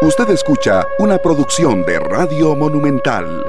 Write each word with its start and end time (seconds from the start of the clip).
Usted 0.00 0.30
escucha 0.30 0.86
una 1.00 1.18
producción 1.18 1.82
de 1.82 1.98
Radio 1.98 2.54
Monumental. 2.54 3.44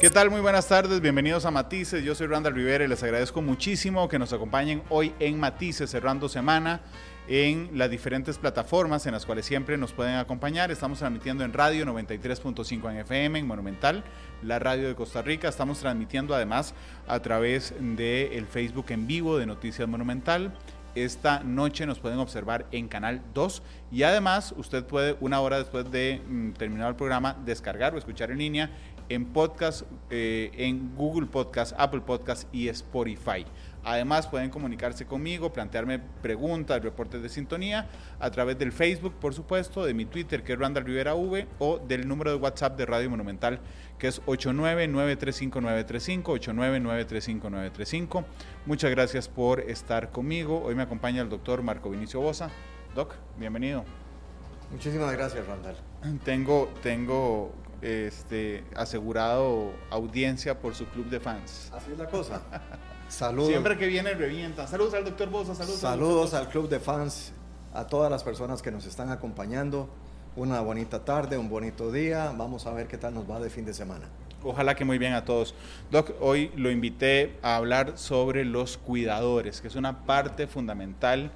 ¿Qué 0.00 0.10
tal? 0.10 0.30
Muy 0.30 0.40
buenas 0.40 0.66
tardes, 0.66 1.00
bienvenidos 1.00 1.46
a 1.46 1.52
Matices. 1.52 2.02
Yo 2.02 2.16
soy 2.16 2.26
Randall 2.26 2.56
Rivera 2.56 2.84
y 2.84 2.88
les 2.88 3.04
agradezco 3.04 3.40
muchísimo 3.40 4.08
que 4.08 4.18
nos 4.18 4.32
acompañen 4.32 4.82
hoy 4.88 5.14
en 5.20 5.38
Matices, 5.38 5.90
cerrando 5.90 6.28
semana 6.28 6.80
en 7.28 7.70
las 7.74 7.88
diferentes 7.88 8.36
plataformas 8.36 9.06
en 9.06 9.12
las 9.12 9.26
cuales 9.26 9.46
siempre 9.46 9.78
nos 9.78 9.92
pueden 9.92 10.16
acompañar. 10.16 10.72
Estamos 10.72 10.98
transmitiendo 10.98 11.44
en 11.44 11.52
radio 11.52 11.86
93.5 11.86 12.90
en 12.90 12.96
FM, 12.96 13.38
en 13.38 13.46
Monumental, 13.46 14.02
la 14.42 14.58
radio 14.58 14.88
de 14.88 14.96
Costa 14.96 15.22
Rica. 15.22 15.48
Estamos 15.48 15.78
transmitiendo 15.78 16.34
además 16.34 16.74
a 17.06 17.20
través 17.20 17.74
del 17.78 18.46
Facebook 18.46 18.86
en 18.88 19.06
vivo 19.06 19.38
de 19.38 19.46
Noticias 19.46 19.88
Monumental 19.88 20.52
esta 20.94 21.40
noche 21.40 21.86
nos 21.86 21.98
pueden 21.98 22.18
observar 22.18 22.66
en 22.72 22.88
Canal 22.88 23.22
2 23.34 23.62
y 23.90 24.02
además 24.02 24.54
usted 24.56 24.84
puede 24.84 25.16
una 25.20 25.40
hora 25.40 25.58
después 25.58 25.90
de 25.90 26.20
mm, 26.26 26.52
terminar 26.52 26.88
el 26.88 26.96
programa 26.96 27.36
descargar 27.44 27.94
o 27.94 27.98
escuchar 27.98 28.30
en 28.30 28.38
línea 28.38 28.70
en 29.08 29.26
podcast, 29.26 29.82
eh, 30.10 30.50
en 30.54 30.94
Google 30.96 31.26
Podcast, 31.26 31.74
Apple 31.78 32.00
Podcast 32.00 32.48
y 32.52 32.68
Spotify. 32.68 33.44
Además 33.84 34.28
pueden 34.28 34.50
comunicarse 34.50 35.06
conmigo, 35.06 35.52
plantearme 35.52 35.98
preguntas, 35.98 36.82
reportes 36.82 37.22
de 37.22 37.28
sintonía 37.28 37.88
a 38.20 38.30
través 38.30 38.58
del 38.58 38.72
Facebook, 38.72 39.14
por 39.20 39.34
supuesto, 39.34 39.84
de 39.84 39.94
mi 39.94 40.04
Twitter 40.04 40.42
que 40.42 40.52
es 40.52 40.58
Randall 40.58 40.84
Rivera 40.84 41.14
V 41.14 41.46
o 41.58 41.78
del 41.78 42.06
número 42.06 42.30
de 42.30 42.36
WhatsApp 42.36 42.76
de 42.76 42.86
Radio 42.86 43.10
Monumental 43.10 43.60
que 43.98 44.08
es 44.08 44.22
899-35935, 44.24 46.24
899-35935. 46.24 48.24
Muchas 48.66 48.90
gracias 48.90 49.28
por 49.28 49.60
estar 49.60 50.10
conmigo. 50.10 50.62
Hoy 50.64 50.74
me 50.74 50.82
acompaña 50.82 51.22
el 51.22 51.28
doctor 51.28 51.62
Marco 51.62 51.90
Vinicio 51.90 52.20
Bosa. 52.20 52.50
Doc, 52.94 53.14
bienvenido. 53.38 53.84
Muchísimas 54.70 55.12
gracias, 55.12 55.46
Randall. 55.46 55.76
Tengo, 56.24 56.72
tengo 56.82 57.54
este, 57.80 58.64
asegurado 58.74 59.72
audiencia 59.90 60.58
por 60.58 60.74
su 60.74 60.86
club 60.86 61.06
de 61.06 61.20
fans. 61.20 61.70
Así 61.72 61.92
es 61.92 61.98
la 61.98 62.06
cosa. 62.06 62.42
Saludos. 63.12 63.48
Siempre 63.48 63.76
que 63.76 63.86
viene 63.88 64.14
revientan. 64.14 64.66
Saludos 64.66 64.94
al 64.94 65.04
doctor 65.04 65.28
Bosa. 65.28 65.54
Saludos, 65.54 65.80
saludos 65.80 66.34
al 66.34 66.48
club 66.48 66.70
de 66.70 66.80
fans, 66.80 67.34
a 67.74 67.86
todas 67.86 68.10
las 68.10 68.24
personas 68.24 68.62
que 68.62 68.70
nos 68.70 68.86
están 68.86 69.10
acompañando 69.10 69.90
una 70.34 70.62
bonita 70.62 71.04
tarde, 71.04 71.36
un 71.36 71.50
bonito 71.50 71.92
día. 71.92 72.32
Vamos 72.34 72.66
a 72.66 72.72
ver 72.72 72.88
qué 72.88 72.96
tal 72.96 73.12
nos 73.12 73.30
va 73.30 73.38
de 73.38 73.50
fin 73.50 73.66
de 73.66 73.74
semana. 73.74 74.08
Ojalá 74.42 74.74
que 74.74 74.86
muy 74.86 74.96
bien 74.96 75.12
a 75.12 75.26
todos. 75.26 75.54
Doc, 75.90 76.12
hoy 76.22 76.52
lo 76.56 76.70
invité 76.70 77.38
a 77.42 77.56
hablar 77.56 77.98
sobre 77.98 78.46
los 78.46 78.78
cuidadores, 78.78 79.60
que 79.60 79.68
es 79.68 79.76
una 79.76 80.06
parte 80.06 80.46
fundamental 80.46 81.32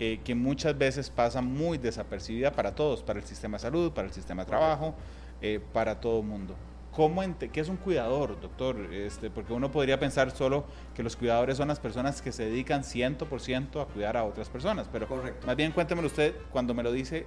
eh, 0.00 0.20
que 0.22 0.34
muchas 0.34 0.76
veces 0.76 1.08
pasa 1.08 1.40
muy 1.40 1.78
desapercibida 1.78 2.52
para 2.52 2.74
todos, 2.74 3.02
para 3.02 3.18
el 3.18 3.24
sistema 3.24 3.56
de 3.56 3.62
salud, 3.62 3.92
para 3.92 4.08
el 4.08 4.12
sistema 4.12 4.44
de 4.44 4.48
trabajo, 4.50 4.94
eh, 5.40 5.58
para 5.72 6.00
todo 6.00 6.20
el 6.20 6.26
mundo. 6.26 6.54
¿Cómo 6.98 7.22
¿Qué 7.38 7.60
es 7.60 7.68
un 7.68 7.76
cuidador, 7.76 8.40
doctor? 8.40 8.92
Este, 8.92 9.30
porque 9.30 9.52
uno 9.52 9.70
podría 9.70 10.00
pensar 10.00 10.32
solo 10.32 10.64
que 10.96 11.04
los 11.04 11.14
cuidadores 11.14 11.56
son 11.56 11.68
las 11.68 11.78
personas 11.78 12.20
que 12.20 12.32
se 12.32 12.46
dedican 12.46 12.82
100% 12.82 13.80
a 13.80 13.84
cuidar 13.86 14.16
a 14.16 14.24
otras 14.24 14.48
personas, 14.48 14.88
pero 14.90 15.06
Correcto. 15.06 15.46
más 15.46 15.54
bien 15.54 15.70
cuéntemelo 15.70 16.08
usted 16.08 16.34
cuando 16.50 16.74
me 16.74 16.82
lo 16.82 16.90
dice, 16.90 17.24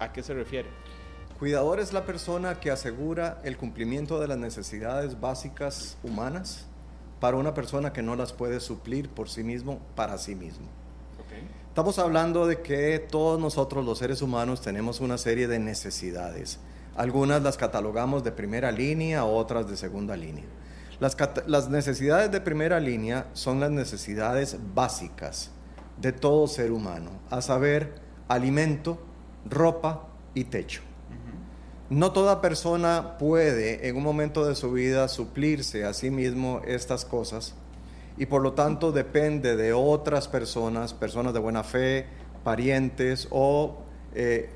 ¿A 0.00 0.12
qué 0.12 0.22
se 0.22 0.34
refiere? 0.34 0.68
Cuidador 1.38 1.80
es 1.80 1.94
la 1.94 2.04
persona 2.04 2.60
que 2.60 2.70
asegura 2.70 3.40
el 3.42 3.56
cumplimiento 3.56 4.20
de 4.20 4.28
las 4.28 4.36
necesidades 4.36 5.18
básicas 5.18 5.96
humanas 6.02 6.66
para 7.18 7.38
una 7.38 7.54
persona 7.54 7.94
que 7.94 8.02
no 8.02 8.16
las 8.16 8.34
puede 8.34 8.60
suplir 8.60 9.08
por 9.08 9.30
sí 9.30 9.42
mismo, 9.42 9.80
para 9.94 10.18
sí 10.18 10.34
mismo. 10.34 10.66
Estamos 11.68 11.98
hablando 11.98 12.46
de 12.46 12.60
que 12.60 12.98
todos 12.98 13.40
nosotros 13.40 13.82
los 13.86 13.96
seres 13.96 14.20
humanos 14.20 14.60
tenemos 14.60 15.00
una 15.00 15.16
serie 15.16 15.48
de 15.48 15.58
necesidades. 15.58 16.60
Algunas 16.96 17.42
las 17.42 17.56
catalogamos 17.56 18.24
de 18.24 18.32
primera 18.32 18.72
línea, 18.72 19.24
otras 19.24 19.68
de 19.68 19.76
segunda 19.76 20.16
línea. 20.16 20.44
Las, 20.98 21.16
las 21.46 21.68
necesidades 21.68 22.30
de 22.30 22.40
primera 22.40 22.80
línea 22.80 23.26
son 23.34 23.60
las 23.60 23.70
necesidades 23.70 24.56
básicas 24.74 25.50
de 26.00 26.12
todo 26.12 26.46
ser 26.46 26.72
humano, 26.72 27.10
a 27.30 27.42
saber, 27.42 27.94
alimento, 28.28 28.98
ropa 29.48 30.08
y 30.34 30.44
techo. 30.44 30.82
No 31.88 32.10
toda 32.10 32.40
persona 32.40 33.16
puede 33.16 33.88
en 33.88 33.96
un 33.96 34.02
momento 34.02 34.44
de 34.44 34.56
su 34.56 34.72
vida 34.72 35.06
suplirse 35.06 35.84
a 35.84 35.94
sí 35.94 36.10
mismo 36.10 36.60
estas 36.66 37.04
cosas 37.04 37.54
y 38.18 38.26
por 38.26 38.42
lo 38.42 38.54
tanto 38.54 38.90
depende 38.90 39.54
de 39.54 39.72
otras 39.72 40.26
personas, 40.26 40.94
personas 40.94 41.32
de 41.32 41.38
buena 41.38 41.62
fe, 41.62 42.06
parientes 42.42 43.28
o 43.30 43.82
eh, 44.14 44.50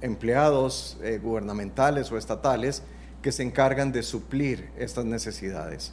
empleados 0.00 0.98
eh, 1.02 1.18
gubernamentales 1.22 2.10
o 2.12 2.18
estatales 2.18 2.82
que 3.22 3.32
se 3.32 3.42
encargan 3.42 3.92
de 3.92 4.02
suplir 4.02 4.70
estas 4.76 5.04
necesidades. 5.04 5.92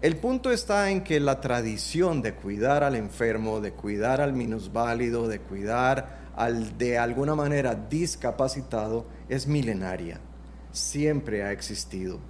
El 0.00 0.16
punto 0.16 0.52
está 0.52 0.90
en 0.90 1.02
que 1.02 1.18
la 1.18 1.40
tradición 1.40 2.22
de 2.22 2.34
cuidar 2.34 2.84
al 2.84 2.94
enfermo, 2.94 3.60
de 3.60 3.72
cuidar 3.72 4.20
al 4.20 4.32
minusválido, 4.32 5.26
de 5.26 5.40
cuidar 5.40 6.28
al 6.36 6.78
de 6.78 6.98
alguna 6.98 7.34
manera 7.34 7.74
discapacitado 7.74 9.06
es 9.28 9.48
milenaria, 9.48 10.20
siempre 10.70 11.42
ha 11.42 11.50
existido. 11.50 12.20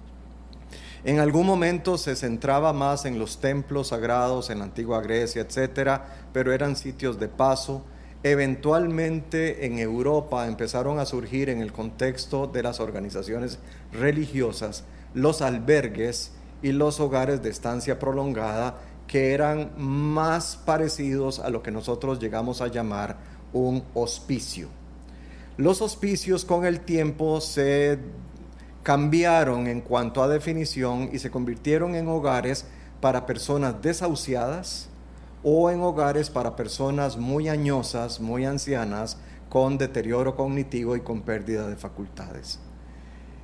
En 1.03 1.19
algún 1.19 1.45
momento 1.45 1.97
se 1.97 2.15
centraba 2.15 2.73
más 2.73 3.05
en 3.05 3.19
los 3.19 3.39
templos 3.39 3.89
sagrados 3.89 4.49
en 4.49 4.59
la 4.59 4.65
antigua 4.65 5.01
Grecia, 5.01 5.43
etcétera, 5.43 6.27
pero 6.33 6.51
eran 6.51 6.75
sitios 6.75 7.19
de 7.19 7.29
paso. 7.29 7.83
Eventualmente 8.23 9.65
en 9.65 9.79
Europa 9.79 10.47
empezaron 10.47 10.99
a 10.99 11.05
surgir 11.05 11.49
en 11.49 11.61
el 11.61 11.71
contexto 11.71 12.47
de 12.47 12.63
las 12.63 12.81
organizaciones 12.81 13.59
religiosas 13.93 14.83
los 15.13 15.41
albergues 15.41 16.31
y 16.61 16.73
los 16.73 16.99
hogares 16.99 17.41
de 17.41 17.49
estancia 17.49 17.97
prolongada 17.97 18.81
que 19.07 19.33
eran 19.33 19.71
más 19.77 20.57
parecidos 20.57 21.39
a 21.39 21.49
lo 21.49 21.63
que 21.63 21.71
nosotros 21.71 22.19
llegamos 22.19 22.61
a 22.61 22.67
llamar 22.67 23.17
un 23.53 23.83
hospicio. 23.93 24.67
Los 25.57 25.81
hospicios 25.81 26.45
con 26.45 26.65
el 26.65 26.81
tiempo 26.81 27.41
se 27.41 27.99
cambiaron 28.83 29.67
en 29.67 29.81
cuanto 29.81 30.21
a 30.21 30.27
definición 30.27 31.09
y 31.11 31.19
se 31.19 31.31
convirtieron 31.31 31.95
en 31.95 32.07
hogares 32.07 32.65
para 33.01 33.25
personas 33.25 33.81
desahuciadas 33.81 34.89
o 35.43 35.69
en 35.69 35.81
hogares 35.81 36.29
para 36.29 36.55
personas 36.55 37.17
muy 37.17 37.49
añosas, 37.49 38.19
muy 38.19 38.45
ancianas, 38.45 39.17
con 39.49 39.77
deterioro 39.77 40.35
cognitivo 40.35 40.95
y 40.95 41.01
con 41.01 41.21
pérdida 41.21 41.67
de 41.67 41.75
facultades. 41.75 42.59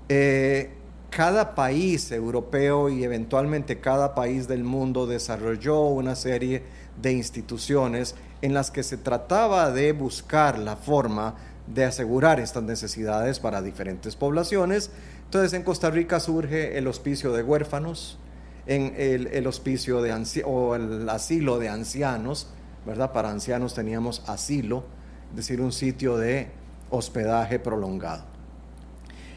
Eh, 0.08 0.72
cada 1.10 1.56
país 1.56 2.12
europeo 2.12 2.90
y 2.90 3.04
eventualmente 3.04 3.80
cada 3.80 4.14
país 4.14 4.48
del 4.48 4.64
mundo 4.64 5.08
desarrolló 5.08 5.82
una 5.86 6.16
serie 6.16 6.64
de 7.02 7.14
instituciones 7.14 8.16
en 8.42 8.54
las 8.54 8.70
que 8.70 8.84
se 8.84 8.98
trataba 8.98 9.72
de 9.72 9.94
buscar 9.94 10.60
la 10.60 10.76
forma 10.76 11.36
de 11.68 11.86
asegurar 11.86 12.40
estas 12.40 12.64
necesidades 12.64 13.40
para 13.40 13.62
diferentes 13.62 14.16
poblaciones. 14.16 14.92
Entonces 15.24 15.54
en 15.54 15.64
Costa 15.64 15.90
Rica 15.90 16.20
surge 16.20 16.78
el 16.78 16.88
hospicio 16.88 17.32
de 17.32 17.44
huérfanos, 17.44 18.20
en 18.68 18.94
el, 18.98 19.48
hospicio 19.48 20.02
de 20.02 20.44
o 20.46 20.76
el 20.76 21.08
asilo 21.10 21.60
de 21.60 21.70
ancianos, 21.70 22.48
¿verdad? 22.86 23.12
Para 23.12 23.30
ancianos 23.30 23.74
teníamos 23.74 24.24
asilo, 24.28 24.84
es 25.32 25.38
decir, 25.38 25.62
un 25.62 25.72
sitio 25.72 26.18
de 26.18 26.50
hospedaje 26.90 27.60
prolongado. 27.60 28.24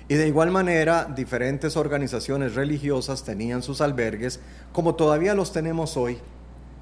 Y 0.09 0.15
de 0.15 0.27
igual 0.27 0.51
manera, 0.51 1.05
diferentes 1.05 1.77
organizaciones 1.77 2.55
religiosas 2.55 3.25
tenían 3.25 3.63
sus 3.63 3.81
albergues, 3.81 4.41
como 4.73 4.95
todavía 4.95 5.35
los 5.35 5.53
tenemos 5.53 5.97
hoy, 5.97 6.19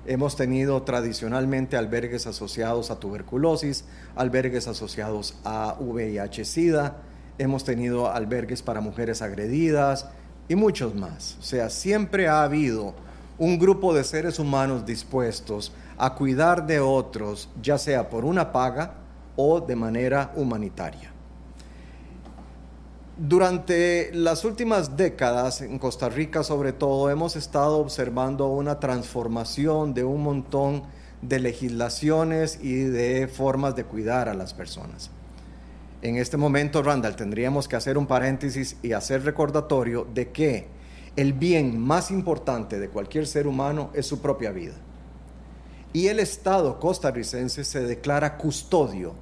Hemos 0.09 0.37
tenido 0.37 0.81
tradicionalmente 0.85 1.77
albergues 1.77 2.29
asociados 2.29 2.93
a 2.93 3.01
tuberculosis, 3.01 3.85
albergues 4.15 4.69
asociados 4.69 5.37
a 5.45 5.77
VIH-Sida, 5.81 6.99
hemos 7.39 7.65
tenido 7.65 8.09
albergues 8.09 8.63
para 8.63 8.81
mujeres 8.81 9.21
agredidas 9.21 10.09
y 10.49 10.55
muchos 10.55 10.95
más. 10.95 11.37
O 11.41 11.43
sea, 11.43 11.71
siempre 11.71 12.29
ha 12.29 12.43
habido 12.43 12.95
un 13.39 13.59
grupo 13.59 13.95
de 13.95 14.05
seres 14.05 14.39
humanos 14.39 14.87
dispuestos 14.87 15.73
a 15.99 16.15
cuidar 16.15 16.67
de 16.67 16.81
otros, 16.81 17.49
ya 17.63 17.79
sea 17.79 18.09
por 18.09 18.25
una 18.25 18.53
paga 18.53 18.95
o 19.37 19.61
de 19.61 19.77
manera 19.77 20.33
humanitaria. 20.37 21.13
Durante 23.19 24.11
las 24.13 24.45
últimas 24.45 24.97
décadas, 24.97 25.63
en 25.63 25.79
Costa 25.79 26.11
Rica 26.11 26.43
sobre 26.43 26.73
todo, 26.73 27.09
hemos 27.09 27.35
estado 27.35 27.79
observando 27.79 28.49
una 28.49 28.79
transformación 28.79 29.95
de 29.95 30.05
un 30.05 30.23
montón 30.23 30.83
de 31.23 31.41
legislaciones 31.41 32.59
y 32.63 32.75
de 32.85 33.27
formas 33.27 33.75
de 33.75 33.85
cuidar 33.85 34.29
a 34.29 34.35
las 34.35 34.53
personas. 34.53 35.11
En 36.07 36.19
este 36.19 36.37
momento, 36.37 36.85
Randall, 36.85 37.17
tendríamos 37.17 37.67
que 37.67 37.75
hacer 37.75 37.99
un 37.99 38.07
paréntesis 38.07 38.77
y 38.81 38.93
hacer 38.93 39.25
recordatorio 39.25 40.07
de 40.15 40.31
que 40.31 40.69
el 41.17 41.33
bien 41.33 41.81
más 41.81 42.13
importante 42.13 42.79
de 42.79 42.89
cualquier 42.89 43.27
ser 43.27 43.49
humano 43.49 43.91
es 43.93 44.07
su 44.07 44.21
propia 44.21 44.53
vida. 44.53 44.75
Y 45.93 46.07
el 46.07 46.21
Estado 46.21 46.79
costarricense 46.79 47.65
se 47.65 47.81
declara 47.81 48.37
custodio 48.37 49.15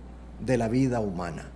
de 0.44 0.58
la 0.58 0.68
vida 0.68 1.00
humana. 1.00 1.46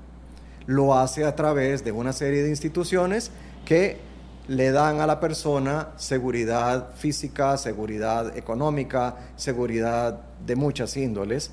Lo 0.64 0.94
hace 0.94 1.26
a 1.26 1.36
través 1.36 1.84
de 1.84 1.92
una 1.92 2.14
serie 2.14 2.42
de 2.42 2.48
instituciones 2.48 3.30
que 3.66 3.98
le 4.46 4.70
dan 4.70 5.02
a 5.02 5.06
la 5.06 5.20
persona 5.20 5.90
seguridad 5.98 6.94
física, 6.94 7.58
seguridad 7.58 8.34
económica, 8.34 9.14
seguridad 9.36 10.22
de 10.46 10.56
muchas 10.56 10.96
índoles. 10.96 11.50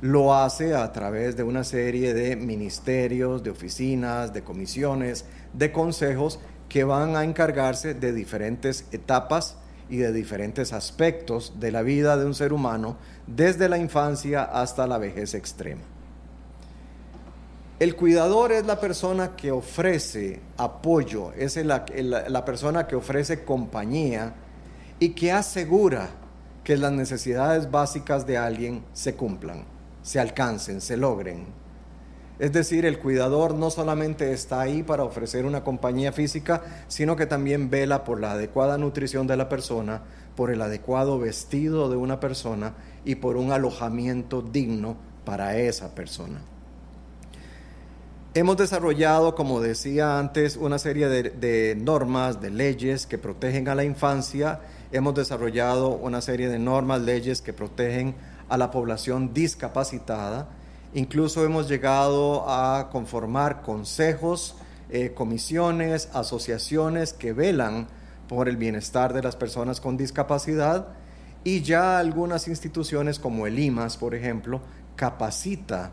Lo 0.00 0.34
hace 0.34 0.74
a 0.74 0.92
través 0.92 1.36
de 1.36 1.42
una 1.42 1.64
serie 1.64 2.14
de 2.14 2.36
ministerios, 2.36 3.42
de 3.42 3.50
oficinas, 3.50 4.32
de 4.32 4.42
comisiones, 4.42 5.24
de 5.52 5.72
consejos 5.72 6.40
que 6.68 6.84
van 6.84 7.16
a 7.16 7.24
encargarse 7.24 7.94
de 7.94 8.12
diferentes 8.12 8.86
etapas 8.92 9.56
y 9.88 9.98
de 9.98 10.12
diferentes 10.12 10.72
aspectos 10.72 11.54
de 11.60 11.70
la 11.70 11.82
vida 11.82 12.16
de 12.16 12.24
un 12.24 12.34
ser 12.34 12.52
humano, 12.52 12.96
desde 13.26 13.68
la 13.68 13.78
infancia 13.78 14.42
hasta 14.42 14.86
la 14.86 14.98
vejez 14.98 15.34
extrema. 15.34 15.82
El 17.80 17.96
cuidador 17.96 18.52
es 18.52 18.66
la 18.66 18.78
persona 18.78 19.34
que 19.34 19.50
ofrece 19.50 20.40
apoyo, 20.56 21.32
es 21.32 21.56
la, 21.56 21.84
persona 22.44 22.86
que 22.86 22.94
ofrece 22.94 23.44
compañía 23.44 24.32
y 25.00 25.10
que 25.10 25.32
asegura 25.32 26.08
que 26.62 26.76
las 26.76 26.92
necesidades 26.92 27.70
básicas 27.70 28.26
de 28.26 28.38
alguien 28.38 28.84
se 28.92 29.16
cumplan, 29.16 29.64
se 30.04 30.20
alcancen, 30.20 30.80
se 30.80 30.96
logren. 30.96 31.46
Es 32.38 32.52
decir, 32.52 32.84
el 32.84 32.98
cuidador 32.98 33.54
no 33.54 33.70
solamente 33.70 34.32
está 34.32 34.60
ahí 34.60 34.82
para 34.82 35.04
ofrecer 35.04 35.46
una 35.46 35.64
compañía 35.64 36.12
física, 36.12 36.62
sino 36.88 37.16
que 37.16 37.26
también 37.26 37.70
vela 37.70 38.04
por 38.04 38.20
la 38.20 38.32
adecuada 38.32 38.76
nutrición 38.76 39.26
de 39.26 39.36
la 39.36 39.48
persona, 39.48 40.02
por 40.36 40.50
el 40.50 40.60
adecuado 40.60 41.18
vestido 41.18 41.88
de 41.88 41.96
una 41.96 42.20
persona 42.20 42.74
y 43.04 43.14
por 43.16 43.36
un 43.36 43.50
alojamiento 43.50 44.42
digno 44.42 44.96
para 45.24 45.56
esa 45.58 45.94
persona. 45.94 46.42
Hemos 48.34 48.56
desarrollado, 48.56 49.36
como 49.36 49.60
decía 49.60 50.18
antes, 50.18 50.56
una 50.56 50.78
serie 50.78 51.08
de, 51.08 51.76
normas, 51.80 52.40
de 52.40 52.50
leyes 52.50 53.06
que 53.06 53.16
protegen 53.16 53.68
a 53.68 53.76
la 53.76 53.84
infancia. 53.84 54.60
Hemos 54.90 55.14
desarrollado 55.14 55.90
una 55.90 56.20
serie 56.20 56.48
de 56.48 56.58
normas, 56.58 57.00
leyes 57.00 57.40
que 57.40 57.52
protegen 57.52 58.16
a 58.48 58.56
la 58.56 58.70
población 58.70 59.32
discapacitada. 59.34 60.48
Incluso 60.94 61.44
hemos 61.44 61.68
llegado 61.68 62.48
a 62.48 62.90
conformar 62.90 63.62
consejos, 63.62 64.56
eh, 64.90 65.12
comisiones, 65.14 66.08
asociaciones 66.12 67.12
que 67.12 67.32
velan 67.32 67.88
por 68.28 68.48
el 68.48 68.56
bienestar 68.56 69.12
de 69.12 69.22
las 69.22 69.36
personas 69.36 69.80
con 69.80 69.96
discapacidad 69.96 70.88
y 71.42 71.62
ya 71.62 71.98
algunas 71.98 72.48
instituciones 72.48 73.18
como 73.18 73.46
el 73.46 73.58
IMAS, 73.58 73.96
por 73.96 74.14
ejemplo, 74.14 74.60
capacita 74.96 75.92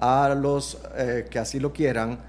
a 0.00 0.34
los 0.34 0.78
eh, 0.96 1.26
que 1.30 1.38
así 1.38 1.60
lo 1.60 1.72
quieran 1.72 2.20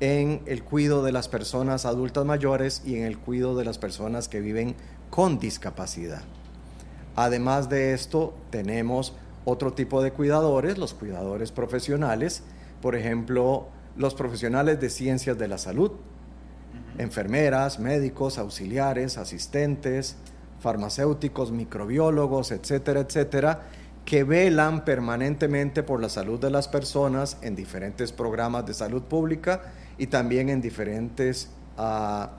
en 0.00 0.42
el 0.46 0.64
cuidado 0.64 1.04
de 1.04 1.12
las 1.12 1.28
personas 1.28 1.86
adultas 1.86 2.24
mayores 2.24 2.82
y 2.84 2.96
en 2.96 3.04
el 3.04 3.18
cuidado 3.18 3.56
de 3.56 3.64
las 3.64 3.78
personas 3.78 4.28
que 4.28 4.40
viven 4.40 4.74
con 5.10 5.38
discapacidad. 5.38 6.22
Además 7.16 7.68
de 7.68 7.92
esto, 7.92 8.34
tenemos 8.50 9.14
otro 9.44 9.72
tipo 9.72 10.02
de 10.02 10.12
cuidadores, 10.12 10.78
los 10.78 10.94
cuidadores 10.94 11.52
profesionales, 11.52 12.42
por 12.80 12.94
ejemplo, 12.96 13.68
los 13.96 14.14
profesionales 14.14 14.80
de 14.80 14.88
ciencias 14.88 15.38
de 15.38 15.48
la 15.48 15.58
salud, 15.58 15.92
enfermeras, 16.98 17.78
médicos, 17.78 18.38
auxiliares, 18.38 19.18
asistentes, 19.18 20.16
farmacéuticos, 20.60 21.52
microbiólogos, 21.52 22.52
etcétera, 22.52 23.00
etcétera, 23.00 23.62
que 24.04 24.24
velan 24.24 24.84
permanentemente 24.84 25.82
por 25.82 26.00
la 26.00 26.08
salud 26.08 26.40
de 26.40 26.50
las 26.50 26.68
personas 26.68 27.36
en 27.42 27.54
diferentes 27.54 28.12
programas 28.12 28.66
de 28.66 28.74
salud 28.74 29.02
pública 29.02 29.72
y 29.98 30.06
también 30.06 30.48
en 30.48 30.60
diferentes 30.60 31.50
ah, 31.76 32.30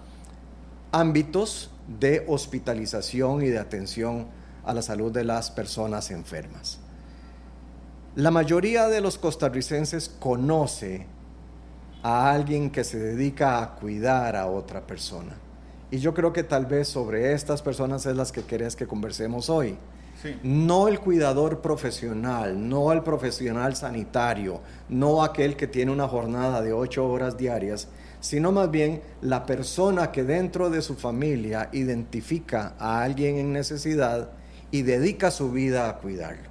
ámbitos 0.91 1.71
de 1.99 2.25
hospitalización 2.27 3.43
y 3.43 3.47
de 3.47 3.59
atención 3.59 4.27
a 4.63 4.73
la 4.73 4.81
salud 4.81 5.11
de 5.11 5.23
las 5.23 5.51
personas 5.51 6.11
enfermas. 6.11 6.79
La 8.15 8.31
mayoría 8.31 8.87
de 8.87 9.01
los 9.01 9.17
costarricenses 9.17 10.09
conoce 10.19 11.07
a 12.03 12.31
alguien 12.31 12.69
que 12.69 12.83
se 12.83 12.99
dedica 12.99 13.61
a 13.61 13.75
cuidar 13.75 14.35
a 14.35 14.47
otra 14.47 14.85
persona. 14.85 15.35
Y 15.89 15.97
yo 15.97 16.13
creo 16.13 16.33
que 16.33 16.43
tal 16.43 16.65
vez 16.65 16.87
sobre 16.87 17.33
estas 17.33 17.61
personas 17.61 18.05
es 18.05 18.15
las 18.15 18.31
que 18.31 18.43
querés 18.43 18.75
que 18.75 18.87
conversemos 18.87 19.49
hoy. 19.49 19.77
No 20.41 20.87
el 20.87 20.99
cuidador 20.99 21.59
profesional, 21.59 22.69
no 22.69 22.91
el 22.91 23.03
profesional 23.03 23.75
sanitario, 23.75 24.61
no 24.89 25.23
aquel 25.23 25.55
que 25.55 25.67
tiene 25.67 25.91
una 25.91 26.07
jornada 26.07 26.61
de 26.61 26.71
ocho 26.71 27.05
horas 27.07 27.37
diarias, 27.37 27.89
sino 28.21 28.51
más 28.51 28.71
bien 28.71 29.01
la 29.21 29.45
persona 29.45 30.11
que 30.11 30.23
dentro 30.23 30.69
de 30.69 30.81
su 30.81 30.95
familia 30.95 31.69
identifica 31.73 32.73
a 32.79 33.01
alguien 33.01 33.37
en 33.37 33.51
necesidad 33.51 34.29
y 34.73 34.81
dedica 34.81 35.31
su 35.31 35.53
vida 35.53 35.87
a 35.87 35.99
cuidarlo. 35.99 36.49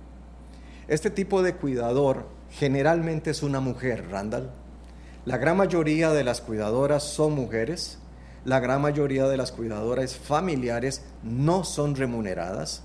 Este 0.89 1.11
tipo 1.11 1.43
de 1.43 1.57
cuidador 1.57 2.27
generalmente 2.53 3.33
es 3.33 3.43
una 3.43 3.61
mujer, 3.61 4.09
Randall. 4.11 4.51
La 5.27 5.37
gran 5.37 5.59
mayoría 5.59 6.11
de 6.13 6.25
las 6.25 6.41
cuidadoras 6.41 7.03
son 7.03 7.35
mujeres, 7.35 7.99
la 8.47 8.61
gran 8.61 8.81
mayoría 8.81 9.29
de 9.29 9.37
las 9.37 9.53
cuidadoras 9.53 10.17
familiares 10.17 11.03
no 11.23 11.65
son 11.65 11.95
remuneradas 11.95 12.83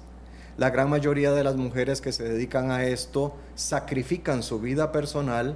la 0.57 0.72
gran 0.72 0.89
mayoría 0.89 1.31
de 1.34 1.44
las 1.44 1.56
mujeres 1.56 2.01
que 2.01 2.12
se 2.12 2.24
dedican 2.24 2.72
a 2.72 2.83
esto 2.83 3.36
sacrifican 3.54 4.42
su 4.42 4.60
vida 4.60 4.92
personal 4.92 5.56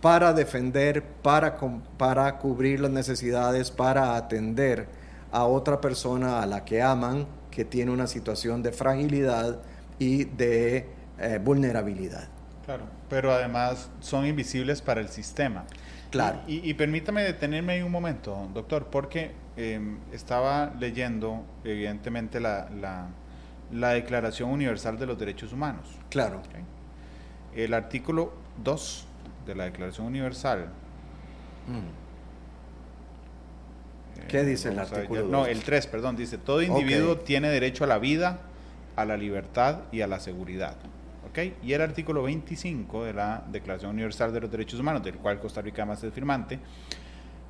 para 0.00 0.32
defender, 0.32 1.02
para, 1.22 1.58
para 1.98 2.38
cubrir 2.38 2.80
las 2.80 2.90
necesidades, 2.90 3.70
para 3.70 4.16
atender 4.16 4.88
a 5.30 5.44
otra 5.44 5.78
persona 5.82 6.40
a 6.40 6.46
la 6.46 6.64
que 6.64 6.80
aman, 6.80 7.26
que 7.56 7.64
tiene 7.64 7.90
una 7.90 8.06
situación 8.06 8.62
de 8.62 8.70
fragilidad 8.70 9.58
y 9.98 10.24
de 10.24 10.86
eh, 11.18 11.40
vulnerabilidad. 11.42 12.28
Claro, 12.66 12.84
pero 13.08 13.32
además 13.32 13.90
son 14.00 14.26
invisibles 14.26 14.82
para 14.82 15.00
el 15.00 15.08
sistema. 15.08 15.64
Claro. 16.10 16.40
Y, 16.46 16.72
permítame 16.74 17.22
detenerme 17.22 17.72
ahí 17.74 17.82
un 17.82 17.90
momento, 17.90 18.48
doctor, 18.54 18.86
porque 18.90 19.32
em, 19.56 19.98
estaba 20.12 20.72
leyendo, 20.78 21.44
evidentemente, 21.64 22.38
la 22.40 22.68
la 23.72 23.90
Declaración 23.90 24.50
Universal 24.50 24.98
de 24.98 25.06
los 25.06 25.18
Derechos 25.18 25.52
Humanos. 25.52 25.88
Claro. 26.10 26.42
El 27.54 27.74
artículo 27.74 28.32
2 28.62 29.06
de 29.46 29.54
la 29.54 29.64
Declaración 29.64 30.06
Universal. 30.06 30.66
Mm. 31.66 32.05
¿Qué 34.28 34.44
dice 34.44 34.70
el 34.70 34.78
artículo 34.78 35.22
2? 35.22 35.30
No, 35.30 35.46
el 35.46 35.62
3, 35.62 35.86
perdón, 35.86 36.16
dice, 36.16 36.38
todo 36.38 36.62
individuo 36.62 37.18
tiene 37.18 37.48
derecho 37.48 37.84
a 37.84 37.86
la 37.86 37.98
vida, 37.98 38.40
a 38.96 39.04
la 39.04 39.16
libertad 39.16 39.82
y 39.92 40.00
a 40.00 40.06
la 40.06 40.20
seguridad. 40.20 40.76
¿Okay? 41.30 41.54
Y 41.62 41.72
el 41.72 41.82
artículo 41.82 42.22
25 42.22 43.04
de 43.04 43.12
la 43.12 43.44
Declaración 43.50 43.92
Universal 43.92 44.32
de 44.32 44.40
los 44.40 44.50
Derechos 44.50 44.80
Humanos, 44.80 45.02
del 45.02 45.16
cual 45.16 45.40
Costa 45.40 45.60
Rica 45.60 45.84
más 45.84 46.02
es 46.02 46.12
firmante, 46.12 46.58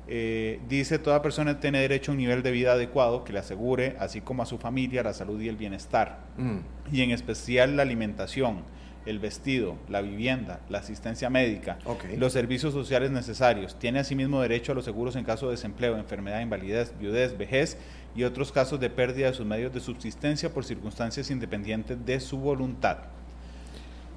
eh, 0.09 0.61
dice 0.69 0.99
toda 0.99 1.21
persona 1.21 1.59
tiene 1.59 1.79
derecho 1.79 2.11
a 2.11 2.13
un 2.13 2.17
nivel 2.17 2.41
de 2.41 2.51
vida 2.51 2.73
adecuado 2.73 3.25
que 3.25 3.33
le 3.33 3.39
asegure, 3.39 3.97
así 3.99 4.21
como 4.21 4.41
a 4.41 4.45
su 4.45 4.57
familia, 4.57 5.03
la 5.03 5.13
salud 5.13 5.39
y 5.41 5.49
el 5.49 5.57
bienestar, 5.57 6.19
mm. 6.37 6.57
y 6.93 7.01
en 7.01 7.11
especial 7.11 7.75
la 7.75 7.83
alimentación, 7.83 8.63
el 9.07 9.19
vestido, 9.19 9.77
la 9.89 10.01
vivienda, 10.01 10.59
la 10.69 10.79
asistencia 10.79 11.29
médica, 11.29 11.79
los 12.17 12.33
servicios 12.33 12.73
sociales 12.73 13.09
necesarios. 13.09 13.77
Tiene 13.79 13.99
asimismo 13.99 14.41
derecho 14.41 14.73
a 14.73 14.75
los 14.75 14.85
seguros 14.85 15.15
en 15.15 15.23
caso 15.23 15.47
de 15.47 15.53
desempleo, 15.53 15.97
enfermedad, 15.97 16.41
invalidez, 16.41 16.93
viudez, 16.99 17.37
vejez 17.37 17.77
y 18.15 18.23
otros 18.23 18.51
casos 18.51 18.79
de 18.79 18.89
pérdida 18.89 19.27
de 19.27 19.33
sus 19.33 19.45
medios 19.45 19.73
de 19.73 19.79
subsistencia 19.79 20.53
por 20.53 20.65
circunstancias 20.65 21.31
independientes 21.31 22.05
de 22.05 22.19
su 22.19 22.37
voluntad. 22.37 22.97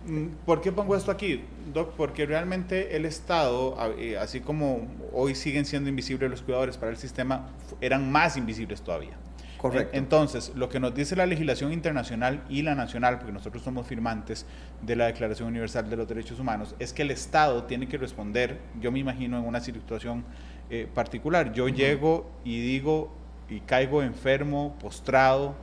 Mm, 0.07 0.29
¿Por 0.47 0.61
qué 0.61 0.73
pongo 0.73 0.97
esto 0.97 1.11
aquí, 1.11 1.43
Doc? 1.73 1.93
Porque 1.97 2.27
realmente 2.27 2.97
el 2.97 3.05
Estado, 3.05 3.77
eh, 3.99 4.17
así 4.19 4.41
como 4.41 4.89
hoy 5.13 5.35
siguen 5.35 5.67
siendo 5.67 5.89
invisibles 5.89 6.31
los 6.31 6.43
cuidadores 6.43 6.77
para 6.79 6.91
el 6.91 6.97
sistema, 6.97 7.51
eran 7.81 8.11
más 8.11 8.37
invisibles 8.37 8.81
todavía. 8.81 9.17
Correcto. 9.61 9.97
Entonces, 9.97 10.52
lo 10.55 10.69
que 10.69 10.81
nos 10.81 10.95
dice 10.95 11.14
la 11.17 11.26
legislación 11.26 11.73
internacional 11.73 12.43
y 12.49 12.62
la 12.62 12.75
nacional, 12.75 13.19
porque 13.19 13.33
nosotros 13.33 13.62
somos 13.62 13.87
firmantes 13.87 14.47
de 14.81 14.97
la 14.97 15.07
Declaración 15.07 15.49
Universal 15.49 15.90
de 15.90 15.97
los 15.97 16.09
Derechos 16.09 16.40
Humanos, 16.40 16.75
es 16.79 16.93
que 16.93 17.02
el 17.02 17.11
Estado 17.11 17.64
tiene 17.64 17.87
que 17.87 17.99
responder, 17.99 18.59
yo 18.81 18.90
me 18.90 18.99
imagino 19.00 19.38
en 19.38 19.45
una 19.45 19.61
situación 19.61 20.25
eh, 20.71 20.88
particular, 20.95 21.52
yo 21.52 21.69
llego 21.69 22.31
y 22.45 22.61
digo 22.61 23.12
y 23.50 23.61
caigo 23.61 24.02
enfermo, 24.02 24.76
postrado, 24.81 25.57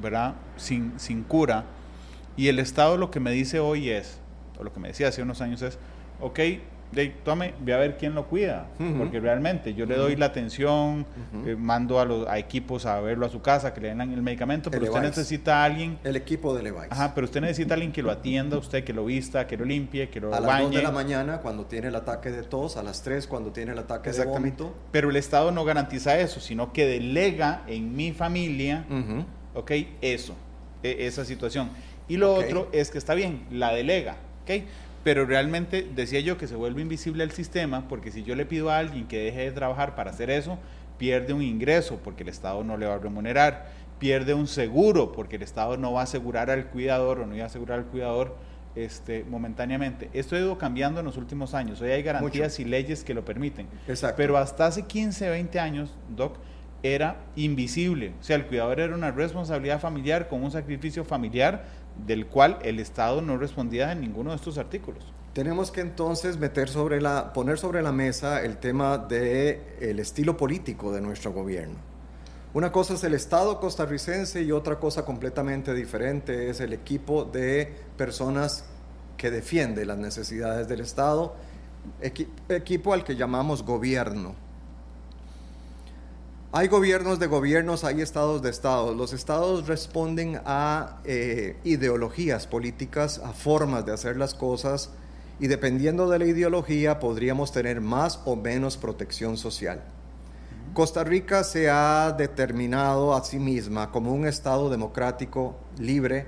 ¿verdad? 0.00 0.34
Sin, 0.56 0.98
sin 0.98 1.22
cura 1.22 1.64
y 2.36 2.48
el 2.48 2.58
Estado 2.58 2.96
lo 2.96 3.10
que 3.10 3.20
me 3.20 3.30
dice 3.30 3.60
hoy 3.60 3.90
es, 3.90 4.18
o 4.58 4.64
lo 4.64 4.72
que 4.72 4.80
me 4.80 4.88
decía 4.88 5.08
hace 5.08 5.22
unos 5.22 5.40
años 5.40 5.62
es, 5.62 5.78
ok, 6.20 6.40
de, 6.92 7.08
tome, 7.08 7.54
ve 7.60 7.72
a 7.72 7.78
ver 7.78 7.96
quién 7.96 8.14
lo 8.14 8.26
cuida, 8.26 8.66
porque 8.98 9.18
realmente 9.18 9.74
yo 9.74 9.86
le 9.86 9.96
doy 9.96 10.14
la 10.16 10.26
atención, 10.26 11.06
eh, 11.46 11.56
mando 11.58 11.98
a, 11.98 12.04
los, 12.04 12.28
a 12.28 12.38
equipos 12.38 12.84
a 12.84 13.00
verlo 13.00 13.24
a 13.24 13.30
su 13.30 13.40
casa, 13.40 13.72
que 13.72 13.80
le 13.80 13.88
den 13.88 14.00
el 14.00 14.22
medicamento, 14.22 14.70
pero 14.70 14.84
usted 14.84 15.00
necesita 15.00 15.62
a 15.62 15.64
alguien... 15.64 15.98
El 16.04 16.16
equipo 16.16 16.54
de 16.54 16.62
Levi's. 16.62 16.88
Ajá, 16.90 17.14
pero 17.14 17.24
usted 17.24 17.40
necesita 17.40 17.72
a 17.72 17.76
alguien 17.76 17.92
que 17.92 18.02
lo 18.02 18.10
atienda, 18.10 18.58
usted 18.58 18.84
que 18.84 18.92
lo 18.92 19.06
vista, 19.06 19.46
que 19.46 19.56
lo 19.56 19.64
limpie, 19.64 20.10
que 20.10 20.20
lo 20.20 20.30
bañe. 20.30 20.44
A 20.44 20.46
las 20.46 20.62
2 20.62 20.70
de 20.72 20.82
la 20.82 20.90
mañana 20.90 21.38
cuando 21.38 21.64
tiene 21.64 21.88
el 21.88 21.96
ataque 21.96 22.30
de 22.30 22.42
tos, 22.42 22.76
a 22.76 22.82
las 22.82 23.02
3 23.02 23.26
cuando 23.26 23.52
tiene 23.52 23.72
el 23.72 23.78
ataque 23.78 24.12
de 24.12 24.24
vómito. 24.26 24.74
Pero 24.90 25.08
el 25.08 25.16
Estado 25.16 25.50
no 25.50 25.64
garantiza 25.64 26.18
eso, 26.18 26.40
sino 26.40 26.72
que 26.72 26.86
delega 26.86 27.62
en 27.66 27.96
mi 27.96 28.12
familia, 28.12 28.84
ok, 29.54 29.70
eso, 30.02 30.34
e, 30.82 31.06
esa 31.06 31.24
situación. 31.24 31.70
Y 32.06 32.18
lo 32.18 32.34
otro 32.34 32.68
es 32.72 32.90
que 32.90 32.98
está 32.98 33.14
bien, 33.14 33.46
la 33.50 33.72
delega, 33.72 34.16
ok 34.42 34.64
pero 35.04 35.26
realmente 35.26 35.88
decía 35.94 36.20
yo 36.20 36.38
que 36.38 36.46
se 36.46 36.54
vuelve 36.54 36.82
invisible 36.82 37.24
el 37.24 37.32
sistema 37.32 37.88
porque 37.88 38.10
si 38.10 38.22
yo 38.22 38.34
le 38.34 38.46
pido 38.46 38.70
a 38.70 38.78
alguien 38.78 39.06
que 39.06 39.24
deje 39.24 39.40
de 39.40 39.52
trabajar 39.52 39.94
para 39.94 40.10
hacer 40.10 40.30
eso, 40.30 40.58
pierde 40.98 41.32
un 41.32 41.42
ingreso 41.42 41.98
porque 42.02 42.22
el 42.22 42.28
Estado 42.28 42.62
no 42.62 42.76
le 42.76 42.86
va 42.86 42.94
a 42.94 42.98
remunerar, 42.98 43.66
pierde 43.98 44.34
un 44.34 44.46
seguro 44.46 45.12
porque 45.12 45.36
el 45.36 45.42
Estado 45.42 45.76
no 45.76 45.92
va 45.92 46.00
a 46.00 46.04
asegurar 46.04 46.50
al 46.50 46.66
cuidador 46.66 47.20
o 47.20 47.26
no 47.26 47.34
iba 47.34 47.44
a 47.44 47.46
asegurar 47.48 47.80
al 47.80 47.86
cuidador 47.86 48.36
este, 48.74 49.24
momentáneamente. 49.24 50.08
Esto 50.12 50.36
ha 50.36 50.38
ido 50.38 50.56
cambiando 50.58 51.00
en 51.00 51.06
los 51.06 51.16
últimos 51.16 51.54
años. 51.54 51.80
Hoy 51.80 51.90
hay 51.90 52.02
garantías 52.02 52.58
y 52.60 52.64
leyes 52.64 53.04
que 53.04 53.14
lo 53.14 53.24
permiten. 53.24 53.66
Exacto. 53.88 54.16
Pero 54.16 54.36
hasta 54.38 54.66
hace 54.66 54.82
15, 54.82 55.28
20 55.28 55.60
años, 55.60 55.94
Doc, 56.08 56.38
era 56.82 57.16
invisible. 57.36 58.12
O 58.20 58.22
sea, 58.22 58.36
el 58.36 58.46
cuidador 58.46 58.80
era 58.80 58.94
una 58.94 59.10
responsabilidad 59.10 59.80
familiar 59.80 60.28
con 60.28 60.42
un 60.42 60.50
sacrificio 60.50 61.04
familiar 61.04 61.64
del 62.06 62.26
cual 62.26 62.58
el 62.62 62.78
Estado 62.78 63.22
no 63.22 63.36
respondía 63.36 63.92
en 63.92 64.00
ninguno 64.00 64.30
de 64.30 64.36
estos 64.36 64.58
artículos. 64.58 65.04
Tenemos 65.32 65.70
que 65.70 65.80
entonces 65.80 66.36
meter 66.38 66.68
sobre 66.68 67.00
la, 67.00 67.32
poner 67.32 67.58
sobre 67.58 67.82
la 67.82 67.92
mesa 67.92 68.42
el 68.42 68.58
tema 68.58 68.98
del 68.98 69.60
el 69.80 69.98
estilo 69.98 70.36
político 70.36 70.92
de 70.92 71.00
nuestro 71.00 71.32
gobierno. 71.32 71.76
Una 72.54 72.70
cosa 72.70 72.94
es 72.94 73.04
el 73.04 73.14
Estado 73.14 73.58
costarricense 73.58 74.42
y 74.42 74.52
otra 74.52 74.78
cosa 74.78 75.06
completamente 75.06 75.72
diferente 75.72 76.50
es 76.50 76.60
el 76.60 76.74
equipo 76.74 77.24
de 77.24 77.74
personas 77.96 78.66
que 79.16 79.30
defiende 79.30 79.86
las 79.86 79.96
necesidades 79.96 80.68
del 80.68 80.80
Estado, 80.80 81.34
equipo 82.48 82.92
al 82.92 83.04
que 83.04 83.16
llamamos 83.16 83.62
gobierno. 83.62 84.34
Hay 86.54 86.68
gobiernos 86.68 87.18
de 87.18 87.28
gobiernos, 87.28 87.82
hay 87.82 88.02
estados 88.02 88.42
de 88.42 88.50
estados. 88.50 88.94
Los 88.94 89.14
estados 89.14 89.66
responden 89.66 90.38
a 90.44 90.98
eh, 91.06 91.56
ideologías 91.64 92.46
políticas, 92.46 93.22
a 93.24 93.32
formas 93.32 93.86
de 93.86 93.92
hacer 93.94 94.18
las 94.18 94.34
cosas 94.34 94.90
y 95.40 95.46
dependiendo 95.46 96.10
de 96.10 96.18
la 96.18 96.26
ideología 96.26 97.00
podríamos 97.00 97.52
tener 97.52 97.80
más 97.80 98.20
o 98.26 98.36
menos 98.36 98.76
protección 98.76 99.38
social. 99.38 99.80
Costa 100.74 101.04
Rica 101.04 101.42
se 101.42 101.70
ha 101.70 102.12
determinado 102.12 103.14
a 103.14 103.24
sí 103.24 103.38
misma 103.38 103.90
como 103.90 104.12
un 104.12 104.26
estado 104.26 104.68
democrático, 104.68 105.56
libre, 105.78 106.26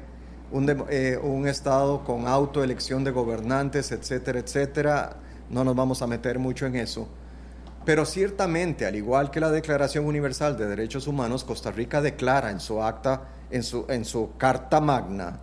un, 0.51 0.87
eh, 0.89 1.19
un 1.23 1.47
estado 1.47 2.03
con 2.03 2.29
autoelección 2.29 3.05
de 3.05 3.11
gobernantes, 3.11 3.93
etcétera, 3.93 4.39
etcétera. 4.39 5.17
No 5.51 5.65
nos 5.65 5.77
vamos 5.77 6.01
a 6.01 6.07
meter 6.07 6.39
mucho 6.39 6.65
en 6.65 6.77
eso 6.77 7.09
pero 7.85 8.07
ciertamente, 8.07 8.87
al 8.87 8.97
igual 8.97 9.31
que 9.31 9.41
la 9.41 9.51
Declaración 9.51 10.07
Universal 10.07 10.57
de 10.57 10.67
Derechos 10.67 11.07
Humanos, 11.07 11.45
Costa 11.45 11.71
Rica 11.71 12.01
declara 12.01 12.51
en 12.51 12.61
su 12.61 12.83
acta, 12.83 13.29
en 13.51 13.63
su, 13.63 13.85
en 13.89 14.05
su 14.05 14.31
Carta 14.39 14.81
Magna, 14.81 15.41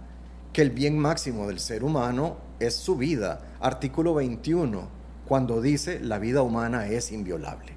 que 0.51 0.61
el 0.61 0.71
bien 0.71 0.97
máximo 0.97 1.47
del 1.47 1.59
ser 1.59 1.83
humano 1.83 2.37
es 2.59 2.75
su 2.75 2.95
vida. 2.95 3.41
Artículo 3.59 4.15
21, 4.15 4.87
cuando 5.27 5.61
dice 5.61 5.99
la 5.99 6.19
vida 6.19 6.41
humana 6.41 6.87
es 6.87 7.11
inviolable. 7.11 7.73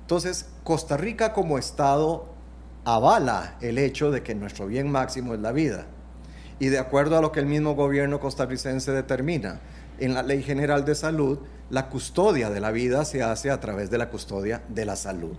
Entonces, 0.00 0.46
Costa 0.64 0.96
Rica 0.96 1.32
como 1.32 1.58
Estado 1.58 2.26
avala 2.84 3.56
el 3.60 3.78
hecho 3.78 4.10
de 4.10 4.22
que 4.22 4.34
nuestro 4.34 4.66
bien 4.66 4.90
máximo 4.90 5.34
es 5.34 5.40
la 5.40 5.52
vida. 5.52 5.86
Y 6.58 6.66
de 6.66 6.78
acuerdo 6.78 7.18
a 7.18 7.20
lo 7.20 7.32
que 7.32 7.40
el 7.40 7.46
mismo 7.46 7.74
gobierno 7.74 8.20
costarricense 8.20 8.92
determina, 8.92 9.60
en 9.98 10.14
la 10.14 10.22
Ley 10.22 10.42
General 10.42 10.84
de 10.84 10.94
Salud, 10.94 11.38
la 11.70 11.88
custodia 11.88 12.50
de 12.50 12.60
la 12.60 12.70
vida 12.70 13.04
se 13.04 13.22
hace 13.22 13.50
a 13.50 13.60
través 13.60 13.90
de 13.90 13.98
la 13.98 14.08
custodia 14.10 14.62
de 14.68 14.84
la 14.84 14.96
salud. 14.96 15.34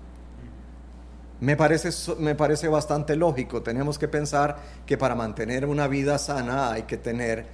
Me 1.42 1.56
parece, 1.56 1.90
me 2.20 2.36
parece 2.36 2.68
bastante 2.68 3.16
lógico. 3.16 3.62
Tenemos 3.62 4.00
que 4.00 4.08
pensar 4.08 4.58
que 4.86 4.98
para 4.98 5.16
mantener 5.16 5.66
una 5.66 5.88
vida 5.88 6.18
sana 6.18 6.72
hay 6.72 6.84
que 6.84 6.98
tener 6.98 7.46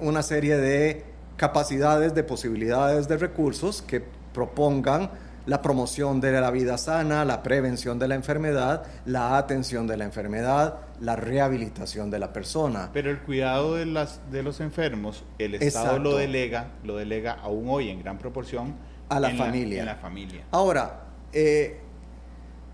una 0.00 0.22
serie 0.22 0.56
de 0.56 1.04
capacidades, 1.36 2.14
de 2.14 2.22
posibilidades, 2.22 3.08
de 3.08 3.16
recursos 3.16 3.82
que 3.82 4.02
propongan 4.32 5.10
la 5.46 5.62
promoción 5.62 6.20
de 6.20 6.32
la 6.32 6.50
vida 6.50 6.78
sana, 6.78 7.24
la 7.24 7.42
prevención 7.42 7.98
de 7.98 8.08
la 8.08 8.14
enfermedad, 8.14 8.84
la 9.06 9.36
atención 9.36 9.86
de 9.86 9.96
la 9.96 10.04
enfermedad, 10.04 10.78
la 11.00 11.16
rehabilitación 11.16 12.10
de 12.10 12.18
la 12.18 12.32
persona. 12.32 12.90
Pero 12.92 13.10
el 13.10 13.20
cuidado 13.20 13.74
de, 13.74 13.86
las, 13.86 14.20
de 14.30 14.42
los 14.42 14.60
enfermos, 14.60 15.24
el 15.38 15.54
Estado 15.54 15.98
lo 15.98 16.16
delega, 16.16 16.68
lo 16.84 16.96
delega 16.96 17.32
aún 17.32 17.66
hoy 17.68 17.90
en 17.90 18.02
gran 18.02 18.18
proporción 18.18 18.74
a 19.08 19.20
la 19.20 19.30
familia. 19.30 19.80
en 19.80 19.86
la 19.86 19.96
familia. 19.96 20.44
Ahora, 20.50 21.00
eh, 21.32 21.80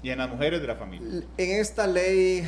y 0.02 0.10
en 0.10 0.18
las 0.18 0.30
mujeres 0.30 0.60
de 0.60 0.66
la 0.66 0.76
familia. 0.76 1.24
En 1.36 1.60
esta 1.60 1.86
ley 1.86 2.44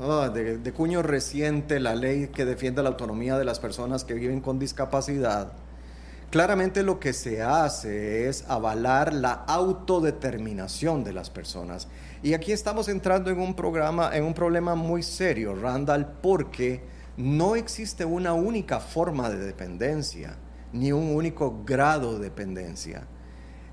ah, 0.00 0.30
de, 0.32 0.58
de 0.58 0.72
cuño 0.72 1.02
reciente, 1.02 1.80
la 1.80 1.94
ley 1.94 2.28
que 2.28 2.44
defiende 2.44 2.82
la 2.82 2.90
autonomía 2.90 3.38
de 3.38 3.44
las 3.44 3.60
personas 3.60 4.04
que 4.04 4.14
viven 4.14 4.40
con 4.40 4.58
discapacidad, 4.58 5.52
Claramente 6.32 6.82
lo 6.82 6.98
que 6.98 7.12
se 7.12 7.42
hace 7.42 8.26
es 8.26 8.46
avalar 8.48 9.12
la 9.12 9.32
autodeterminación 9.32 11.04
de 11.04 11.12
las 11.12 11.28
personas. 11.28 11.88
Y 12.22 12.32
aquí 12.32 12.52
estamos 12.52 12.88
entrando 12.88 13.30
en 13.30 13.38
un 13.38 13.54
programa, 13.54 14.16
en 14.16 14.24
un 14.24 14.32
problema 14.32 14.74
muy 14.74 15.02
serio, 15.02 15.54
Randall, 15.54 16.06
porque 16.22 16.80
no 17.18 17.54
existe 17.54 18.06
una 18.06 18.32
única 18.32 18.80
forma 18.80 19.28
de 19.28 19.44
dependencia, 19.44 20.38
ni 20.72 20.90
un 20.90 21.14
único 21.14 21.64
grado 21.66 22.14
de 22.14 22.24
dependencia. 22.24 23.06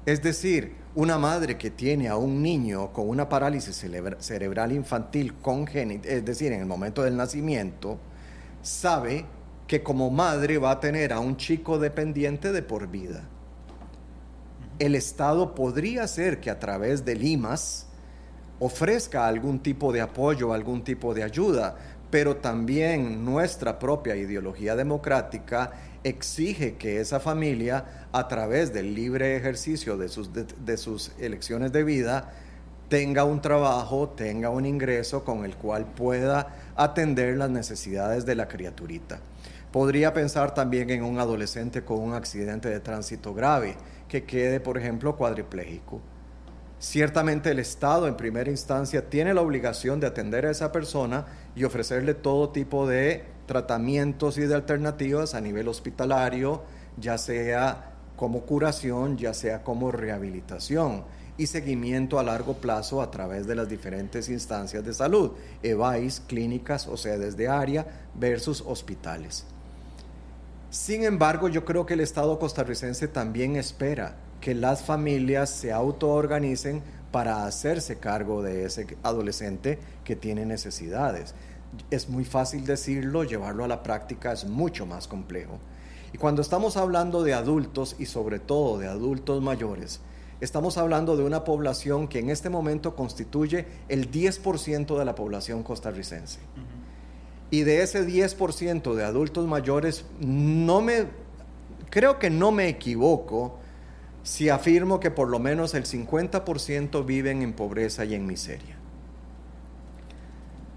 Es 0.05 0.21
decir, 0.21 0.75
una 0.95 1.17
madre 1.17 1.57
que 1.57 1.71
tiene 1.71 2.09
a 2.09 2.17
un 2.17 2.41
niño 2.41 2.91
con 2.91 3.07
una 3.07 3.29
parálisis 3.29 3.85
cerebral 4.19 4.73
infantil 4.73 5.35
congénita, 5.35 6.09
es 6.09 6.25
decir, 6.25 6.51
en 6.51 6.59
el 6.59 6.65
momento 6.65 7.03
del 7.03 7.15
nacimiento, 7.15 7.99
sabe 8.61 9.25
que 9.69 9.83
como 9.83 10.09
madre 10.09 10.57
va 10.57 10.71
a 10.71 10.79
tener 10.79 11.13
a 11.13 11.19
un 11.19 11.37
chico 11.37 11.77
dependiente 11.77 12.51
de 12.51 12.63
por 12.63 12.87
vida. 12.87 13.21
El 14.79 14.95
Estado 14.95 15.53
podría 15.53 16.07
ser 16.07 16.39
que 16.39 16.49
a 16.49 16.57
través 16.57 17.05
de 17.05 17.13
Limas 17.13 17.85
ofrezca 18.57 19.27
algún 19.27 19.59
tipo 19.59 19.93
de 19.93 20.01
apoyo, 20.01 20.53
algún 20.53 20.83
tipo 20.83 21.13
de 21.13 21.21
ayuda, 21.21 21.75
pero 22.09 22.37
también 22.37 23.23
nuestra 23.23 23.77
propia 23.77 24.15
ideología 24.15 24.75
democrática 24.75 25.71
exige 26.03 26.73
que 26.77 26.99
esa 26.99 27.19
familia, 27.19 28.07
a 28.11 28.27
través 28.27 28.73
del 28.73 28.95
libre 28.95 29.35
ejercicio 29.35 29.97
de 29.97 30.09
sus, 30.09 30.31
de, 30.33 30.77
sus 30.77 31.11
elecciones 31.19 31.71
de 31.71 31.83
vida, 31.83 32.31
tenga 32.87 33.23
un 33.23 33.39
trabajo, 33.39 34.09
tenga 34.09 34.49
un 34.49 34.65
ingreso 34.65 35.23
con 35.23 35.45
el 35.45 35.55
cual 35.55 35.85
pueda 35.85 36.55
atender 36.75 37.37
las 37.37 37.51
necesidades 37.51 38.25
de 38.25 38.33
la 38.33 38.47
criaturita. 38.47 39.19
Podría 39.71 40.13
pensar 40.13 40.55
también 40.55 40.89
en 40.89 41.03
un 41.03 41.19
adolescente 41.19 41.83
con 41.83 41.99
un 41.99 42.13
accidente 42.13 42.69
de 42.69 42.79
tránsito 42.79 43.35
grave 43.35 43.77
que 44.07 44.23
quede, 44.23 44.59
por 44.59 44.79
ejemplo, 44.79 45.15
cuadripléjico. 45.15 46.01
Ciertamente 46.79 47.51
el 47.51 47.59
Estado 47.59 48.07
en 48.07 48.17
primera 48.17 48.49
instancia 48.49 49.09
tiene 49.09 49.33
la 49.33 49.41
obligación 49.41 49.99
de 49.99 50.07
atender 50.07 50.45
a 50.45 50.51
esa 50.51 50.71
persona 50.71 51.25
y 51.55 51.65
ofrecerle 51.65 52.15
todo 52.15 52.49
tipo 52.49 52.87
de 52.87 53.25
tratamientos 53.45 54.37
y 54.39 54.41
de 54.41 54.55
alternativas 54.55 55.35
a 55.35 55.41
nivel 55.41 55.67
hospitalario, 55.67 56.63
ya 56.97 57.17
sea 57.17 57.91
como 58.15 58.41
curación, 58.41 59.17
ya 59.17 59.33
sea 59.33 59.63
como 59.63 59.91
rehabilitación 59.91 61.03
y 61.37 61.47
seguimiento 61.47 62.17
a 62.17 62.23
largo 62.23 62.55
plazo 62.55 63.01
a 63.01 63.11
través 63.11 63.45
de 63.45 63.55
las 63.55 63.69
diferentes 63.69 64.29
instancias 64.29 64.83
de 64.83 64.93
salud, 64.93 65.31
EVAIS, 65.61 66.21
clínicas 66.21 66.87
o 66.87 66.97
sedes 66.97 67.37
de 67.37 67.47
área 67.47 67.85
versus 68.15 68.63
hospitales. 68.65 69.45
Sin 70.69 71.03
embargo, 71.03 71.47
yo 71.47 71.65
creo 71.65 71.87
que 71.87 71.95
el 71.95 71.99
Estado 71.99 72.37
costarricense 72.37 73.07
también 73.07 73.55
espera 73.55 74.17
que 74.39 74.53
las 74.53 74.83
familias 74.83 75.49
se 75.49 75.71
autoorganicen 75.71 76.83
para 77.11 77.45
hacerse 77.45 77.97
cargo 77.97 78.43
de 78.43 78.65
ese 78.65 78.85
adolescente 79.01 79.79
que 80.03 80.15
tiene 80.15 80.45
necesidades. 80.45 81.33
Es 81.89 82.07
muy 82.07 82.23
fácil 82.23 82.65
decirlo, 82.67 83.23
llevarlo 83.23 83.63
a 83.63 83.67
la 83.67 83.81
práctica 83.81 84.31
es 84.31 84.45
mucho 84.45 84.85
más 84.85 85.07
complejo. 85.07 85.57
Y 86.13 86.19
cuando 86.19 86.43
estamos 86.43 86.77
hablando 86.77 87.23
de 87.23 87.33
adultos 87.33 87.95
y 87.97 88.05
sobre 88.05 88.37
todo 88.37 88.77
de 88.77 88.87
adultos 88.87 89.41
mayores, 89.41 90.01
estamos 90.39 90.77
hablando 90.77 91.17
de 91.17 91.23
una 91.23 91.45
población 91.45 92.07
que 92.07 92.19
en 92.19 92.29
este 92.29 92.51
momento 92.51 92.95
constituye 92.95 93.65
el 93.87 94.11
10% 94.11 94.99
de 94.99 95.05
la 95.05 95.15
población 95.15 95.63
costarricense. 95.63 96.39
Y 97.51 97.61
de 97.63 97.81
ese 97.81 98.05
10% 98.05 98.93
de 98.93 99.03
adultos 99.03 99.47
mayores, 99.47 100.05
no 100.19 100.81
me 100.81 101.07
Creo 101.89 102.19
que 102.19 102.29
no 102.29 102.51
me 102.51 102.67
equivoco 102.67 103.57
si 104.21 104.49
afirmo 104.49 104.99
que 104.99 105.09
por 105.09 105.27
lo 105.27 105.39
menos 105.39 105.73
el 105.73 105.85
50% 105.85 107.03
viven 107.05 107.41
en 107.41 107.53
pobreza 107.53 108.05
y 108.05 108.13
en 108.13 108.27
miseria. 108.27 108.77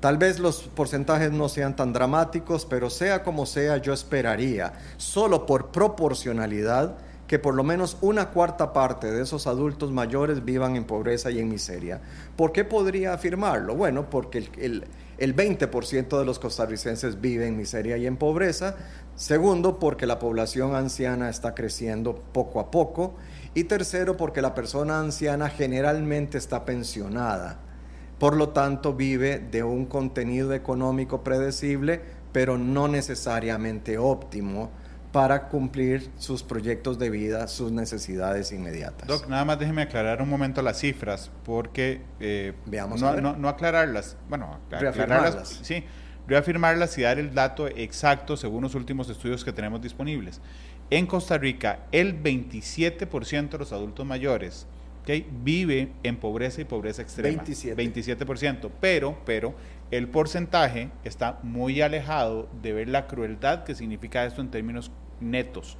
Tal 0.00 0.16
vez 0.16 0.38
los 0.40 0.62
porcentajes 0.62 1.30
no 1.30 1.48
sean 1.48 1.76
tan 1.76 1.92
dramáticos, 1.92 2.66
pero 2.66 2.90
sea 2.90 3.22
como 3.22 3.46
sea, 3.46 3.76
yo 3.76 3.92
esperaría, 3.92 4.72
solo 4.96 5.46
por 5.46 5.70
proporcionalidad, 5.70 6.96
que 7.28 7.38
por 7.38 7.54
lo 7.54 7.62
menos 7.62 7.98
una 8.00 8.30
cuarta 8.30 8.72
parte 8.72 9.12
de 9.12 9.22
esos 9.22 9.46
adultos 9.46 9.92
mayores 9.92 10.44
vivan 10.44 10.76
en 10.76 10.84
pobreza 10.84 11.30
y 11.30 11.38
en 11.38 11.48
miseria. 11.48 12.00
¿Por 12.36 12.52
qué 12.52 12.64
podría 12.64 13.12
afirmarlo? 13.12 13.76
Bueno, 13.76 14.10
porque 14.10 14.48
el, 14.58 14.84
20% 15.36 16.18
de 16.18 16.24
los 16.24 16.38
costarricenses 16.38 17.20
vive 17.20 17.46
en 17.46 17.56
miseria 17.56 17.96
y 17.96 18.06
en 18.06 18.16
pobreza. 18.16 18.76
Segundo, 19.14 19.78
porque 19.78 20.06
la 20.06 20.18
población 20.18 20.74
anciana 20.74 21.30
está 21.30 21.54
creciendo 21.54 22.16
poco 22.32 22.58
a 22.58 22.70
poco. 22.70 23.14
Y 23.54 23.64
tercero, 23.64 24.16
porque 24.16 24.42
la 24.42 24.54
persona 24.54 24.98
anciana 24.98 25.48
generalmente 25.48 26.38
está 26.38 26.64
pensionada. 26.64 27.60
Por 28.18 28.36
lo 28.36 28.48
tanto, 28.48 28.94
vive 28.94 29.38
de 29.38 29.62
un 29.62 29.86
contenido 29.86 30.54
económico 30.54 31.22
predecible, 31.22 32.00
pero 32.32 32.58
no 32.58 32.88
necesariamente 32.88 33.98
óptimo 33.98 34.70
para 35.12 35.48
cumplir 35.48 36.10
sus 36.18 36.42
proyectos 36.42 36.98
de 36.98 37.10
vida, 37.10 37.46
sus 37.46 37.70
necesidades 37.70 38.50
inmediatas. 38.50 39.06
Doc, 39.06 39.28
nada 39.28 39.44
más 39.44 39.58
déjeme 39.58 39.82
aclarar 39.82 40.22
un 40.22 40.28
momento 40.28 40.62
las 40.62 40.80
cifras, 40.80 41.30
porque 41.44 42.00
eh, 42.18 42.54
Veamos 42.64 43.00
no, 43.00 43.36
no, 43.36 43.48
aclararlas, 43.48 44.16
bueno, 44.28 44.58
aclararlas, 44.70 45.60
sí, 45.62 45.84
reafirmarlas 46.26 46.96
y 46.96 47.02
dar 47.02 47.18
el 47.18 47.34
dato 47.34 47.68
exacto 47.68 48.38
según 48.38 48.62
los 48.62 48.74
últimos 48.74 49.08
estudios 49.10 49.44
que 49.44 49.52
tenemos 49.52 49.82
disponibles. 49.82 50.40
En 50.88 51.06
Costa 51.06 51.36
Rica, 51.36 51.80
el 51.92 52.22
27% 52.22 53.50
de 53.50 53.58
los 53.58 53.72
adultos 53.72 54.06
mayores 54.06 54.66
¿okay? 55.02 55.26
vive 55.42 55.92
en 56.02 56.16
pobreza 56.16 56.60
y 56.60 56.64
pobreza 56.64 57.02
extrema. 57.02 57.42
27. 57.42 58.16
27%, 58.16 58.70
pero, 58.80 59.18
pero 59.26 59.54
el 59.92 60.08
porcentaje 60.08 60.90
está 61.04 61.38
muy 61.42 61.82
alejado 61.82 62.48
de 62.62 62.72
ver 62.72 62.88
la 62.88 63.06
crueldad 63.06 63.62
que 63.62 63.74
significa 63.74 64.24
esto 64.24 64.40
en 64.40 64.50
términos 64.50 64.90
netos. 65.20 65.76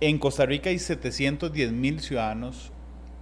En 0.00 0.18
Costa 0.18 0.44
Rica 0.46 0.68
hay 0.68 0.80
710 0.80 1.70
mil 1.70 2.00
ciudadanos 2.00 2.72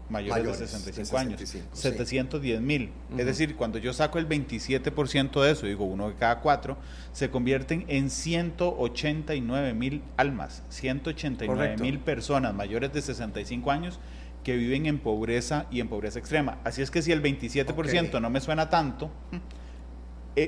mayores, 0.09 0.59
de 0.59 0.67
65 0.67 1.19
años. 1.19 1.57
710 1.75 2.61
mil. 2.63 2.91
Es 3.19 3.27
decir, 3.27 3.55
cuando 3.55 3.77
yo 3.77 3.93
saco 3.93 4.19
el 4.19 4.27
27% 4.27 5.43
de 5.43 5.51
eso, 5.51 5.67
digo 5.67 5.85
uno 5.85 6.09
de 6.09 6.15
cada 6.15 6.41
cuatro, 6.41 6.79
se 7.13 7.29
convierten 7.29 7.85
en 7.89 8.09
189 8.09 9.75
mil 9.75 10.03
almas, 10.17 10.63
189 10.71 11.77
mil 11.77 11.99
personas 11.99 12.55
mayores 12.55 12.95
de 12.95 13.03
65 13.03 13.71
años 13.71 14.01
que 14.45 14.57
viven 14.57 14.87
en 14.87 14.99
pobreza 14.99 15.67
y 15.71 15.81
en 15.81 15.89
pobreza 15.89 16.19
extrema. 16.19 16.59
Así 16.65 16.83
es 16.83 16.91
que 16.91 17.03
si 17.03 17.13
el 17.13 17.23
27% 17.23 18.21
no 18.21 18.31
me 18.31 18.41
suena 18.41 18.71
tanto, 18.71 19.11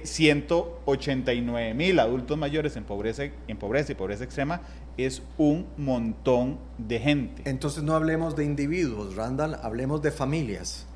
189 0.05 1.69
eh, 1.69 1.75
mil 1.75 1.99
adultos 1.99 2.39
mayores 2.39 2.77
en 2.77 2.85
pobreza, 2.85 3.25
en 3.49 3.57
pobreza 3.57 3.93
y 3.93 3.95
pobreza 3.95 4.25
extrema 4.25 4.63
es 4.97 5.23
un 5.39 5.67
montón 5.77 6.59
de 6.79 6.99
gente. 7.01 7.43
Entonces 7.45 7.83
no 7.83 7.95
hablemos 7.95 8.37
de 8.37 8.45
individuos, 8.45 9.17
Randall, 9.17 9.59
hablemos 9.63 10.03
de 10.03 10.11
familias. 10.11 10.87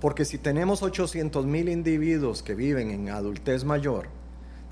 Porque 0.00 0.24
si 0.24 0.38
tenemos 0.38 0.82
800 0.82 1.46
mil 1.46 1.68
individuos 1.68 2.42
que 2.42 2.54
viven 2.54 2.90
en 2.90 3.10
adultez 3.10 3.64
mayor, 3.64 4.08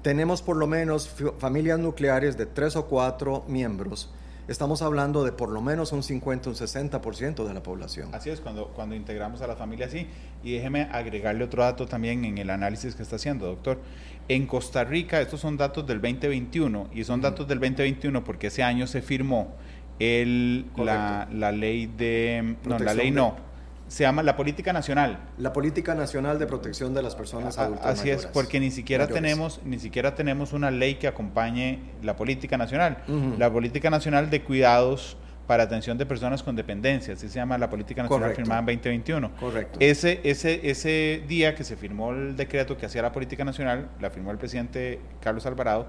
tenemos 0.03 0.43
por 0.43 0.57
lo 0.57 0.67
menos 0.67 1.09
familias 1.39 1.79
nucleares 1.79 2.37
de 2.37 2.47
tres 2.47 2.75
o 2.75 2.87
cuatro 2.87 3.45
miembros 3.47 4.11
estamos 4.49 4.83
hablando 4.83 5.25
de 5.25 5.33
por 5.33 5.51
lo 5.51 5.61
menos 5.61 5.93
un 5.93 6.03
50, 6.03 6.51
un 6.51 6.57
60% 6.57 7.47
de 7.47 7.55
la 7.55 7.63
población. 7.63 8.09
Así 8.13 8.31
es, 8.31 8.41
cuando, 8.41 8.69
cuando 8.69 8.95
integramos 8.95 9.43
a 9.43 9.47
la 9.47 9.57
familia 9.57 9.87
así. 9.87 10.09
Y 10.43 10.55
déjeme 10.55 10.83
agregarle 10.91 11.45
otro 11.45 11.63
dato 11.63 11.87
también 11.87 12.25
en 12.25 12.39
el 12.39 12.51
análisis 12.51 12.95
que 12.95 13.03
está 13.03 13.17
haciendo, 13.17 13.47
doctor. 13.47 13.81
En 14.29 14.47
Costa 14.47 14.85
Rica, 14.85 15.21
estos 15.21 15.41
son 15.41 15.57
datos 15.57 15.87
del 15.87 16.01
2021, 16.01 16.89
y 16.93 17.05
son 17.05 17.21
datos 17.21 17.47
del 17.47 17.61
2021 17.61 18.25
porque 18.25 18.49
ese 18.49 18.63
año 18.63 18.87
se 18.87 19.03
firmó 19.03 19.55
el, 19.99 20.67
la, 20.77 21.29
la, 21.33 21.53
ley 21.53 21.87
de... 21.87 22.57
no, 22.65 22.79
la 22.79 22.95
ley 22.95 23.11
no 23.11 23.48
se 23.89 24.05
llama 24.05 24.23
la 24.23 24.37
política 24.37 24.73
nacional. 24.73 25.19
La 25.39 25.53
política 25.53 25.95
nacional 25.95 26.39
de 26.39 26.47
protección 26.47 26.95
de 26.95 27.03
las 27.03 27.17
personas 27.17 27.59
adultas. 27.59 27.87
Así 27.87 28.11
es, 28.11 28.27
porque 28.27 28.61
ni 28.61 28.71
siquiera 28.71 29.09
tenemos 29.09 29.61
ni 29.65 29.79
siquiera 29.79 30.15
tenemos 30.15 30.53
una 30.53 30.71
ley 30.71 30.97
que 30.97 31.09
acompañe 31.09 31.81
la 32.03 32.17
política 32.17 32.57
nacional. 32.57 32.99
La 33.39 33.51
política 33.51 33.91
nacional 33.91 34.31
de 34.31 34.43
cuidados 34.43 35.17
para 35.47 35.63
atención 35.63 35.97
de 35.97 36.05
personas 36.05 36.43
con 36.43 36.55
dependencia, 36.57 37.15
así 37.15 37.27
se 37.27 37.37
llama 37.37 37.57
la 37.57 37.71
política 37.71 38.03
nacional 38.03 38.35
firmada 38.35 38.61
en 38.61 38.67
2021. 38.67 39.31
Correcto. 39.41 39.79
Ese 39.81 40.21
ese 40.23 40.71
ese 40.71 41.25
día 41.27 41.55
que 41.55 41.65
se 41.65 41.77
firmó 41.77 42.13
el 42.13 42.37
decreto 42.37 42.77
que 42.77 42.85
hacía 42.85 43.01
la 43.01 43.13
política 43.13 43.45
nacional, 43.45 43.89
la 43.99 44.11
firmó 44.11 44.31
el 44.31 44.37
presidente 44.37 45.01
Carlos 45.21 45.47
Alvarado, 45.47 45.87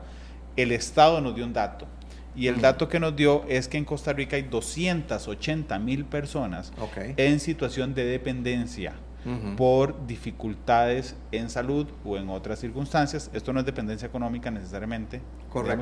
el 0.56 0.72
Estado 0.72 1.20
nos 1.20 1.36
dio 1.36 1.44
un 1.44 1.52
dato 1.52 1.86
y 2.36 2.48
el 2.48 2.62
dato 2.62 2.88
que 2.88 3.00
nos 3.00 3.16
dio 3.16 3.44
es 3.48 3.68
que 3.68 3.78
en 3.78 3.86
Costa 3.86 4.14
Rica 4.14 4.36
hay 4.36 4.44
280 4.44 5.80
mil 5.80 6.06
personas 6.06 6.72
en 7.18 7.40
situación 7.40 7.94
de 7.94 8.06
dependencia 8.06 8.94
por 9.58 10.08
dificultades 10.08 11.16
en 11.32 11.50
salud 11.50 11.88
o 12.06 12.18
en 12.18 12.30
otras 12.30 12.60
circunstancias. 12.60 13.30
Esto 13.34 13.52
no 13.52 13.60
es 13.60 13.66
dependencia 13.66 14.08
económica 14.08 14.50
necesariamente, 14.50 15.22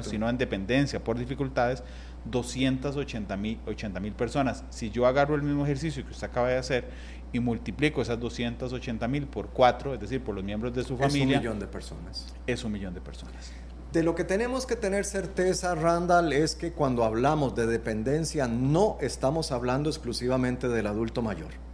sino 0.01 0.29
en 0.29 0.37
dependencia 0.37 1.03
por 1.03 1.17
dificultades. 1.17 1.83
280 2.25 3.37
mil 3.37 4.13
personas. 4.17 4.65
Si 4.69 4.89
yo 4.89 5.05
agarro 5.05 5.35
el 5.35 5.43
mismo 5.43 5.63
ejercicio 5.63 6.03
que 6.03 6.11
usted 6.11 6.27
acaba 6.27 6.49
de 6.49 6.57
hacer 6.57 6.89
y 7.31 7.39
multiplico 7.39 8.01
esas 8.01 8.19
280 8.19 9.07
mil 9.07 9.27
por 9.27 9.49
cuatro, 9.49 9.93
es 9.93 9.99
decir, 9.99 10.21
por 10.21 10.35
los 10.35 10.43
miembros 10.43 10.73
de 10.73 10.83
su 10.83 10.97
familia. 10.97 11.37
Es 11.37 11.37
un 11.37 11.41
millón 11.43 11.59
de 11.59 11.67
personas. 11.67 12.33
Es 12.47 12.63
un 12.63 12.71
millón 12.71 12.93
de 12.93 13.01
personas. 13.01 13.53
De 13.93 14.03
lo 14.03 14.15
que 14.15 14.25
tenemos 14.25 14.65
que 14.65 14.75
tener 14.75 15.05
certeza, 15.05 15.73
Randall, 15.73 16.33
es 16.33 16.55
que 16.55 16.73
cuando 16.73 17.05
hablamos 17.05 17.55
de 17.55 17.67
dependencia 17.67 18.47
no 18.47 18.97
estamos 18.99 19.51
hablando 19.51 19.89
exclusivamente 19.89 20.67
del 20.67 20.87
adulto 20.87 21.21
mayor. 21.21 21.66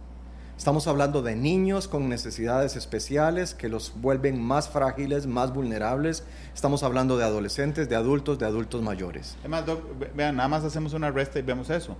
Estamos 0.56 0.86
hablando 0.86 1.20
de 1.20 1.34
niños 1.34 1.88
con 1.88 2.08
necesidades 2.08 2.76
especiales 2.76 3.54
que 3.54 3.68
los 3.68 3.92
vuelven 4.00 4.40
más 4.40 4.68
frágiles, 4.68 5.26
más 5.26 5.52
vulnerables. 5.52 6.24
Estamos 6.54 6.84
hablando 6.84 7.18
de 7.18 7.24
adolescentes, 7.24 7.88
de 7.88 7.96
adultos, 7.96 8.38
de 8.38 8.46
adultos 8.46 8.80
mayores. 8.80 9.36
Además, 9.40 9.64
vean, 10.14 10.36
nada 10.36 10.48
más 10.48 10.62
hacemos 10.62 10.94
una 10.94 11.10
resta 11.10 11.40
y 11.40 11.42
vemos 11.42 11.70
eso. 11.70 11.96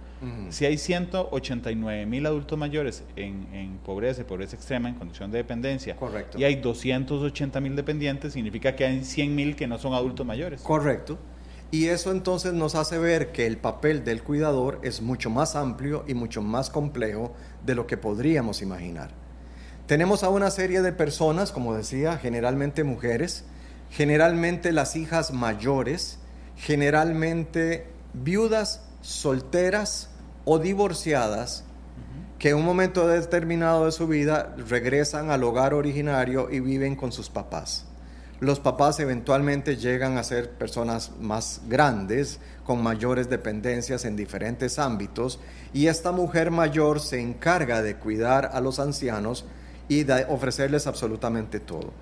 Si 0.50 0.64
hay 0.64 0.78
189 0.78 2.06
mil 2.06 2.24
adultos 2.26 2.56
mayores 2.56 3.02
en, 3.16 3.48
en, 3.52 3.78
pobreza 3.78 4.20
y 4.20 4.24
pobreza 4.24 4.54
extrema, 4.54 4.88
en 4.88 4.94
condición 4.94 5.32
de 5.32 5.38
dependencia, 5.38 5.96
Correcto. 5.96 6.38
y 6.38 6.44
hay 6.44 6.54
280 6.54 7.60
mil 7.60 7.74
dependientes, 7.74 8.32
significa 8.32 8.76
que 8.76 8.84
hay 8.86 9.04
100 9.04 9.34
mil 9.34 9.56
que 9.56 9.66
no 9.66 9.78
son 9.78 9.94
adultos 9.94 10.24
mayores. 10.24 10.62
Correcto. 10.62 11.18
Y 11.70 11.88
eso 11.88 12.12
entonces 12.12 12.52
nos 12.52 12.74
hace 12.74 12.98
ver 12.98 13.32
que 13.32 13.46
el 13.46 13.56
papel 13.56 14.04
del 14.04 14.22
cuidador 14.22 14.78
es 14.82 15.02
mucho 15.02 15.30
más 15.30 15.56
amplio 15.56 16.04
y 16.06 16.14
mucho 16.14 16.40
más 16.40 16.70
complejo 16.70 17.34
de 17.64 17.74
lo 17.74 17.86
que 17.86 17.96
podríamos 17.96 18.62
imaginar. 18.62 19.10
Tenemos 19.86 20.22
a 20.22 20.28
una 20.28 20.50
serie 20.50 20.82
de 20.82 20.92
personas, 20.92 21.52
como 21.52 21.74
decía, 21.74 22.16
generalmente 22.16 22.84
mujeres, 22.84 23.44
generalmente 23.90 24.72
las 24.72 24.96
hijas 24.96 25.32
mayores, 25.32 26.18
generalmente 26.56 27.88
viudas, 28.12 28.82
solteras 29.02 30.10
o 30.44 30.58
divorciadas, 30.58 31.64
que 32.38 32.50
en 32.50 32.56
un 32.56 32.64
momento 32.64 33.08
determinado 33.08 33.86
de 33.86 33.92
su 33.92 34.06
vida 34.06 34.54
regresan 34.68 35.30
al 35.30 35.42
hogar 35.42 35.74
originario 35.74 36.50
y 36.50 36.60
viven 36.60 36.94
con 36.94 37.10
sus 37.10 37.30
papás 37.30 37.86
los 38.40 38.58
papás 38.58 38.98
eventualmente 38.98 39.76
llegan 39.76 40.18
a 40.18 40.24
ser 40.24 40.50
personas 40.50 41.12
más 41.20 41.60
grandes, 41.68 42.40
con 42.64 42.82
mayores 42.82 43.30
dependencias 43.30 44.04
en 44.04 44.16
diferentes 44.16 44.78
ámbitos, 44.78 45.38
y 45.72 45.86
esta 45.86 46.12
mujer 46.12 46.50
mayor 46.50 47.00
se 47.00 47.20
encarga 47.20 47.82
de 47.82 47.96
cuidar 47.96 48.50
a 48.52 48.60
los 48.60 48.80
ancianos 48.80 49.44
y 49.88 50.02
de 50.02 50.26
ofrecerles 50.28 50.86
absolutamente 50.86 51.60
todo. 51.60 51.92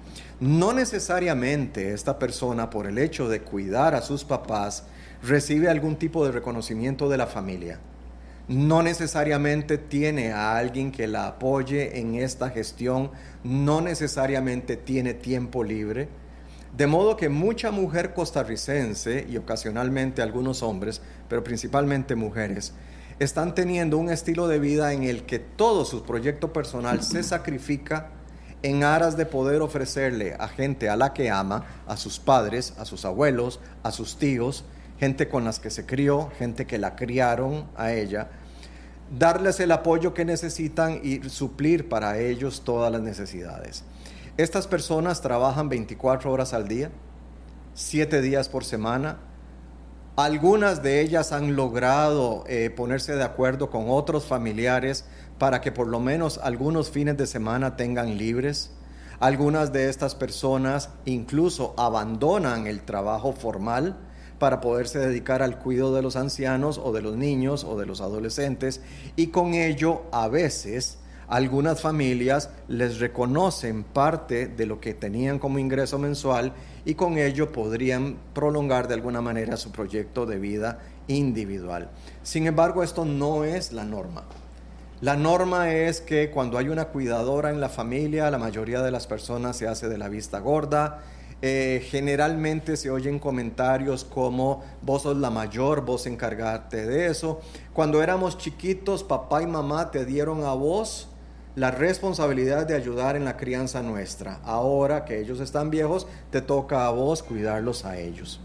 No 0.40 0.72
necesariamente 0.72 1.92
esta 1.92 2.18
persona, 2.18 2.70
por 2.70 2.86
el 2.86 2.98
hecho 2.98 3.28
de 3.28 3.42
cuidar 3.42 3.94
a 3.94 4.02
sus 4.02 4.24
papás, 4.24 4.84
recibe 5.22 5.68
algún 5.68 5.96
tipo 5.96 6.24
de 6.24 6.32
reconocimiento 6.32 7.08
de 7.08 7.18
la 7.18 7.26
familia. 7.26 7.78
No 8.48 8.82
necesariamente 8.82 9.78
tiene 9.78 10.32
a 10.32 10.56
alguien 10.56 10.90
que 10.90 11.06
la 11.06 11.26
apoye 11.26 12.00
en 12.00 12.14
esta 12.14 12.50
gestión, 12.50 13.10
no 13.44 13.80
necesariamente 13.80 14.76
tiene 14.76 15.14
tiempo 15.14 15.62
libre 15.62 16.21
de 16.76 16.86
modo 16.86 17.16
que 17.16 17.28
mucha 17.28 17.70
mujer 17.70 18.14
costarricense 18.14 19.26
y 19.28 19.36
ocasionalmente 19.36 20.22
algunos 20.22 20.62
hombres, 20.62 21.02
pero 21.28 21.44
principalmente 21.44 22.14
mujeres, 22.14 22.72
están 23.18 23.54
teniendo 23.54 23.98
un 23.98 24.10
estilo 24.10 24.48
de 24.48 24.58
vida 24.58 24.92
en 24.92 25.02
el 25.04 25.24
que 25.24 25.38
todo 25.38 25.84
su 25.84 26.02
proyecto 26.02 26.52
personal 26.52 27.02
se 27.02 27.22
sacrifica 27.22 28.10
en 28.62 28.84
aras 28.84 29.16
de 29.16 29.26
poder 29.26 29.60
ofrecerle 29.60 30.34
a 30.38 30.48
gente 30.48 30.88
a 30.88 30.96
la 30.96 31.12
que 31.12 31.30
ama, 31.30 31.64
a 31.86 31.96
sus 31.96 32.18
padres, 32.18 32.74
a 32.78 32.84
sus 32.84 33.04
abuelos, 33.04 33.60
a 33.82 33.90
sus 33.90 34.16
tíos, 34.18 34.64
gente 34.98 35.28
con 35.28 35.44
las 35.44 35.58
que 35.58 35.70
se 35.70 35.84
crió, 35.84 36.30
gente 36.38 36.66
que 36.66 36.78
la 36.78 36.96
criaron 36.96 37.66
a 37.76 37.92
ella, 37.92 38.30
darles 39.18 39.60
el 39.60 39.72
apoyo 39.72 40.14
que 40.14 40.24
necesitan 40.24 41.00
y 41.02 41.28
suplir 41.28 41.88
para 41.88 42.18
ellos 42.18 42.62
todas 42.64 42.90
las 42.90 43.02
necesidades. 43.02 43.84
Estas 44.38 44.66
personas 44.66 45.20
trabajan 45.20 45.68
24 45.68 46.32
horas 46.32 46.54
al 46.54 46.66
día, 46.66 46.90
7 47.74 48.22
días 48.22 48.48
por 48.48 48.64
semana. 48.64 49.18
Algunas 50.16 50.82
de 50.82 51.02
ellas 51.02 51.32
han 51.32 51.54
logrado 51.54 52.44
eh, 52.46 52.70
ponerse 52.70 53.14
de 53.14 53.24
acuerdo 53.24 53.68
con 53.68 53.90
otros 53.90 54.24
familiares 54.24 55.04
para 55.38 55.60
que 55.60 55.70
por 55.70 55.86
lo 55.86 56.00
menos 56.00 56.38
algunos 56.42 56.90
fines 56.90 57.18
de 57.18 57.26
semana 57.26 57.76
tengan 57.76 58.16
libres. 58.16 58.70
Algunas 59.20 59.70
de 59.70 59.90
estas 59.90 60.14
personas 60.14 60.88
incluso 61.04 61.74
abandonan 61.76 62.66
el 62.66 62.84
trabajo 62.84 63.34
formal 63.34 63.98
para 64.38 64.62
poderse 64.62 64.98
dedicar 64.98 65.42
al 65.42 65.58
cuidado 65.58 65.94
de 65.94 66.00
los 66.00 66.16
ancianos 66.16 66.80
o 66.82 66.92
de 66.92 67.02
los 67.02 67.16
niños 67.16 67.64
o 67.64 67.78
de 67.78 67.84
los 67.84 68.00
adolescentes 68.00 68.80
y 69.14 69.26
con 69.26 69.52
ello 69.52 70.04
a 70.10 70.28
veces 70.28 70.98
algunas 71.32 71.80
familias 71.80 72.50
les 72.68 73.00
reconocen 73.00 73.84
parte 73.84 74.48
de 74.48 74.66
lo 74.66 74.80
que 74.82 74.92
tenían 74.92 75.38
como 75.38 75.58
ingreso 75.58 75.98
mensual 75.98 76.52
y 76.84 76.94
con 76.94 77.16
ello 77.16 77.52
podrían 77.52 78.18
prolongar 78.34 78.86
de 78.86 78.92
alguna 78.92 79.22
manera 79.22 79.56
su 79.56 79.72
proyecto 79.72 80.26
de 80.26 80.38
vida 80.38 80.80
individual. 81.08 81.88
Sin 82.22 82.46
embargo, 82.46 82.82
esto 82.82 83.06
no 83.06 83.44
es 83.44 83.72
la 83.72 83.84
norma. 83.84 84.24
La 85.00 85.16
norma 85.16 85.72
es 85.72 86.02
que 86.02 86.30
cuando 86.30 86.58
hay 86.58 86.68
una 86.68 86.88
cuidadora 86.88 87.48
en 87.48 87.62
la 87.62 87.70
familia, 87.70 88.30
la 88.30 88.36
mayoría 88.36 88.82
de 88.82 88.90
las 88.90 89.06
personas 89.06 89.56
se 89.56 89.66
hace 89.66 89.88
de 89.88 89.96
la 89.96 90.10
vista 90.10 90.38
gorda, 90.38 91.00
eh, 91.40 91.82
generalmente 91.90 92.76
se 92.76 92.90
oyen 92.90 93.18
comentarios 93.18 94.04
como 94.04 94.62
vos 94.82 95.00
sos 95.00 95.16
la 95.16 95.30
mayor, 95.30 95.86
vos 95.86 96.06
encargarte 96.06 96.84
de 96.84 97.06
eso. 97.06 97.40
Cuando 97.72 98.02
éramos 98.02 98.36
chiquitos, 98.36 99.02
papá 99.02 99.42
y 99.42 99.46
mamá 99.46 99.90
te 99.90 100.04
dieron 100.04 100.44
a 100.44 100.52
vos 100.52 101.08
la 101.54 101.70
responsabilidad 101.70 102.66
de 102.66 102.74
ayudar 102.74 103.16
en 103.16 103.24
la 103.24 103.36
crianza 103.36 103.82
nuestra. 103.82 104.40
Ahora 104.44 105.04
que 105.04 105.20
ellos 105.20 105.40
están 105.40 105.70
viejos, 105.70 106.06
te 106.30 106.40
toca 106.40 106.86
a 106.86 106.90
vos 106.90 107.22
cuidarlos 107.22 107.84
a 107.84 107.98
ellos. 107.98 108.40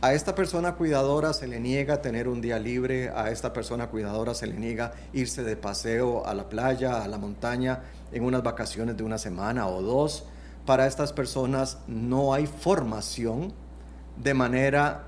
A 0.00 0.14
esta 0.14 0.34
persona 0.34 0.76
cuidadora 0.76 1.32
se 1.32 1.48
le 1.48 1.58
niega 1.58 2.00
tener 2.00 2.28
un 2.28 2.40
día 2.40 2.60
libre, 2.60 3.10
a 3.10 3.30
esta 3.30 3.52
persona 3.52 3.88
cuidadora 3.88 4.32
se 4.32 4.46
le 4.46 4.54
niega 4.54 4.92
irse 5.12 5.42
de 5.42 5.56
paseo 5.56 6.24
a 6.24 6.34
la 6.34 6.48
playa, 6.48 7.02
a 7.02 7.08
la 7.08 7.18
montaña, 7.18 7.80
en 8.12 8.22
unas 8.22 8.44
vacaciones 8.44 8.96
de 8.96 9.02
una 9.02 9.18
semana 9.18 9.66
o 9.66 9.82
dos 9.82 10.24
para 10.68 10.86
estas 10.86 11.14
personas 11.14 11.78
no 11.86 12.34
hay 12.34 12.46
formación 12.46 13.54
de 14.18 14.34
manera 14.34 15.04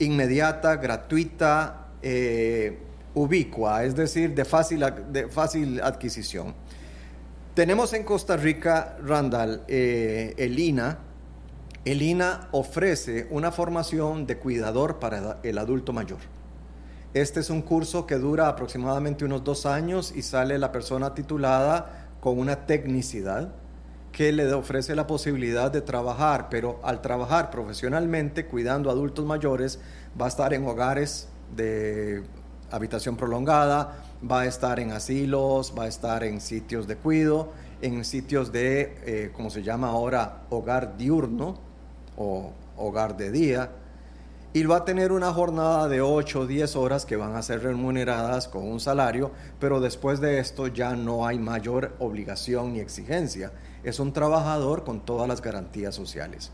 inmediata, 0.00 0.74
gratuita, 0.74 1.86
eh, 2.02 2.76
ubicua, 3.16 3.82
es 3.84 3.96
decir, 3.96 4.34
de 4.34 4.44
fácil, 4.44 4.84
de 5.10 5.26
fácil 5.28 5.80
adquisición. 5.80 6.54
Tenemos 7.54 7.94
en 7.94 8.04
Costa 8.04 8.36
Rica, 8.36 8.98
Randall, 9.02 9.62
eh, 9.66 10.34
el 10.36 10.58
INA. 10.58 10.98
El 11.86 12.02
INA 12.02 12.48
ofrece 12.52 13.26
una 13.30 13.50
formación 13.50 14.26
de 14.26 14.36
cuidador 14.36 14.98
para 14.98 15.38
el 15.42 15.56
adulto 15.56 15.94
mayor. 15.94 16.18
Este 17.14 17.40
es 17.40 17.48
un 17.48 17.62
curso 17.62 18.06
que 18.06 18.16
dura 18.16 18.48
aproximadamente 18.48 19.24
unos 19.24 19.42
dos 19.42 19.64
años 19.64 20.12
y 20.14 20.20
sale 20.20 20.58
la 20.58 20.70
persona 20.70 21.14
titulada 21.14 22.10
con 22.20 22.38
una 22.38 22.66
tecnicidad 22.66 23.54
que 24.12 24.32
le 24.32 24.52
ofrece 24.52 24.94
la 24.94 25.06
posibilidad 25.06 25.70
de 25.70 25.80
trabajar, 25.80 26.48
pero 26.50 26.80
al 26.82 27.00
trabajar 27.00 27.50
profesionalmente 27.50 28.44
cuidando 28.44 28.90
adultos 28.90 29.24
mayores, 29.24 29.80
va 30.20 30.26
a 30.26 30.28
estar 30.28 30.52
en 30.52 30.66
hogares 30.66 31.28
de 31.54 32.22
habitación 32.70 33.16
prolongada, 33.16 34.04
va 34.28 34.40
a 34.40 34.46
estar 34.46 34.80
en 34.80 34.92
asilos, 34.92 35.74
va 35.76 35.84
a 35.84 35.88
estar 35.88 36.24
en 36.24 36.40
sitios 36.40 36.86
de 36.86 36.96
cuido, 36.96 37.52
en 37.82 38.04
sitios 38.04 38.52
de, 38.52 38.98
eh, 39.04 39.32
como 39.32 39.50
se 39.50 39.62
llama 39.62 39.88
ahora, 39.88 40.42
hogar 40.50 40.96
diurno 40.96 41.58
o 42.16 42.52
hogar 42.76 43.16
de 43.16 43.30
día, 43.30 43.70
y 44.52 44.64
va 44.64 44.78
a 44.78 44.84
tener 44.84 45.12
una 45.12 45.32
jornada 45.32 45.86
de 45.86 46.00
8 46.00 46.40
o 46.40 46.46
10 46.46 46.76
horas 46.76 47.04
que 47.04 47.16
van 47.16 47.36
a 47.36 47.42
ser 47.42 47.62
remuneradas 47.62 48.48
con 48.48 48.66
un 48.66 48.80
salario, 48.80 49.30
pero 49.60 49.80
después 49.80 50.20
de 50.20 50.38
esto 50.38 50.66
ya 50.68 50.96
no 50.96 51.26
hay 51.26 51.38
mayor 51.38 51.94
obligación 51.98 52.72
ni 52.72 52.80
exigencia 52.80 53.52
es 53.86 54.00
un 54.00 54.12
trabajador 54.12 54.82
con 54.82 55.00
todas 55.00 55.28
las 55.28 55.40
garantías 55.40 55.94
sociales. 55.94 56.50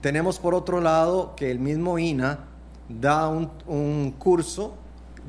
Tenemos 0.00 0.38
por 0.38 0.54
otro 0.54 0.80
lado 0.80 1.34
que 1.34 1.50
el 1.50 1.58
mismo 1.58 1.98
INA 1.98 2.46
da 2.88 3.28
un, 3.28 4.14
curso 4.16 4.74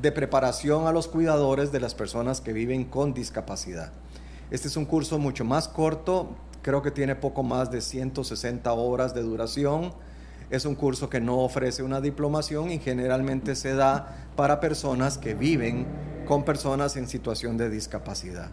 de 0.01 0.11
preparación 0.11 0.87
a 0.87 0.91
los 0.91 1.07
cuidadores 1.07 1.71
de 1.71 1.79
las 1.79 1.95
personas 1.95 2.41
que 2.41 2.53
viven 2.53 2.85
con 2.85 3.13
discapacidad. 3.13 3.91
Este 4.51 4.67
es 4.67 4.77
un 4.77 4.85
curso 4.85 5.19
mucho 5.19 5.45
más 5.45 5.67
corto, 5.67 6.35
creo 6.61 6.81
que 6.81 6.91
tiene 6.91 7.15
poco 7.15 7.43
más 7.43 7.71
de 7.71 7.81
160 7.81 8.71
horas 8.73 9.13
de 9.13 9.21
duración. 9.21 9.93
Es 10.49 10.65
un 10.65 10.75
curso 10.75 11.09
que 11.09 11.19
no 11.19 11.39
ofrece 11.39 11.83
una 11.83 12.01
diplomación 12.01 12.71
y 12.71 12.79
generalmente 12.79 13.55
se 13.55 13.73
da 13.75 14.27
para 14.35 14.59
personas 14.59 15.17
que 15.17 15.33
viven 15.33 15.85
con 16.25 16.43
personas 16.43 16.95
en 16.95 17.07
situación 17.07 17.57
de 17.57 17.69
discapacidad. 17.69 18.49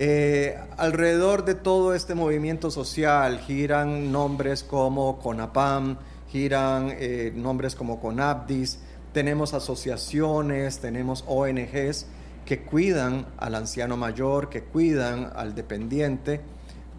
Eh, 0.00 0.56
alrededor 0.76 1.44
de 1.44 1.54
todo 1.54 1.92
este 1.92 2.14
movimiento 2.14 2.70
social 2.70 3.40
giran 3.40 4.12
nombres 4.12 4.62
como 4.62 5.18
CONAPAM, 5.18 5.98
giran 6.28 6.92
eh, 6.92 7.32
nombres 7.34 7.74
como 7.74 8.00
CONAPDIS, 8.00 8.78
tenemos 9.18 9.52
asociaciones, 9.52 10.78
tenemos 10.78 11.24
ONGs 11.26 12.06
que 12.44 12.62
cuidan 12.62 13.26
al 13.36 13.56
anciano 13.56 13.96
mayor, 13.96 14.48
que 14.48 14.62
cuidan 14.62 15.32
al 15.34 15.56
dependiente, 15.56 16.40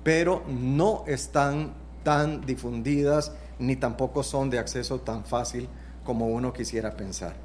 pero 0.04 0.44
no 0.50 1.06
están 1.08 1.76
tan 2.04 2.42
difundidas 2.42 3.32
ni 3.58 3.78
tampoco 3.78 4.22
son 4.24 4.50
de 4.50 4.60
acceso 4.60 5.00
tan 5.00 5.24
fácil 5.24 5.70
como 6.04 6.28
uno 6.28 6.52
quisiera 6.52 6.98
pensar. 6.98 7.38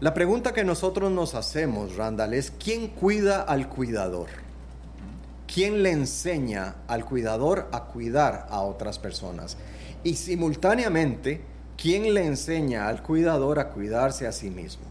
La 0.00 0.14
pregunta 0.14 0.54
que 0.54 0.64
nosotros 0.64 1.12
nos 1.12 1.34
hacemos, 1.34 1.96
Randall, 1.96 2.32
es 2.32 2.50
¿quién 2.52 2.88
cuida 2.88 3.42
al 3.42 3.68
cuidador? 3.68 4.28
¿Quién 5.46 5.82
le 5.82 5.90
enseña 5.90 6.76
al 6.88 7.04
cuidador 7.04 7.68
a 7.72 7.84
cuidar 7.84 8.46
a 8.48 8.62
otras 8.62 8.98
personas? 8.98 9.58
Y 10.02 10.14
simultáneamente, 10.14 11.42
¿quién 11.80 12.12
le 12.12 12.26
enseña 12.26 12.88
al 12.88 13.02
cuidador 13.02 13.58
a 13.58 13.70
cuidarse 13.70 14.26
a 14.26 14.32
sí 14.32 14.50
mismo? 14.50 14.84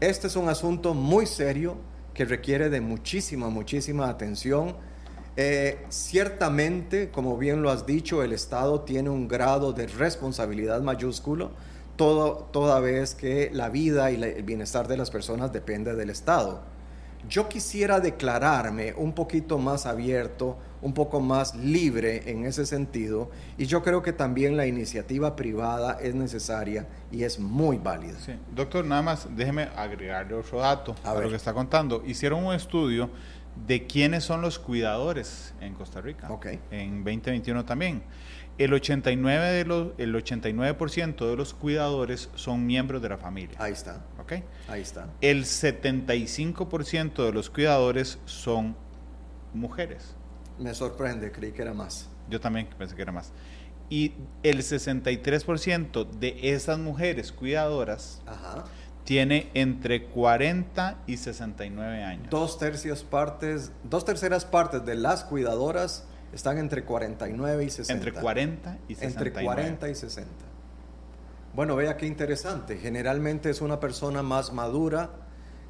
Este 0.00 0.28
es 0.28 0.36
un 0.36 0.48
asunto 0.48 0.94
muy 0.94 1.26
serio 1.26 1.76
que 2.14 2.24
requiere 2.24 2.70
de 2.70 2.80
muchísima, 2.80 3.48
muchísima 3.48 4.08
atención. 4.08 4.76
Eh, 5.36 5.84
ciertamente, 5.88 7.10
como 7.10 7.36
bien 7.36 7.62
lo 7.62 7.70
has 7.70 7.86
dicho, 7.86 8.22
el 8.22 8.32
Estado 8.32 8.82
tiene 8.82 9.10
un 9.10 9.26
grado 9.26 9.72
de 9.72 9.86
responsabilidad 9.86 10.80
mayúsculo 10.80 11.50
toda 11.96 12.80
vez 12.80 13.14
que 13.14 13.50
la 13.52 13.68
vida 13.68 14.10
y 14.10 14.22
el 14.22 14.42
bienestar 14.42 14.88
de 14.88 14.96
las 14.96 15.10
personas 15.10 15.52
depende 15.52 15.94
del 15.94 16.08
Estado. 16.08 16.62
Yo 17.28 17.48
quisiera 17.48 18.00
declararme 18.00 18.94
un 18.96 19.12
poquito 19.12 19.58
más 19.58 19.84
abierto, 19.84 20.56
un 20.82 20.94
poco 20.94 21.20
más 21.20 21.54
libre 21.54 22.30
en 22.30 22.44
ese 22.44 22.66
sentido, 22.66 23.30
y 23.58 23.66
yo 23.66 23.82
creo 23.82 24.02
que 24.02 24.12
también 24.12 24.56
la 24.56 24.66
iniciativa 24.66 25.36
privada 25.36 25.98
es 26.00 26.14
necesaria 26.14 26.86
y 27.12 27.24
es 27.24 27.38
muy 27.38 27.78
válida. 27.78 28.18
Doctor, 28.54 28.84
nada 28.84 29.02
más 29.02 29.28
déjeme 29.36 29.68
agregarle 29.76 30.34
otro 30.34 30.60
dato 30.60 30.94
a, 31.04 31.14
lo 31.14 31.28
que 31.28 31.36
está 31.36 31.52
contando. 31.52 32.02
Hicieron 32.06 32.44
un 32.44 32.54
estudio 32.54 33.10
de 33.66 33.86
quiénes 33.86 34.24
son 34.24 34.40
los 34.40 34.58
cuidadores 34.58 35.54
en 35.60 35.74
Costa 35.74 36.00
Rica, 36.00 36.28
en 36.70 37.04
2021 37.04 37.64
también. 37.64 38.02
El 38.58 38.72
89%, 38.72 39.52
de 39.52 39.64
los, 39.64 39.88
el 39.96 40.14
89 40.14 40.76
de 41.18 41.36
los 41.36 41.54
cuidadores 41.54 42.28
son 42.34 42.66
miembros 42.66 43.00
de 43.00 43.08
la 43.08 43.16
familia. 43.16 43.56
Ahí 43.58 43.72
está. 43.72 44.04
¿Ok? 44.18 44.34
Ahí 44.68 44.82
está. 44.82 45.08
El 45.22 45.44
75% 45.44 47.24
de 47.24 47.32
los 47.32 47.48
cuidadores 47.48 48.18
son 48.26 48.76
mujeres. 49.54 50.14
Me 50.60 50.74
sorprende, 50.74 51.32
creí 51.32 51.52
que 51.52 51.62
era 51.62 51.74
más. 51.74 52.08
Yo 52.28 52.40
también 52.40 52.68
pensé 52.78 52.94
que 52.94 53.02
era 53.02 53.12
más. 53.12 53.32
Y 53.88 54.14
el 54.44 54.58
63% 54.58 56.08
de 56.10 56.36
esas 56.54 56.78
mujeres 56.78 57.32
cuidadoras 57.32 58.22
tiene 59.04 59.50
entre 59.54 60.04
40 60.04 60.98
y 61.08 61.16
69 61.16 62.04
años. 62.04 62.30
Dos 62.30 62.58
tercios 62.58 63.02
partes, 63.02 63.72
dos 63.82 64.04
terceras 64.04 64.44
partes 64.44 64.84
de 64.84 64.94
las 64.94 65.24
cuidadoras 65.24 66.04
están 66.32 66.58
entre 66.58 66.84
49 66.84 67.64
y 67.64 67.70
60. 67.70 67.92
Entre 67.92 68.12
40 68.12 68.78
y 68.86 68.94
60. 68.94 69.18
Entre 69.18 69.44
40 69.44 69.88
y 69.88 69.94
60. 69.96 70.30
Bueno, 71.54 71.74
vea 71.74 71.96
qué 71.96 72.06
interesante. 72.06 72.78
Generalmente 72.78 73.50
es 73.50 73.60
una 73.60 73.80
persona 73.80 74.22
más 74.22 74.52
madura, 74.52 75.10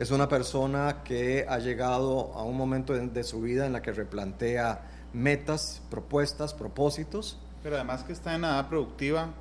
es 0.01 0.11
una 0.11 0.31
persona 0.31 1.03
que 1.05 1.45
ha 1.47 1.59
llegado 1.59 2.33
a 2.33 2.43
un 2.43 2.57
momento 2.57 2.95
de, 2.95 3.23
su 3.23 3.43
vida 3.43 3.67
en 3.67 3.75
la 3.75 3.83
que 3.83 3.93
replantea 3.93 4.81
metas, 5.13 5.83
propuestas, 5.91 6.55
propósitos. 6.55 7.39
Pero 7.63 7.77
además 7.77 8.03
que 8.05 8.15
está 8.15 8.35
en 8.35 8.45
edad 8.45 8.67
productiva 8.71 9.35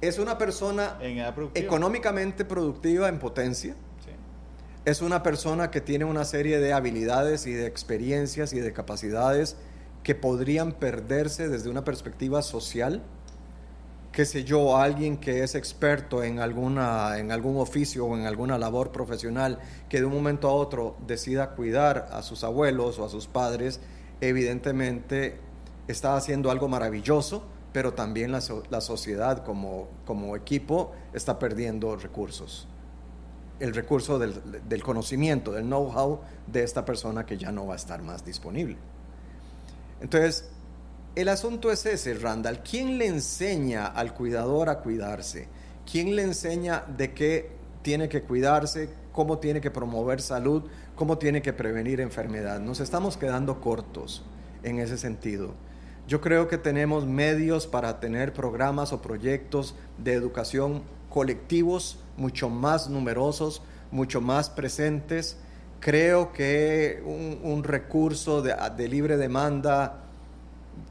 Es 0.00 0.20
una 0.20 0.38
persona 0.38 0.98
económicamente 1.54 2.44
productiva 2.44 3.08
en 3.08 3.18
potencia. 3.18 3.74
Es 4.84 5.02
una 5.02 5.24
persona 5.24 5.72
que 5.72 5.80
tiene 5.80 6.04
una 6.04 6.24
serie 6.24 6.60
de 6.60 6.72
habilidades 6.72 7.48
y 7.48 7.52
de 7.52 7.66
experiencias 7.66 8.52
y 8.52 8.60
de 8.60 8.72
capacidades 8.72 9.56
que 10.04 10.14
podrían 10.14 10.72
perderse 10.72 11.48
desde 11.48 11.70
una 11.70 11.82
perspectiva 11.82 12.42
social 12.42 13.02
qué 14.14 14.24
sé 14.24 14.44
yo, 14.44 14.76
alguien 14.76 15.16
que 15.16 15.42
es 15.42 15.56
experto 15.56 16.22
en, 16.22 16.38
alguna, 16.38 17.18
en 17.18 17.32
algún 17.32 17.56
oficio 17.56 18.06
o 18.06 18.16
en 18.16 18.26
alguna 18.26 18.58
labor 18.58 18.92
profesional, 18.92 19.58
que 19.88 19.98
de 19.98 20.04
un 20.04 20.12
momento 20.12 20.48
a 20.48 20.52
otro 20.52 20.96
decida 21.04 21.50
cuidar 21.50 22.08
a 22.12 22.22
sus 22.22 22.44
abuelos 22.44 22.98
o 23.00 23.04
a 23.04 23.08
sus 23.08 23.26
padres, 23.26 23.80
evidentemente 24.20 25.40
está 25.88 26.16
haciendo 26.16 26.52
algo 26.52 26.68
maravilloso, 26.68 27.42
pero 27.72 27.94
también 27.94 28.30
la, 28.30 28.40
sociedad 28.40 29.44
como, 29.44 29.88
como, 30.06 30.36
equipo 30.36 30.92
está 31.12 31.40
perdiendo 31.40 31.96
recursos. 31.96 32.68
El 33.58 33.74
recurso 33.74 34.20
del, 34.20 34.40
del 34.68 34.82
conocimiento, 34.84 35.50
del 35.50 35.64
know-how 35.64 36.20
de 36.46 36.62
esta 36.62 36.84
persona 36.84 37.26
que 37.26 37.36
ya 37.36 37.50
no 37.50 37.66
va 37.66 37.72
a 37.72 37.76
estar 37.76 38.00
más 38.00 38.24
disponible. 38.24 38.76
Entonces, 40.00 40.53
el 41.14 41.28
asunto 41.28 41.70
es 41.70 41.86
ese, 41.86 42.14
Randall. 42.14 42.60
¿Quién 42.62 42.98
le 42.98 43.06
enseña 43.06 43.86
al 43.86 44.14
cuidador 44.14 44.68
a 44.68 44.80
cuidarse? 44.80 45.46
¿Quién 45.90 46.16
le 46.16 46.22
enseña 46.22 46.84
de 46.96 47.12
qué 47.12 47.50
tiene 47.82 48.08
que 48.08 48.22
cuidarse, 48.22 48.88
cómo 49.12 49.38
tiene 49.38 49.60
que 49.60 49.70
promover 49.70 50.20
salud, 50.20 50.64
cómo 50.96 51.18
tiene 51.18 51.40
que 51.40 51.52
prevenir 51.52 52.00
enfermedad? 52.00 52.58
Nos 52.58 52.80
estamos 52.80 53.16
quedando 53.16 53.60
cortos 53.60 54.24
en 54.62 54.80
ese 54.80 54.98
sentido. 54.98 55.54
Yo 56.08 56.20
creo 56.20 56.48
que 56.48 56.58
tenemos 56.58 57.06
medios 57.06 57.66
para 57.66 58.00
tener 58.00 58.32
programas 58.32 58.92
o 58.92 59.00
proyectos 59.00 59.74
de 59.98 60.14
educación 60.14 60.82
colectivos 61.08 61.98
mucho 62.16 62.50
más 62.50 62.88
numerosos, 62.88 63.62
mucho 63.92 64.20
más 64.20 64.50
presentes. 64.50 65.36
Creo 65.78 66.32
que 66.32 67.02
un, 67.04 67.62
recurso 67.62 68.42
de 68.42 68.88
libre 68.88 69.16
demanda 69.16 70.03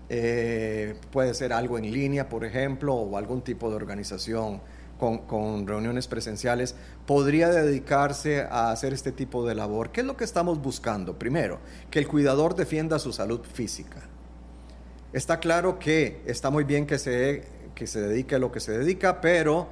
eh, 0.10 0.96
puede 1.12 1.34
ser 1.34 1.54
algo 1.54 1.78
en 1.78 1.92
línea, 1.92 2.30
por 2.30 2.46
ejemplo, 2.46 2.94
o 2.94 3.18
algún 3.18 3.42
tipo 3.42 3.70
de 3.70 3.76
organización 3.76 4.62
con, 4.98 5.68
reuniones 5.68 6.08
presenciales, 6.08 6.76
podría 7.06 7.50
dedicarse 7.50 8.42
a 8.42 8.72
hacer 8.72 8.94
este 8.94 9.12
tipo 9.12 9.46
de 9.46 9.56
labor. 9.56 9.92
¿Qué 9.92 10.02
es 10.02 10.08
lo 10.08 10.16
que 10.16 10.24
estamos 10.24 10.62
buscando? 10.62 11.18
Primero, 11.20 11.60
que 11.90 12.00
el 12.00 12.08
cuidador 12.08 12.56
defienda 12.56 13.00
su 13.00 13.12
salud 13.12 13.42
física. 13.42 14.02
Está 15.12 15.40
claro 15.40 15.78
que 15.78 16.22
está 16.26 16.50
muy 16.50 16.64
bien 16.64 16.86
que 16.86 16.98
se, 16.98 17.44
que 17.76 17.86
se 17.86 18.02
dedique 18.02 18.36
a 18.36 18.40
lo 18.40 18.52
que 18.52 18.60
se 18.60 18.78
dedica, 18.78 19.20
pero 19.20 19.68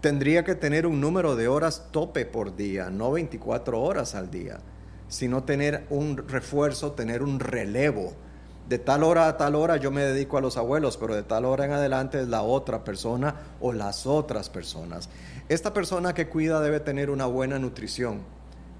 tendría 0.00 0.44
que 0.44 0.54
tener 0.54 0.86
un 0.86 1.00
número 1.00 1.36
de 1.36 1.48
horas 1.48 1.88
tope 1.90 2.26
por 2.26 2.56
día, 2.56 2.90
no 2.90 3.12
24 3.12 3.80
horas 3.80 4.14
al 4.14 4.30
día, 4.30 4.58
sino 5.08 5.44
tener 5.44 5.86
un 5.88 6.16
refuerzo, 6.16 6.92
tener 6.92 7.22
un 7.22 7.40
relevo 7.40 8.12
de 8.68 8.78
tal 8.78 9.02
hora 9.02 9.28
a 9.28 9.36
tal 9.36 9.54
hora 9.54 9.76
yo 9.76 9.90
me 9.90 10.02
dedico 10.02 10.38
a 10.38 10.40
los 10.40 10.56
abuelos, 10.56 10.96
pero 10.96 11.14
de 11.14 11.22
tal 11.22 11.44
hora 11.44 11.66
en 11.66 11.72
adelante 11.72 12.20
es 12.20 12.28
la 12.28 12.42
otra 12.42 12.82
persona 12.82 13.34
o 13.60 13.72
las 13.72 14.06
otras 14.06 14.48
personas. 14.48 15.10
Esta 15.48 15.74
persona 15.74 16.14
que 16.14 16.28
cuida 16.28 16.60
debe 16.60 16.80
tener 16.80 17.10
una 17.10 17.26
buena 17.26 17.58
nutrición, 17.58 18.22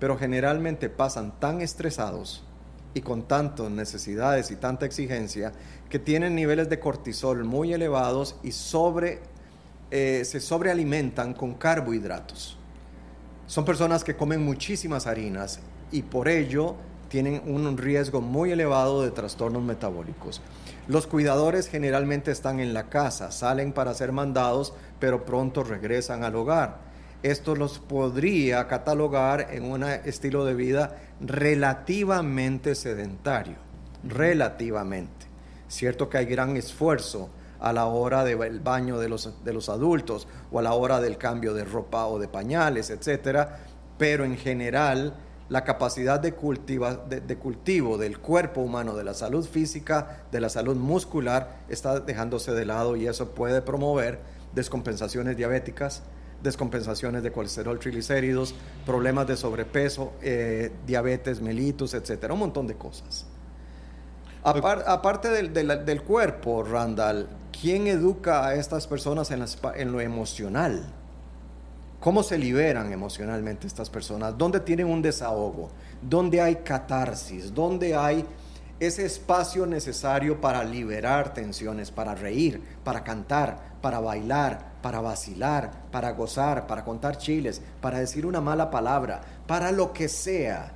pero 0.01 0.17
generalmente 0.17 0.89
pasan 0.89 1.39
tan 1.39 1.61
estresados 1.61 2.45
y 2.95 3.03
con 3.03 3.25
tantas 3.25 3.71
necesidades 3.71 4.51
y 4.51 4.57
tanta 4.57 4.87
exigencia 4.87 5.53
que 5.91 5.99
tienen 5.99 6.35
niveles 6.35 6.71
de 6.71 6.81
cortisol 6.81 7.45
muy 7.45 7.75
elevados 7.75 8.37
y 8.43 8.53
sobre, 8.53 9.21
eh, 9.91 10.23
se 10.25 10.41
sobrealimentan 10.41 11.35
con 11.35 11.55
carbohidratos. 11.55 12.57
Son 13.47 13.65
personas 13.65 14.03
que 14.03 14.17
comen 14.17 14.43
muchísimas 14.43 15.07
harinas 15.07 15.61
y 15.93 16.03
por 16.03 16.29
ello 16.29 16.77
tienen 17.09 17.43
un 17.47 17.77
riesgo 17.77 18.21
muy 18.21 18.53
elevado 18.53 19.03
de 19.03 19.11
trastornos 19.11 19.63
metabólicos. 19.63 20.41
Los 20.87 21.07
cuidadores 21.07 21.69
generalmente 21.69 22.31
están 22.31 22.61
en 22.61 22.75
la 22.75 22.91
casa, 22.91 23.31
salen 23.31 23.73
para 23.73 23.95
ser 23.95 24.13
mandados, 24.13 24.75
pero 24.99 25.25
pronto 25.25 25.65
regresan 25.65 26.25
al 26.25 26.37
hogar. 26.37 26.79
Esto 27.23 27.57
los 27.57 27.79
podría 27.79 28.69
catalogar 28.69 29.49
en 29.51 29.65
un 29.65 29.83
estilo 29.83 30.45
de 30.45 30.55
vida 30.55 30.99
relativamente 31.21 32.75
sedentario, 32.75 33.57
relativamente. 34.03 35.27
Cierto 35.69 36.11
que 36.11 36.19
hay 36.19 36.27
gran 36.27 36.57
esfuerzo 36.59 37.31
a 37.61 37.73
la 37.73 37.87
hora 37.87 38.25
del 38.25 38.61
baño 38.61 38.99
de 38.99 39.09
los, 39.09 39.43
de 39.43 39.53
los 39.55 39.71
adultos 39.71 40.29
o 40.53 40.59
a 40.59 40.63
la 40.63 40.75
hora 40.75 41.01
del 41.01 41.17
cambio 41.17 41.55
de 41.55 41.65
ropa 41.65 42.07
o 42.09 42.19
de 42.19 42.29
pañales, 42.29 42.91
etcétera, 42.91 43.61
pero 43.97 44.27
en 44.27 44.37
general 44.37 45.15
la 45.49 45.65
capacidad 45.65 46.21
de, 46.21 46.31
de, 46.31 47.37
cultivo 47.37 47.99
del 47.99 48.19
cuerpo 48.19 48.63
humano, 48.63 48.95
de 48.95 49.05
la 49.05 49.15
salud 49.15 49.47
física, 49.47 50.25
de 50.33 50.41
la 50.41 50.49
salud 50.49 50.77
muscular, 50.77 51.59
está 51.69 52.01
dejándose 52.01 52.53
de 52.53 52.65
lado 52.65 52.97
y 52.97 53.07
eso 53.07 53.31
puede 53.35 53.61
promover 53.61 54.21
descompensaciones 54.55 55.37
diabéticas, 55.37 56.03
descompensaciones 56.43 57.23
de 57.23 57.31
colesterol 57.31 57.79
triglicéridos, 57.79 58.55
problemas 58.87 59.27
de 59.27 59.37
sobrepeso, 59.37 60.13
eh, 60.23 60.73
diabetes 60.87 61.41
mellitus, 61.41 61.93
etcétera, 61.95 62.33
un 62.33 62.41
montón 62.41 62.67
de 62.67 62.77
cosas. 62.77 63.27
aparte 64.43 65.29
del, 65.29 66.03
cuerpo, 66.03 66.63
Randall, 66.63 67.29
¿quién 67.61 67.87
educa 67.87 68.47
a 68.47 68.55
estas 68.55 68.87
personas 68.87 69.31
en 69.31 69.93
lo 69.93 70.01
emocional? 70.01 71.04
¿Cómo 72.05 72.23
se 72.23 72.37
liberan 72.37 72.93
emocionalmente 72.93 73.67
estas 73.67 73.89
personas? 73.89 74.37
¿Dónde 74.37 74.61
tienen 74.61 74.89
un 74.89 75.01
desahogo? 75.01 75.71
¿Dónde 76.03 76.39
hay 76.39 76.57
catarsis? 76.57 77.55
¿Dónde 77.55 77.97
hay 77.97 78.27
ese 78.79 79.07
espacio 79.07 79.65
necesario 79.65 80.39
para 80.39 80.63
liberar 80.65 81.33
tensiones, 81.33 81.91
para 81.91 82.15
reír, 82.15 82.63
para 82.85 83.03
cantar, 83.03 83.79
para 83.81 84.01
bailar, 84.01 84.75
para 84.83 85.01
vacilar, 85.01 85.71
para 85.91 86.11
gozar, 86.11 86.67
para 86.67 86.85
contar 86.85 87.17
chiles, 87.17 87.63
para 87.81 88.01
decir 88.01 88.27
una 88.27 88.43
mala 88.43 88.71
palabra, 88.71 89.23
para 89.47 89.73
lo 89.73 89.95
que 89.95 90.11
sea 90.11 90.75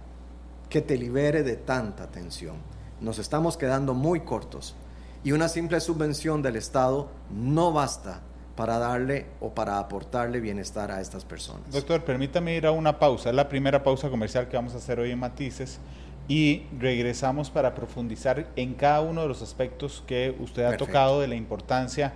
que 0.71 0.81
te 0.81 0.97
libere 0.97 1.43
de 1.43 1.57
tanta 1.57 2.07
tensión? 2.07 2.57
Nos 3.03 3.19
estamos 3.19 3.59
quedando 3.59 3.93
muy 3.93 4.21
cortos 4.21 4.77
y 5.23 5.33
una 5.33 5.51
simple 5.51 5.79
subvención 5.81 6.41
del 6.41 6.57
Estado 6.57 7.11
no 7.31 7.71
basta 7.71 8.23
para 8.59 8.81
darle 8.81 9.27
o 9.38 9.55
para 9.55 9.79
aportarle 9.79 10.40
bienestar 10.40 10.90
a 10.90 11.01
estas 11.01 11.25
personas. 11.25 11.71
Doctor, 11.71 12.05
permítame 12.05 12.57
ir 12.57 12.66
a 12.66 12.73
una 12.73 12.99
pausa, 12.99 13.29
es 13.29 13.37
la 13.37 13.49
primera 13.49 13.85
pausa 13.85 14.11
comercial 14.11 14.49
que 14.49 14.57
vamos 14.57 14.75
a 14.75 14.79
hacer 14.79 14.99
hoy 14.99 15.12
en 15.12 15.21
Matices 15.21 15.79
y 16.27 16.64
regresamos 16.77 17.51
para 17.51 17.77
profundizar 17.77 18.49
en 18.57 18.75
cada 18.75 19.01
uno 19.01 19.23
de 19.23 19.29
los 19.29 19.42
aspectos 19.42 20.03
que 20.09 20.35
usted 20.40 20.64
ha 20.64 20.77
tocado 20.77 21.21
de 21.21 21.29
la 21.29 21.37
importancia 21.37 22.14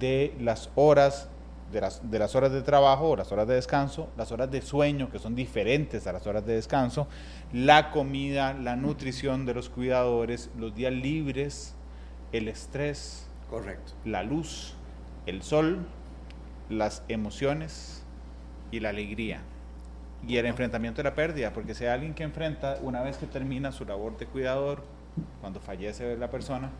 de 0.00 0.34
las 0.40 0.70
horas, 0.76 1.28
de 1.70 1.82
las, 1.82 2.10
de 2.10 2.18
las 2.18 2.34
horas 2.36 2.52
de 2.52 2.62
trabajo 2.62 3.14
las 3.14 3.30
horas 3.30 3.46
de 3.46 3.56
descanso, 3.56 4.08
las 4.16 4.32
horas 4.32 4.50
de 4.50 4.62
sueño 4.62 5.10
que 5.10 5.18
son 5.18 5.34
diferentes 5.34 6.06
a 6.06 6.14
las 6.14 6.26
horas 6.26 6.46
de 6.46 6.54
descanso, 6.54 7.06
la 7.52 7.90
comida, 7.90 8.54
la 8.54 8.76
nutrición 8.76 9.44
de 9.44 9.52
los 9.52 9.68
cuidadores, 9.68 10.48
los 10.56 10.74
días 10.74 10.94
libres, 10.94 11.74
el 12.32 12.48
estrés, 12.48 13.26
correcto, 13.50 13.92
la 14.06 14.22
luz 14.22 14.74
el 15.26 15.42
sol, 15.42 15.86
las 16.68 17.02
emociones 17.08 18.04
y 18.70 18.80
la 18.80 18.90
alegría. 18.90 19.40
Y 20.26 20.36
el 20.36 20.46
enfrentamiento 20.46 20.98
de 20.98 21.04
la 21.04 21.14
pérdida, 21.14 21.52
porque 21.52 21.74
si 21.74 21.84
hay 21.84 21.90
alguien 21.90 22.14
que 22.14 22.22
enfrenta, 22.22 22.78
una 22.82 23.02
vez 23.02 23.16
que 23.16 23.26
termina 23.26 23.72
su 23.72 23.84
labor 23.84 24.16
de 24.18 24.26
cuidador, 24.26 24.84
cuando 25.40 25.60
fallece 25.60 26.16
la 26.16 26.30
persona, 26.30 26.70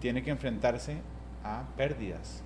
tiene 0.00 0.22
que 0.22 0.30
enfrentarse 0.30 0.98
a 1.44 1.64
pérdidas 1.76 2.42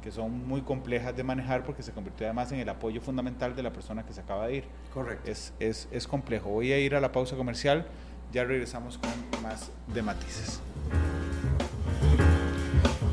que 0.00 0.10
son 0.10 0.46
muy 0.46 0.62
complejas 0.62 1.16
de 1.16 1.22
manejar 1.22 1.62
porque 1.64 1.82
se 1.82 1.92
convirtió 1.92 2.26
además 2.26 2.50
en 2.52 2.60
el 2.60 2.68
apoyo 2.68 3.00
fundamental 3.00 3.54
de 3.54 3.62
la 3.62 3.72
persona 3.72 4.04
que 4.04 4.12
se 4.12 4.20
acaba 4.20 4.46
de 4.46 4.56
ir. 4.56 4.64
Correcto. 4.92 5.30
Es, 5.30 5.52
es, 5.60 5.88
es 5.90 6.08
complejo. 6.08 6.48
Voy 6.48 6.72
a 6.72 6.78
ir 6.78 6.94
a 6.94 7.00
la 7.00 7.12
pausa 7.12 7.36
comercial, 7.36 7.86
ya 8.32 8.44
regresamos 8.44 8.98
con 8.98 9.42
más 9.42 9.70
de 9.92 10.02
matices. 10.02 10.60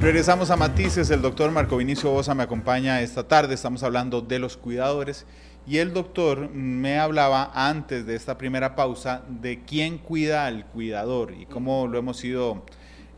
Regresamos 0.08 0.52
a 0.52 0.56
Matices, 0.56 1.10
el 1.10 1.22
doctor 1.22 1.52
Marco 1.52 1.76
Vinicio 1.76 2.10
Bosa 2.12 2.34
me 2.34 2.44
acompaña 2.44 3.02
esta 3.02 3.28
tarde, 3.28 3.56
estamos 3.56 3.84
hablando 3.84 4.22
de 4.22 4.40
los 4.40 4.56
cuidadores 4.56 5.26
y 5.68 5.80
el 5.80 5.94
doctor 5.94 6.50
me 6.50 6.98
hablaba 6.98 7.52
antes 7.54 8.06
de 8.06 8.16
esta 8.16 8.38
primera 8.38 8.74
pausa 8.74 9.24
de 9.28 9.66
quién 9.66 9.98
cuida 9.98 10.46
al 10.46 10.66
cuidador 10.68 11.34
y 11.34 11.46
cómo 11.46 11.88
lo 11.88 12.00
hemos 12.00 12.24
ido, 12.24 12.64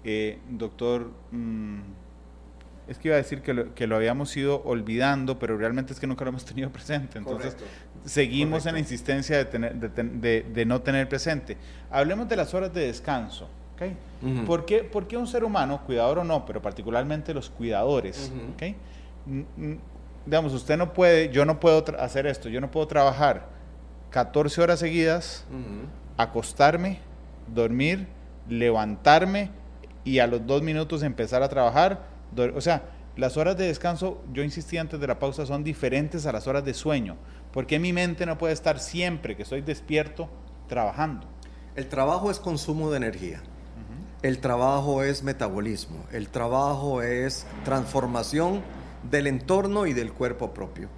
eh, 0.04 0.40
doctor, 0.50 1.12
mm, 1.30 1.82
es 2.88 2.98
que 2.98 3.10
iba 3.10 3.18
a 3.18 3.22
decir 3.22 3.44
que 3.44 3.54
lo, 3.54 3.76
que 3.76 3.86
lo, 3.86 3.96
habíamos 3.96 4.36
ido 4.36 4.64
olvidando, 4.64 5.38
pero 5.38 5.60
realmente 5.60 5.94
es 5.94 6.00
que 6.00 6.08
nunca 6.08 6.26
lo 6.26 6.30
hemos 6.30 6.44
tenido 6.44 6.72
presente, 6.72 7.20
entonces 7.20 7.56
seguimos 8.04 8.66
en 8.66 8.74
la 8.74 8.80
insistencia 8.80 9.38
de, 9.38 9.46
tener, 9.46 9.76
de, 9.76 10.42
de 10.42 10.66
no 10.66 10.82
tener 10.82 11.08
presente. 11.08 11.56
Hablemos 11.92 12.28
de 12.28 12.36
las 12.36 12.56
horas 12.56 12.74
de 12.74 12.88
descanso. 12.88 13.48
¿Por, 14.46 14.66
qué, 14.66 15.18
un 15.18 15.28
ser 15.28 15.44
humano, 15.44 15.82
cuidador 15.86 16.20
o 16.20 16.24
no, 16.24 16.46
pero 16.46 16.62
particularmente 16.62 17.34
los 17.34 17.50
cuidadores, 17.50 18.32
digamos, 20.26 20.54
usted 20.54 20.78
no 20.78 20.94
puede, 20.94 21.30
yo 21.30 21.46
no 21.46 21.60
puedo 21.60 21.86
hacer 21.98 22.28
esto, 22.28 22.50
yo 22.50 22.60
no 22.60 22.70
puedo 22.70 22.88
trabajar 22.88 23.48
14 24.10 24.62
horas 24.62 24.80
seguidas, 24.80 25.46
acostarme, 26.18 27.00
dormir, 27.48 28.08
levantarme 28.50 29.52
y 30.04 30.20
a 30.20 30.28
los 30.28 30.46
dos 30.46 30.62
minutos 30.62 31.04
empezar 31.04 31.44
a 31.44 31.50
trabajar. 31.50 32.04
O 32.56 32.62
sea, 32.62 32.84
las 33.16 33.38
horas 33.38 33.58
de 33.58 33.68
descanso, 33.68 34.22
yo 34.34 34.44
insistí 34.44 34.78
antes 34.78 35.00
de 35.00 35.08
la 35.08 35.20
pausa, 35.20 35.46
son 35.46 35.64
diferentes 35.64 36.26
a 36.26 36.32
las 36.32 36.48
horas 36.48 36.66
de 36.66 36.74
sueño, 36.74 37.16
porque 37.52 37.80
mi 37.80 37.94
mente 37.94 38.26
no 38.26 38.38
puede 38.38 38.54
estar 38.54 38.80
siempre 38.80 39.36
que 39.36 39.44
estoy 39.44 39.62
despierto 39.62 40.30
trabajando. 40.68 41.28
El 41.76 41.88
trabajo 41.88 42.32
es 42.32 42.40
consumo 42.40 42.92
de 42.92 42.98
energía. 42.98 43.42
El 44.22 44.40
trabajo 44.40 45.02
es 45.02 45.24
metabolismo. 45.24 46.06
El 46.12 46.28
trabajo 46.28 47.02
es 47.02 47.46
transformación 47.64 48.62
del 49.10 49.28
entorno 49.28 49.88
y 49.88 49.94
del 49.94 50.12
cuerpo 50.12 50.54
propio. 50.54 50.90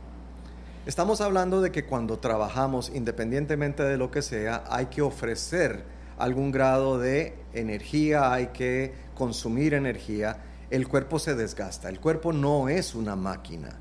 Estamos 0.87 1.21
hablando 1.21 1.61
de 1.61 1.71
que 1.71 1.85
cuando 1.85 2.17
trabajamos, 2.17 2.91
independientemente 2.95 3.83
de 3.83 3.97
lo 3.97 4.09
que 4.09 4.23
sea, 4.23 4.63
hay 4.67 4.87
que 4.87 5.03
ofrecer 5.03 5.83
algún 6.17 6.51
grado 6.51 6.97
de 6.97 7.35
energía, 7.53 8.33
hay 8.33 8.47
que 8.47 8.95
consumir 9.13 9.75
energía. 9.75 10.37
El 10.71 10.87
cuerpo 10.87 11.19
se 11.19 11.35
desgasta. 11.35 11.89
El 11.89 11.99
cuerpo 11.99 12.33
no 12.33 12.69
es 12.69 12.95
una 12.95 13.15
máquina. 13.15 13.77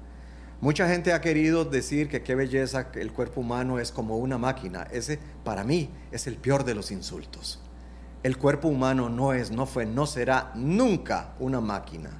Mucha 0.61 0.87
gente 0.87 1.15
ha 1.15 1.23
querido 1.23 1.65
decir 1.65 2.11
que 2.11 2.23
qué 2.23 2.35
belleza 2.35 2.89
el 2.93 3.11
cuerpo 3.11 3.41
humano 3.41 3.79
es 3.79 3.91
como 3.91 4.19
una 4.19 4.37
máquina. 4.37 4.87
Ese, 4.93 5.19
para 5.45 5.65
mí, 5.65 5.89
es 6.13 6.27
el 6.27 6.37
peor 6.37 6.65
de 6.65 6.75
los 6.75 6.91
insultos. 6.91 7.59
El 8.23 8.37
cuerpo 8.37 8.69
humano 8.69 9.09
no 9.09 9.33
es, 9.33 9.51
no 9.51 9.65
fue, 9.65 9.87
no 9.87 10.07
será 10.07 10.53
nunca 10.55 11.33
una 11.39 11.61
máquina. 11.61 12.11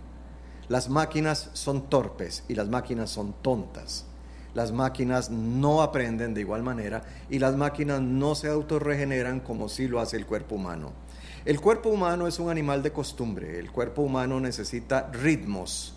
Las 0.69 0.89
máquinas 0.89 1.51
son 1.53 1.91
torpes 1.91 2.45
y 2.49 2.55
las 2.55 2.69
máquinas 2.69 3.11
son 3.11 3.35
tontas. 3.43 4.07
Las 4.55 4.73
máquinas 4.73 5.31
no 5.31 5.83
aprenden 5.83 6.33
de 6.33 6.41
igual 6.41 6.63
manera 6.63 7.03
y 7.29 7.39
las 7.39 7.55
máquinas 7.55 8.01
no 8.01 8.35
se 8.35 8.49
autorregeneran 8.49 9.41
como 9.41 9.69
sí 9.69 9.89
lo 9.89 10.01
hace 10.01 10.17
el 10.17 10.27
cuerpo 10.27 10.55
humano. 10.55 10.93
El 11.45 11.61
cuerpo 11.61 11.91
humano 11.91 12.27
es 12.27 12.39
un 12.39 12.51
animal 12.51 12.83
de 12.83 12.93
costumbre, 12.93 13.59
el 13.59 13.71
cuerpo 13.71 14.03
humano 14.03 14.41
necesita 14.41 15.11
ritmos 15.13 15.95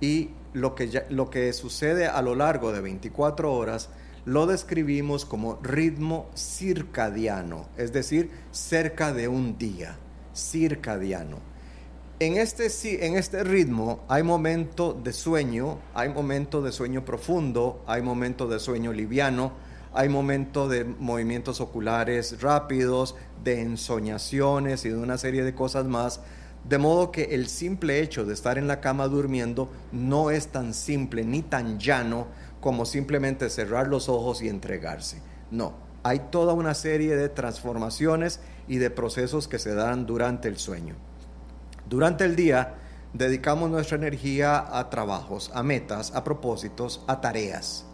y 0.00 0.30
lo 0.52 0.74
que, 0.74 1.04
lo 1.08 1.30
que 1.30 1.52
sucede 1.52 2.06
a 2.06 2.22
lo 2.22 2.34
largo 2.34 2.72
de 2.72 2.80
24 2.80 3.52
horas 3.52 3.90
lo 4.24 4.46
describimos 4.46 5.24
como 5.24 5.58
ritmo 5.62 6.30
circadiano, 6.36 7.68
es 7.76 7.92
decir, 7.92 8.30
cerca 8.50 9.12
de 9.12 9.28
un 9.28 9.58
día, 9.58 9.96
circadiano 10.34 11.52
en 12.24 12.36
este, 12.36 12.68
en 13.04 13.16
este 13.16 13.42
ritmo 13.42 14.04
hay 14.06 14.22
momento 14.22 14.92
de 14.92 15.12
sueño, 15.12 15.80
hay 15.92 16.08
momento 16.08 16.62
de 16.62 16.70
sueño 16.70 17.04
profundo, 17.04 17.82
hay 17.84 18.00
momento 18.00 18.46
de 18.46 18.60
sueño 18.60 18.92
liviano, 18.92 19.50
hay 19.92 20.08
momento 20.08 20.68
de 20.68 20.84
movimientos 20.84 21.60
oculares 21.60 22.40
rápidos, 22.40 23.16
de 23.42 23.62
ensoñaciones 23.62 24.84
y 24.84 24.90
de 24.90 24.98
una 24.98 25.18
serie 25.18 25.42
de 25.42 25.54
cosas 25.54 25.86
más. 25.86 26.20
De 26.68 26.78
modo 26.78 27.10
que 27.10 27.34
el 27.34 27.48
simple 27.48 28.00
hecho 28.00 28.24
de 28.24 28.34
estar 28.34 28.56
en 28.56 28.68
la 28.68 28.80
cama 28.80 29.08
durmiendo 29.08 29.68
no 29.90 30.30
es 30.30 30.46
tan 30.46 30.74
simple 30.74 31.24
ni 31.24 31.42
tan 31.42 31.80
llano 31.80 32.28
como 32.62 32.86
simplemente 32.86 33.50
cerrar 33.50 33.88
los 33.88 34.08
ojos 34.08 34.40
y 34.40 34.48
entregarse. 34.48 35.20
No, 35.50 35.74
hay 36.04 36.20
toda 36.30 36.54
una 36.54 36.74
serie 36.74 37.16
de 37.16 37.28
transformaciones 37.28 38.38
y 38.68 38.78
de 38.78 38.88
procesos 38.88 39.48
que 39.48 39.58
se 39.58 39.74
dan 39.74 40.06
durante 40.06 40.46
el 40.46 40.56
sueño. 40.58 40.94
Durante 41.90 42.24
el 42.24 42.36
día 42.36 42.76
dedicamos 43.12 43.68
nuestra 43.68 43.98
energía 43.98 44.78
a 44.78 44.90
trabajos, 44.90 45.50
a 45.54 45.64
metas, 45.64 46.14
a 46.14 46.22
propósitos, 46.22 47.02
a 47.08 47.20
tareas. 47.20 47.84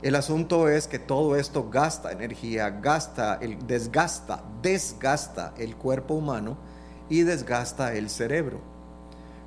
El 0.00 0.14
asunto 0.14 0.70
es 0.70 0.88
que 0.88 0.98
todo 0.98 1.36
esto 1.36 1.68
gasta 1.68 2.12
energía, 2.12 2.70
gasta, 2.70 3.34
el, 3.42 3.66
desgasta, 3.66 4.42
desgasta 4.62 5.52
el 5.58 5.76
cuerpo 5.76 6.14
humano 6.14 6.56
y 7.10 7.24
desgasta 7.24 7.92
el 7.94 8.08
cerebro. 8.08 8.58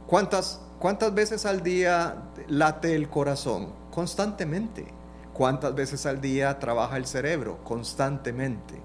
¿Cuántas, 0.06 0.62
¿Cuántas 0.78 1.16
veces 1.16 1.48
al 1.48 1.64
día 1.64 2.30
late 2.48 2.96
el 2.96 3.10
corazón? 3.10 3.79
Constantemente. 4.00 4.86
¿Cuántas 5.34 5.76
veces 5.76 6.06
al 6.06 6.22
día 6.22 6.58
trabaja 6.58 6.96
el 6.96 7.06
cerebro? 7.06 7.62
Constantemente. 7.66 8.76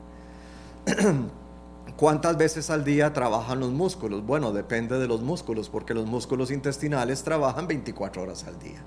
¿Cuántas 1.97 2.37
veces 2.37 2.69
al 2.69 2.83
día 2.83 3.13
trabajan 3.13 3.61
los 3.61 3.71
músculos? 3.71 4.27
Bueno, 4.27 4.51
depende 4.51 4.99
de 4.99 5.07
los 5.07 5.23
músculos, 5.23 5.69
porque 5.69 5.95
los 5.95 6.07
músculos 6.07 6.51
intestinales 6.51 7.23
trabajan 7.23 7.69
24 7.69 8.23
horas 8.23 8.43
al 8.49 8.59
día. 8.59 8.83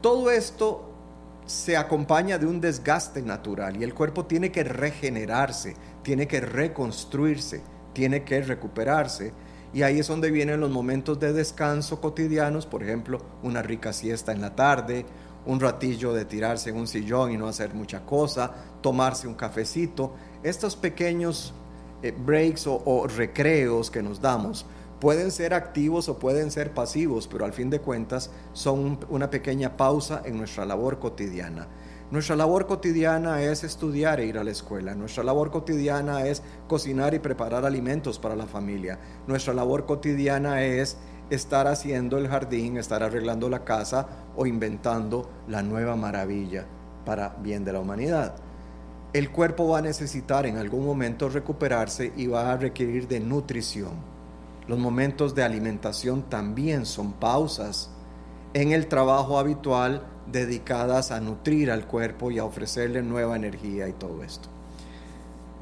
Todo 0.00 0.30
esto 0.30 0.92
se 1.44 1.76
acompaña 1.76 2.38
de 2.38 2.46
un 2.46 2.60
desgaste 2.60 3.20
natural 3.20 3.76
y 3.76 3.82
el 3.82 3.94
cuerpo 3.94 4.26
tiene 4.26 4.52
que 4.52 4.62
regenerarse, 4.62 5.74
tiene 6.04 6.28
que 6.28 6.40
reconstruirse, 6.40 7.62
tiene 7.94 8.22
que 8.22 8.42
recuperarse. 8.42 9.32
Y 9.74 9.82
ahí 9.82 9.98
es 9.98 10.06
donde 10.06 10.30
vienen 10.30 10.60
los 10.60 10.70
momentos 10.70 11.18
de 11.18 11.32
descanso 11.32 12.00
cotidianos, 12.00 12.66
por 12.66 12.82
ejemplo, 12.82 13.22
una 13.42 13.62
rica 13.62 13.94
siesta 13.94 14.30
en 14.30 14.42
la 14.42 14.54
tarde, 14.54 15.06
un 15.46 15.60
ratillo 15.60 16.12
de 16.12 16.24
tirarse 16.24 16.70
en 16.70 16.76
un 16.76 16.86
sillón 16.86 17.32
y 17.32 17.36
no 17.36 17.48
hacer 17.48 17.74
mucha 17.74 18.04
cosa, 18.04 18.52
tomarse 18.80 19.26
un 19.26 19.34
cafecito. 19.34 20.14
Estos 20.42 20.76
pequeños 20.76 21.52
eh, 22.02 22.12
breaks 22.16 22.66
o, 22.66 23.06
recreos 23.06 23.90
que 23.90 24.02
nos 24.02 24.20
damos 24.20 24.66
pueden 25.00 25.30
ser 25.30 25.54
activos 25.54 26.08
o 26.08 26.18
pueden 26.18 26.50
ser 26.50 26.72
pasivos, 26.74 27.26
pero 27.26 27.44
al 27.44 27.52
fin 27.52 27.70
de 27.70 27.80
cuentas 27.80 28.30
son 28.52 29.00
una 29.08 29.30
pequeña 29.30 29.76
pausa 29.76 30.22
en 30.24 30.36
nuestra 30.36 30.64
labor 30.64 30.98
cotidiana. 30.98 31.68
Nuestra 32.12 32.36
labor 32.36 32.66
cotidiana 32.66 33.42
es 33.42 33.64
estudiar 33.64 34.20
e 34.20 34.26
ir 34.26 34.36
a 34.36 34.44
la 34.44 34.50
escuela. 34.50 34.94
Nuestra 34.94 35.24
labor 35.24 35.50
cotidiana 35.50 36.26
es 36.26 36.42
cocinar 36.68 37.14
y 37.14 37.20
preparar 37.20 37.64
alimentos 37.64 38.18
para 38.18 38.36
la 38.36 38.46
familia. 38.46 39.00
Nuestra 39.26 39.54
labor 39.54 39.86
cotidiana 39.86 40.62
es 40.62 40.98
estar 41.34 41.66
haciendo 41.66 42.18
el 42.18 42.28
jardín, 42.28 42.76
estar 42.76 43.02
arreglando 43.02 43.48
la 43.48 43.64
casa 43.64 44.06
o 44.36 44.46
inventando 44.46 45.28
la 45.48 45.62
nueva 45.62 45.96
maravilla 45.96 46.66
para 47.04 47.30
bien 47.40 47.64
de 47.64 47.72
la 47.72 47.80
humanidad 47.80 48.34
el 49.12 49.30
cuerpo 49.30 49.68
va 49.68 49.78
a 49.78 49.82
necesitar 49.82 50.46
en 50.46 50.56
algún 50.56 50.86
momento 50.86 51.28
recuperarse 51.28 52.12
y 52.16 52.26
va 52.26 52.50
a 52.50 52.56
requerir 52.56 53.08
de 53.08 53.20
nutrición. 53.20 53.90
Los 54.66 54.78
momentos 54.78 55.34
de 55.34 55.42
alimentación 55.42 56.22
también 56.22 56.86
son 56.86 57.12
pausas 57.12 57.90
en 58.54 58.72
el 58.72 58.86
trabajo 58.86 59.38
habitual 59.38 60.06
dedicadas 60.30 61.10
a 61.10 61.20
nutrir 61.20 61.70
al 61.70 61.86
cuerpo 61.86 62.30
y 62.30 62.38
a 62.38 62.44
ofrecerle 62.44 63.02
nueva 63.02 63.36
energía 63.36 63.86
y 63.88 63.92
todo 63.92 64.22
esto. 64.22 64.48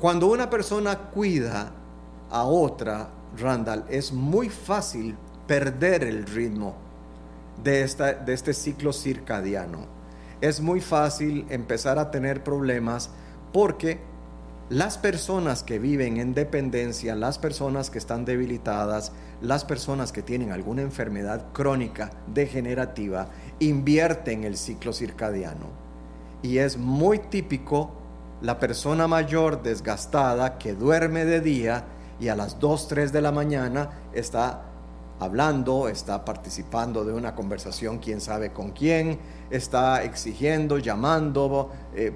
Cuando 0.00 0.28
una 0.28 0.48
persona 0.48 0.96
cuida 0.96 1.72
a 2.30 2.44
otra, 2.44 3.10
Randall, 3.36 3.84
es 3.88 4.12
muy 4.12 4.48
fácil 4.48 5.16
perder 5.50 6.04
el 6.04 6.26
ritmo 6.26 6.76
de, 7.64 7.82
esta, 7.82 8.12
de 8.12 8.34
este 8.34 8.54
ciclo 8.54 8.92
circadiano. 8.92 9.84
Es 10.40 10.60
muy 10.60 10.80
fácil 10.80 11.44
empezar 11.50 11.98
a 11.98 12.12
tener 12.12 12.44
problemas 12.44 13.10
porque 13.52 13.98
las 14.68 14.96
personas 14.96 15.64
que 15.64 15.80
viven 15.80 16.18
en 16.18 16.34
dependencia, 16.34 17.16
las 17.16 17.40
personas 17.40 17.90
que 17.90 17.98
están 17.98 18.24
debilitadas, 18.24 19.10
las 19.42 19.64
personas 19.64 20.12
que 20.12 20.22
tienen 20.22 20.52
alguna 20.52 20.82
enfermedad 20.82 21.46
crónica 21.52 22.12
degenerativa, 22.28 23.26
invierten 23.58 24.44
el 24.44 24.56
ciclo 24.56 24.92
circadiano. 24.92 25.66
Y 26.42 26.58
es 26.58 26.78
muy 26.78 27.18
típico 27.18 27.90
la 28.40 28.60
persona 28.60 29.08
mayor 29.08 29.64
desgastada 29.64 30.58
que 30.58 30.74
duerme 30.74 31.24
de 31.24 31.40
día 31.40 31.86
y 32.20 32.28
a 32.28 32.36
las 32.36 32.60
2, 32.60 32.86
3 32.86 33.12
de 33.12 33.20
la 33.20 33.32
mañana 33.32 33.90
está 34.12 34.69
hablando, 35.20 35.88
está 35.88 36.24
participando 36.24 37.04
de 37.04 37.12
una 37.12 37.34
conversación, 37.34 37.98
quién 37.98 38.20
sabe 38.20 38.52
con 38.52 38.70
quién, 38.70 39.18
está 39.50 40.02
exigiendo, 40.02 40.78
llamando, 40.78 41.70
eh, 41.94 42.12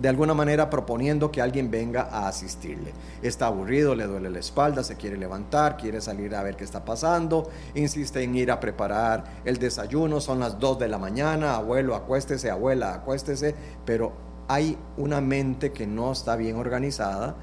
de 0.00 0.08
alguna 0.08 0.34
manera 0.34 0.68
proponiendo 0.68 1.30
que 1.30 1.40
alguien 1.40 1.70
venga 1.70 2.08
a 2.10 2.26
asistirle. 2.26 2.92
Está 3.22 3.46
aburrido, 3.46 3.94
le 3.94 4.06
duele 4.06 4.28
la 4.28 4.40
espalda, 4.40 4.82
se 4.82 4.96
quiere 4.96 5.16
levantar, 5.16 5.76
quiere 5.76 6.00
salir 6.00 6.34
a 6.34 6.42
ver 6.42 6.56
qué 6.56 6.64
está 6.64 6.84
pasando, 6.84 7.48
insiste 7.74 8.22
en 8.22 8.34
ir 8.34 8.50
a 8.50 8.58
preparar 8.58 9.24
el 9.44 9.58
desayuno, 9.58 10.20
son 10.20 10.40
las 10.40 10.58
2 10.58 10.80
de 10.80 10.88
la 10.88 10.98
mañana, 10.98 11.54
abuelo, 11.54 11.94
acuéstese, 11.94 12.50
abuela, 12.50 12.94
acuéstese, 12.94 13.54
pero 13.84 14.12
hay 14.48 14.76
una 14.96 15.20
mente 15.20 15.70
que 15.70 15.86
no 15.86 16.10
está 16.10 16.34
bien 16.34 16.56
organizada 16.56 17.36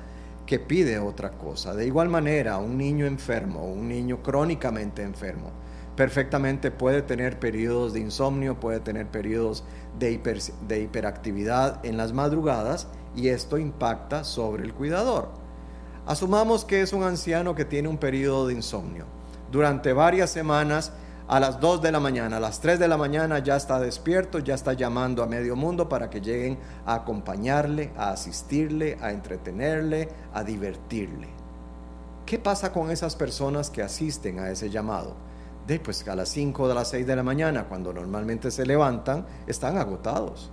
que 0.48 0.58
pide 0.58 0.98
otra 0.98 1.32
cosa. 1.32 1.76
De 1.76 1.86
igual 1.86 2.10
manera, 2.10 2.58
un 2.58 2.78
niño 2.78 3.06
enfermo, 3.06 3.66
un 3.66 3.88
niño 3.88 4.24
crónicamente 4.24 5.04
enfermo, 5.04 5.52
perfectamente 5.96 6.72
puede 6.72 7.04
tener 7.04 7.38
periodos 7.38 7.94
de 7.94 8.00
insomnio, 8.00 8.60
puede 8.60 8.80
tener 8.80 9.08
periodos 9.08 9.64
de, 10.00 10.12
hiperactividad 10.14 11.86
en 11.86 11.98
las 11.98 12.14
madrugadas 12.14 12.88
y 13.16 13.28
esto 13.28 13.58
impacta 13.58 14.24
sobre 14.24 14.64
el 14.64 14.74
cuidador. 14.74 15.30
Asumamos 16.06 16.64
que 16.64 16.82
es 16.82 16.94
un 16.94 17.04
anciano 17.04 17.54
que 17.54 17.66
tiene 17.66 17.90
un 17.90 17.98
periodo 17.98 18.48
de 18.48 18.54
insomnio. 18.54 19.06
Durante 19.52 19.92
varias 19.92 20.30
semanas 20.30 20.94
a 21.28 21.42
las 21.42 21.60
2 21.60 21.82
de 21.82 21.92
la 21.92 22.00
mañana, 22.00 22.38
a 22.38 22.40
las 22.40 22.62
3 22.62 22.80
de 22.80 22.88
la 22.88 22.96
mañana 22.96 23.40
ya 23.40 23.58
está 23.58 23.80
despierto, 23.80 24.40
ya 24.40 24.56
está 24.56 24.74
llamando 24.74 25.22
a 25.22 25.28
medio 25.28 25.58
mundo 25.58 25.90
para 25.90 26.10
que 26.10 26.22
lleguen 26.22 26.58
a 26.86 26.96
acompañarle, 26.96 27.92
a 27.98 28.12
asistirle, 28.12 28.98
a 29.02 29.12
entretenerle, 29.12 30.08
a 30.34 30.44
divertirle. 30.44 31.28
¿Qué 32.26 32.40
pasa 32.40 32.72
con 32.72 32.92
esas 32.92 33.18
personas 33.18 33.70
que 33.70 33.82
asisten 33.82 34.40
a 34.40 34.50
ese 34.50 34.70
llamado? 34.70 35.16
De 35.66 35.82
pues 35.82 36.08
a 36.08 36.16
las 36.16 36.30
5 36.30 36.66
de 36.70 36.74
las 36.74 36.90
6 36.90 37.06
de 37.06 37.16
la 37.18 37.24
mañana, 37.24 37.66
cuando 37.66 37.92
normalmente 37.92 38.50
se 38.50 38.66
levantan, 38.66 39.26
están 39.48 39.78
agotados. 39.78 40.50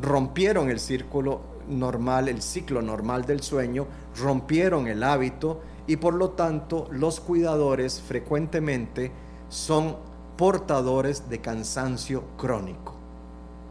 Rompieron 0.00 0.68
el 0.68 0.80
círculo 0.80 1.40
normal, 1.66 2.28
el 2.28 2.42
ciclo 2.42 2.82
normal 2.82 3.24
del 3.24 3.40
sueño, 3.40 3.86
rompieron 4.20 4.86
el 4.86 5.02
hábito 5.02 5.62
y 5.86 5.96
por 5.96 6.12
lo 6.12 6.30
tanto 6.30 6.88
los 6.90 7.20
cuidadores 7.20 8.02
frecuentemente 8.02 9.12
son 9.54 9.96
portadores 10.36 11.28
de 11.28 11.40
cansancio 11.40 12.24
crónico, 12.36 12.96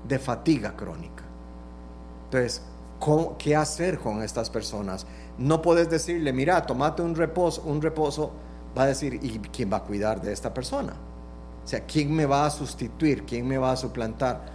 de 0.07 0.17
fatiga 0.17 0.77
crónica. 0.77 1.25
Entonces, 2.23 2.61
¿qué 3.38 3.53
hacer 3.53 3.99
con 3.99 4.23
estas 4.23 4.49
personas? 4.49 5.05
No 5.38 5.61
puedes 5.61 5.89
decirle, 5.89 6.31
mira, 6.31 6.65
tomate 6.65 7.01
un 7.01 7.13
reposo, 7.13 7.63
un 7.63 7.81
reposo, 7.81 8.31
va 8.77 8.84
a 8.84 8.88
decir, 8.88 9.19
¿y 9.21 9.39
quién 9.39 9.73
va 9.73 9.77
a 9.77 9.84
cuidar 9.84 10.21
de 10.21 10.31
esta 10.31 10.53
persona? 10.53 10.93
O 11.65 11.67
sea, 11.67 11.81
¿quién 11.81 12.15
me 12.15 12.25
va 12.25 12.45
a 12.45 12.49
sustituir? 12.49 13.25
¿Quién 13.25 13.45
me 13.45 13.57
va 13.57 13.73
a 13.73 13.75
suplantar? 13.75 14.45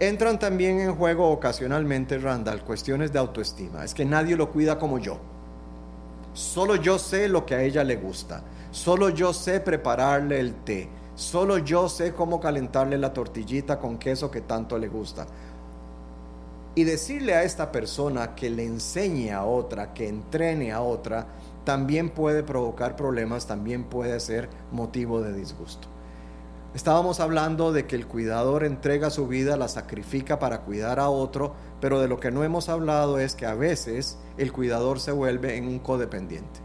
Entran 0.00 0.38
también 0.38 0.80
en 0.80 0.94
juego 0.96 1.30
ocasionalmente, 1.30 2.16
Randall, 2.16 2.64
cuestiones 2.64 3.12
de 3.12 3.18
autoestima. 3.18 3.84
Es 3.84 3.92
que 3.92 4.06
nadie 4.06 4.34
lo 4.34 4.50
cuida 4.50 4.78
como 4.78 4.98
yo. 4.98 5.18
Solo 6.34 6.76
yo 6.76 6.98
sé 6.98 7.28
lo 7.28 7.46
que 7.46 7.54
a 7.54 7.62
ella 7.62 7.84
le 7.84 7.96
gusta. 7.96 8.42
Solo 8.72 9.08
yo 9.08 9.32
sé 9.32 9.60
prepararle 9.60 10.40
el 10.40 10.54
té. 10.64 10.88
Solo 11.14 11.58
yo 11.58 11.88
sé 11.88 12.12
cómo 12.12 12.40
calentarle 12.40 12.98
la 12.98 13.12
tortillita 13.12 13.78
con 13.78 13.98
queso 13.98 14.32
que 14.32 14.40
tanto 14.40 14.76
le 14.76 14.88
gusta. 14.88 15.26
Y 16.74 16.82
decirle 16.82 17.34
a 17.34 17.44
esta 17.44 17.70
persona 17.70 18.34
que 18.34 18.50
le 18.50 18.64
enseñe 18.64 19.30
a 19.30 19.44
otra, 19.44 19.94
que 19.94 20.08
entrene 20.08 20.72
a 20.72 20.80
otra, 20.80 21.28
también 21.62 22.10
puede 22.10 22.42
provocar 22.42 22.96
problemas, 22.96 23.46
también 23.46 23.84
puede 23.84 24.18
ser 24.18 24.48
motivo 24.72 25.20
de 25.20 25.32
disgusto. 25.32 25.86
Estábamos 26.74 27.20
hablando 27.20 27.72
de 27.72 27.86
que 27.86 27.94
el 27.94 28.08
cuidador 28.08 28.64
entrega 28.64 29.08
su 29.10 29.28
vida, 29.28 29.56
la 29.56 29.68
sacrifica 29.68 30.40
para 30.40 30.62
cuidar 30.62 30.98
a 30.98 31.08
otro, 31.08 31.54
pero 31.84 32.00
de 32.00 32.08
lo 32.08 32.18
que 32.18 32.30
no 32.30 32.42
hemos 32.44 32.70
hablado 32.70 33.18
es 33.18 33.34
que 33.34 33.44
a 33.44 33.52
veces 33.52 34.16
el 34.38 34.52
cuidador 34.52 35.00
se 35.00 35.12
vuelve 35.12 35.58
en 35.58 35.68
un 35.68 35.78
codependiente, 35.78 36.60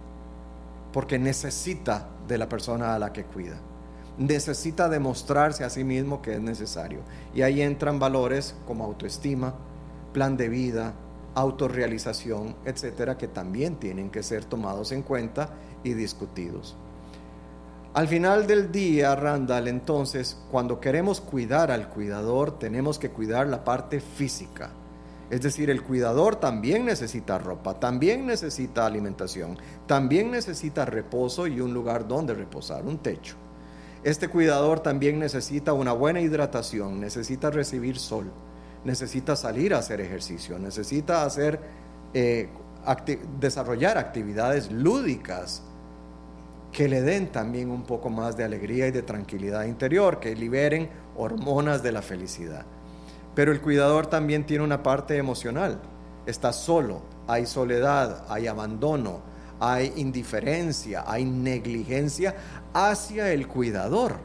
porque 0.93 1.19
necesita 1.19 2.07
de 2.25 2.37
la 2.37 2.47
persona 2.47 2.95
a 2.95 2.99
la 2.99 3.11
que 3.11 3.25
cuida, 3.25 3.57
necesita 4.17 4.87
demostrarse 4.87 5.65
a 5.65 5.69
sí 5.69 5.83
mismo 5.83 6.21
que 6.21 6.35
es 6.35 6.39
necesario. 6.39 7.01
Y 7.35 7.41
ahí 7.41 7.61
entran 7.61 7.99
valores 7.99 8.55
como 8.65 8.85
autoestima, 8.85 9.55
plan 10.13 10.37
de 10.37 10.47
vida, 10.47 10.93
autorrealización, 11.35 12.55
etcétera, 12.63 13.17
que 13.17 13.27
también 13.27 13.75
tienen 13.75 14.11
que 14.11 14.23
ser 14.23 14.45
tomados 14.45 14.93
en 14.93 15.01
cuenta 15.01 15.49
y 15.83 15.95
discutidos. 15.95 16.77
Al 17.93 18.07
final 18.07 18.47
del 18.47 18.71
día, 18.71 19.17
Randall, 19.17 19.67
entonces, 19.67 20.41
cuando 20.49 20.79
queremos 20.79 21.19
cuidar 21.19 21.71
al 21.71 21.89
cuidador, 21.89 22.57
tenemos 22.57 22.99
que 22.99 23.09
cuidar 23.09 23.47
la 23.47 23.65
parte 23.65 23.99
física. 23.99 24.69
Es 25.29 25.41
decir, 25.41 25.69
el 25.69 25.83
cuidador 25.83 26.37
también 26.37 26.85
necesita 26.85 27.37
ropa, 27.37 27.79
también 27.79 28.25
necesita 28.25 28.85
alimentación, 28.85 29.57
también 29.85 30.31
necesita 30.31 30.85
reposo 30.85 31.45
y 31.45 31.61
un 31.61 31.73
lugar 31.73 32.07
donde 32.07 32.33
reposar, 32.33 32.83
un 32.85 32.97
techo. 32.97 33.35
Este 34.03 34.27
cuidador 34.27 34.79
también 34.79 35.19
necesita 35.19 35.73
una 35.73 35.91
buena 35.93 36.19
hidratación, 36.19 36.99
necesita 36.99 37.51
recibir 37.51 37.99
sol, 37.99 38.31
necesita 38.83 39.35
salir 39.35 39.73
a 39.73 39.79
hacer 39.79 40.01
ejercicio, 40.01 40.57
necesita 40.57 41.23
hacer, 41.23 41.59
eh, 42.13 42.49
desarrollar 43.39 43.97
actividades 43.97 44.71
lúdicas 44.71 45.61
que 46.71 46.87
le 46.87 47.01
den 47.01 47.31
también 47.31 47.69
un 47.71 47.83
poco 47.83 48.09
más 48.09 48.37
de 48.37 48.43
alegría 48.43 48.87
y 48.87 48.91
de 48.91 49.01
tranquilidad 49.01 49.65
interior, 49.65 50.19
que 50.19 50.35
liberen 50.35 50.89
hormonas 51.15 51.83
de 51.83 51.91
la 51.91 52.01
felicidad. 52.01 52.65
Pero 53.35 53.51
el 53.51 53.61
cuidador 53.61 54.07
también 54.07 54.45
tiene 54.45 54.63
una 54.63 54.83
parte 54.83 55.17
emocional. 55.17 55.79
Está 56.25 56.53
solo, 56.53 57.01
hay 57.27 57.45
soledad, 57.45 58.25
hay 58.29 58.47
abandono, 58.47 59.21
hay 59.59 59.93
indiferencia, 59.95 61.03
hay 61.07 61.25
negligencia 61.25 62.35
hacia 62.73 63.31
el 63.31 63.47
cuidador. 63.47 64.17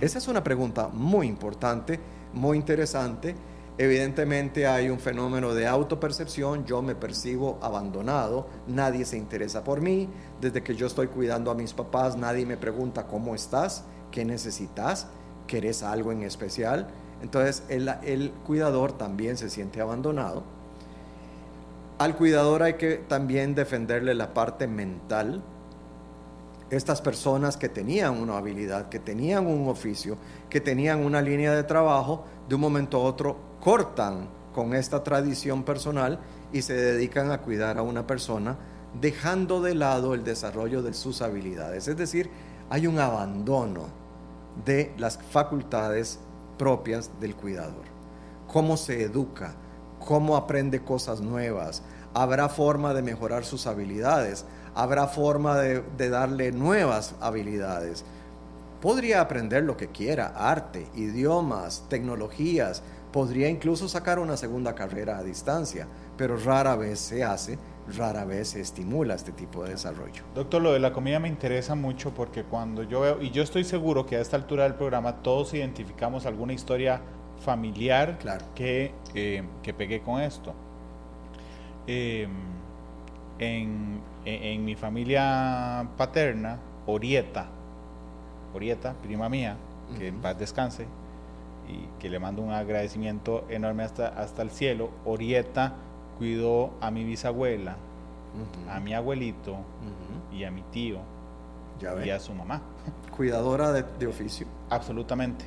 Esa 0.00 0.18
es 0.18 0.28
una 0.28 0.42
pregunta 0.42 0.88
muy 0.88 1.26
importante, 1.26 2.00
muy 2.32 2.56
interesante 2.56 3.34
Evidentemente 3.76 4.68
hay 4.68 4.88
un 4.88 5.00
fenómeno 5.00 5.52
de 5.52 5.66
autopercepción, 5.66 6.64
yo 6.64 6.80
me 6.80 6.94
percibo 6.94 7.58
abandonado, 7.60 8.46
nadie 8.68 9.04
se 9.04 9.18
interesa 9.18 9.64
por 9.64 9.80
mí, 9.80 10.08
desde 10.40 10.62
que 10.62 10.76
yo 10.76 10.86
estoy 10.86 11.08
cuidando 11.08 11.50
a 11.50 11.56
mis 11.56 11.72
papás 11.72 12.16
nadie 12.16 12.46
me 12.46 12.56
pregunta 12.56 13.08
cómo 13.08 13.34
estás, 13.34 13.82
qué 14.12 14.24
necesitas, 14.24 15.08
querés 15.48 15.82
algo 15.82 16.12
en 16.12 16.22
especial. 16.22 16.86
Entonces 17.22 17.64
el, 17.68 17.88
el 18.02 18.32
cuidador 18.46 18.92
también 18.92 19.36
se 19.36 19.50
siente 19.50 19.80
abandonado. 19.80 20.42
Al 21.98 22.16
cuidador 22.16 22.62
hay 22.62 22.74
que 22.74 22.96
también 22.96 23.54
defenderle 23.54 24.14
la 24.14 24.34
parte 24.34 24.66
mental. 24.66 25.42
Estas 26.70 27.00
personas 27.00 27.56
que 27.56 27.68
tenían 27.68 28.20
una 28.20 28.36
habilidad, 28.36 28.88
que 28.88 28.98
tenían 28.98 29.46
un 29.46 29.68
oficio, 29.68 30.18
que 30.50 30.60
tenían 30.60 31.04
una 31.04 31.22
línea 31.22 31.52
de 31.52 31.62
trabajo, 31.62 32.24
de 32.48 32.56
un 32.56 32.60
momento 32.60 32.98
a 32.98 33.04
otro 33.04 33.36
cortan 33.60 34.28
con 34.54 34.74
esta 34.74 35.02
tradición 35.02 35.62
personal 35.62 36.20
y 36.52 36.62
se 36.62 36.74
dedican 36.74 37.30
a 37.30 37.42
cuidar 37.42 37.78
a 37.78 37.82
una 37.82 38.06
persona, 38.06 38.56
dejando 39.00 39.60
de 39.60 39.74
lado 39.74 40.14
el 40.14 40.24
desarrollo 40.24 40.82
de 40.82 40.94
sus 40.94 41.22
habilidades. 41.22 41.88
Es 41.88 41.96
decir, 41.96 42.30
hay 42.70 42.86
un 42.86 42.98
abandono 42.98 43.86
de 44.64 44.92
las 44.98 45.18
facultades 45.18 46.20
propias 46.58 47.10
del 47.20 47.34
cuidador. 47.34 47.84
Cómo 48.46 48.76
se 48.76 49.02
educa, 49.02 49.54
cómo 49.98 50.36
aprende 50.36 50.82
cosas 50.82 51.20
nuevas, 51.20 51.82
habrá 52.14 52.48
forma 52.48 52.94
de 52.94 53.02
mejorar 53.02 53.44
sus 53.44 53.66
habilidades, 53.66 54.44
habrá 54.74 55.08
forma 55.08 55.58
de, 55.58 56.08
darle 56.08 56.52
nuevas 56.52 57.14
habilidades. 57.20 58.04
Podría 58.80 59.20
aprender 59.20 59.64
lo 59.64 59.76
que 59.76 59.88
quiera, 59.88 60.32
arte, 60.36 60.86
idiomas, 60.94 61.84
tecnologías, 61.88 62.82
podría 63.12 63.48
incluso 63.48 63.88
sacar 63.88 64.18
una 64.18 64.36
segunda 64.36 64.74
carrera 64.74 65.18
a 65.18 65.22
distancia, 65.22 65.86
pero 66.16 66.36
rara 66.36 66.76
vez 66.76 66.98
se 66.98 67.24
hace, 67.24 67.58
rara 67.96 68.24
vez 68.24 68.48
se 68.48 68.60
estimula 68.60 69.14
este 69.14 69.32
tipo 69.32 69.64
de 69.64 69.70
desarrollo. 69.70 70.22
Doctor, 70.34 70.62
lo 70.62 70.72
de 70.72 70.80
la 70.80 70.92
comida 70.92 71.18
me 71.18 71.28
interesa 71.28 71.74
mucho 71.74 72.14
porque 72.14 72.42
cuando 72.44 72.82
yo 72.82 73.00
veo, 73.00 73.22
y 73.22 73.30
yo 73.30 73.42
estoy 73.42 73.64
seguro 73.64 74.06
que 74.06 74.16
a 74.16 74.20
esta 74.20 74.36
altura 74.36 74.64
del 74.64 74.74
programa 74.74 75.16
todos 75.22 75.52
identificamos 75.54 76.26
alguna 76.26 76.52
historia 76.52 77.00
familiar 77.44 78.18
que, 78.54 78.92
eh, 79.14 79.42
que 79.62 79.74
pegué 79.74 80.00
con 80.00 80.20
esto. 80.20 80.54
Em, 81.86 82.30
en, 83.38 84.00
en, 84.24 84.64
mi 84.64 84.74
familia 84.76 85.86
paterna, 85.98 86.58
Orieta, 86.86 87.46
Orieta, 88.54 88.94
prima 89.02 89.28
mía, 89.28 89.56
que 89.98 90.08
en 90.08 90.20
paz 90.20 90.38
descanse, 90.38 90.86
y 91.68 91.88
que 92.00 92.08
le 92.08 92.18
mando 92.18 92.42
un 92.42 92.52
agradecimiento 92.52 93.44
enorme 93.50 93.82
hasta, 93.82 94.08
hasta 94.08 94.42
el 94.42 94.50
cielo, 94.50 94.90
Orieta 95.04 95.74
cuidó 96.18 96.72
a 96.80 96.90
mi 96.90 97.04
bisabuela, 97.04 97.76
a 98.70 98.80
mi 98.80 98.94
abuelito 98.94 99.56
y 100.32 100.44
a 100.44 100.50
mi 100.50 100.62
tío 100.62 100.98
y 102.04 102.10
a 102.10 102.20
su 102.20 102.34
mamá. 102.34 102.62
Cuidadora 103.16 103.72
de, 103.72 104.06
oficio. 104.06 104.46
Absolutamente. 104.70 105.44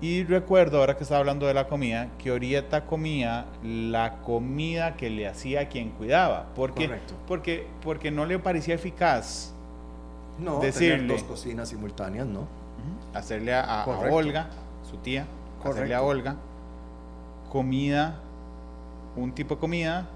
Y 0.00 0.22
recuerdo, 0.24 0.78
ahora 0.78 0.96
que 0.96 1.02
estaba 1.02 1.20
hablando 1.20 1.46
de 1.46 1.54
la 1.54 1.66
comida, 1.66 2.10
que 2.18 2.30
Orieta 2.30 2.86
comía 2.86 3.46
la 3.64 4.18
comida 4.18 4.96
que 4.96 5.10
le 5.10 5.26
hacía 5.26 5.62
a 5.62 5.68
quien 5.68 5.90
cuidaba. 5.90 6.46
Porque, 6.54 6.86
Correcto. 6.86 7.14
Porque, 7.26 7.66
porque 7.82 8.10
no 8.12 8.24
le 8.24 8.38
parecía 8.38 8.74
eficaz. 8.74 9.52
No, 10.38 10.60
decirle, 10.60 11.14
dos 11.14 11.24
cocinas 11.24 11.68
simultáneas, 11.68 12.26
¿no? 12.26 12.46
hacerle 13.12 13.52
a, 13.54 13.84
Olga, 13.84 14.50
su 14.88 14.98
tía, 14.98 15.26
hacerle 15.64 15.96
a 15.96 16.02
Olga 16.02 16.36
comida, 17.48 18.20
un 19.18 19.32
tipo 19.34 19.56
de 19.56 19.60
comida, 19.60 20.08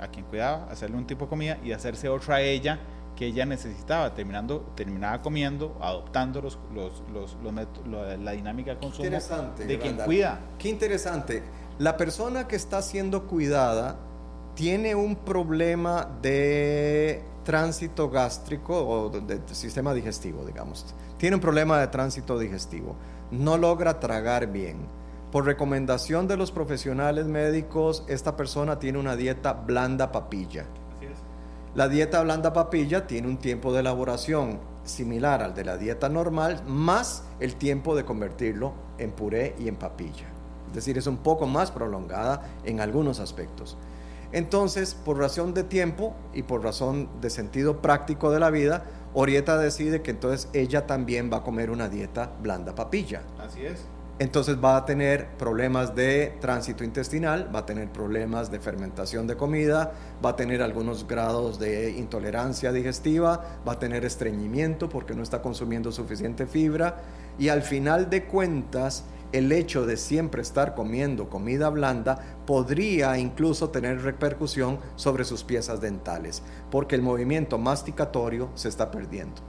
a 0.00 0.08
quien 0.08 0.24
cuidaba, 0.26 0.66
hacerle 0.70 0.96
un 0.96 1.06
tipo 1.06 1.24
de 1.24 1.28
comida 1.30 1.58
y 1.64 1.72
hacerse 1.72 2.08
otra 2.08 2.36
a 2.36 2.40
ella 2.40 2.78
que 3.16 3.26
ella 3.26 3.46
necesitaba, 3.46 4.12
terminando, 4.14 4.72
terminaba 4.74 5.22
comiendo, 5.22 5.76
adoptando 5.80 6.40
los, 6.40 6.58
los, 6.74 7.36
la 8.20 8.32
dinámica 8.32 8.72
de 8.72 8.80
consumo 8.80 9.08
de 9.08 9.78
quien 9.78 9.96
cuida. 9.98 10.40
Qué 10.58 10.68
interesante. 10.68 11.42
La 11.78 11.96
persona 11.96 12.46
que 12.46 12.56
está 12.56 12.82
siendo 12.82 13.26
cuidada 13.26 13.96
tiene 14.54 14.94
un 14.94 15.16
problema 15.16 16.08
de 16.22 17.22
tránsito 17.44 18.10
gástrico 18.10 18.76
o 18.76 19.10
del 19.10 19.42
sistema 19.52 19.92
digestivo, 19.94 20.44
digamos. 20.44 20.94
Tiene 21.18 21.36
un 21.36 21.42
problema 21.42 21.78
de 21.78 21.88
tránsito 21.88 22.38
digestivo. 22.38 22.96
No 23.30 23.56
logra 23.56 24.00
tragar 24.00 24.50
bien. 24.50 24.78
Por 25.34 25.46
recomendación 25.46 26.28
de 26.28 26.36
los 26.36 26.52
profesionales 26.52 27.26
médicos, 27.26 28.04
esta 28.06 28.36
persona 28.36 28.78
tiene 28.78 29.00
una 29.00 29.16
dieta 29.16 29.52
blanda 29.52 30.12
papilla. 30.12 30.64
Así 30.94 31.06
es. 31.06 31.18
La 31.74 31.88
dieta 31.88 32.22
blanda 32.22 32.52
papilla 32.52 33.08
tiene 33.08 33.26
un 33.26 33.38
tiempo 33.38 33.72
de 33.72 33.80
elaboración 33.80 34.60
similar 34.84 35.42
al 35.42 35.52
de 35.52 35.64
la 35.64 35.76
dieta 35.76 36.08
normal, 36.08 36.62
más 36.68 37.24
el 37.40 37.56
tiempo 37.56 37.96
de 37.96 38.04
convertirlo 38.04 38.74
en 38.98 39.10
puré 39.10 39.56
y 39.58 39.66
en 39.66 39.74
papilla. 39.74 40.28
Es 40.68 40.74
decir, 40.74 40.98
es 40.98 41.08
un 41.08 41.16
poco 41.16 41.48
más 41.48 41.72
prolongada 41.72 42.42
en 42.64 42.78
algunos 42.78 43.18
aspectos. 43.18 43.76
Entonces, 44.30 44.94
por 44.94 45.18
razón 45.18 45.52
de 45.52 45.64
tiempo 45.64 46.14
y 46.32 46.44
por 46.44 46.62
razón 46.62 47.08
de 47.20 47.28
sentido 47.30 47.82
práctico 47.82 48.30
de 48.30 48.38
la 48.38 48.50
vida, 48.50 48.84
Orieta 49.14 49.58
decide 49.58 50.00
que 50.00 50.12
entonces 50.12 50.48
ella 50.52 50.86
también 50.86 51.28
va 51.32 51.38
a 51.38 51.42
comer 51.42 51.72
una 51.72 51.88
dieta 51.88 52.30
blanda 52.40 52.76
papilla. 52.76 53.22
Así 53.40 53.66
es. 53.66 53.88
Entonces 54.20 54.56
va 54.62 54.76
a 54.76 54.84
tener 54.84 55.26
problemas 55.36 55.96
de 55.96 56.36
tránsito 56.40 56.84
intestinal, 56.84 57.50
va 57.52 57.60
a 57.60 57.66
tener 57.66 57.90
problemas 57.90 58.48
de 58.48 58.60
fermentación 58.60 59.26
de 59.26 59.36
comida, 59.36 59.92
va 60.24 60.30
a 60.30 60.36
tener 60.36 60.62
algunos 60.62 61.08
grados 61.08 61.58
de 61.58 61.90
intolerancia 61.90 62.70
digestiva, 62.70 63.58
va 63.66 63.72
a 63.72 63.78
tener 63.80 64.04
estreñimiento 64.04 64.88
porque 64.88 65.14
no 65.14 65.22
está 65.24 65.42
consumiendo 65.42 65.90
suficiente 65.90 66.46
fibra 66.46 67.02
y 67.40 67.48
al 67.48 67.62
final 67.62 68.08
de 68.08 68.24
cuentas 68.26 69.04
el 69.32 69.50
hecho 69.50 69.84
de 69.84 69.96
siempre 69.96 70.42
estar 70.42 70.76
comiendo 70.76 71.28
comida 71.28 71.68
blanda 71.68 72.20
podría 72.46 73.18
incluso 73.18 73.70
tener 73.70 74.02
repercusión 74.02 74.78
sobre 74.94 75.24
sus 75.24 75.42
piezas 75.42 75.80
dentales, 75.80 76.40
porque 76.70 76.94
el 76.94 77.02
movimiento 77.02 77.58
masticatorio 77.58 78.50
se 78.54 78.68
está 78.68 78.92
perdiendo. 78.92 79.42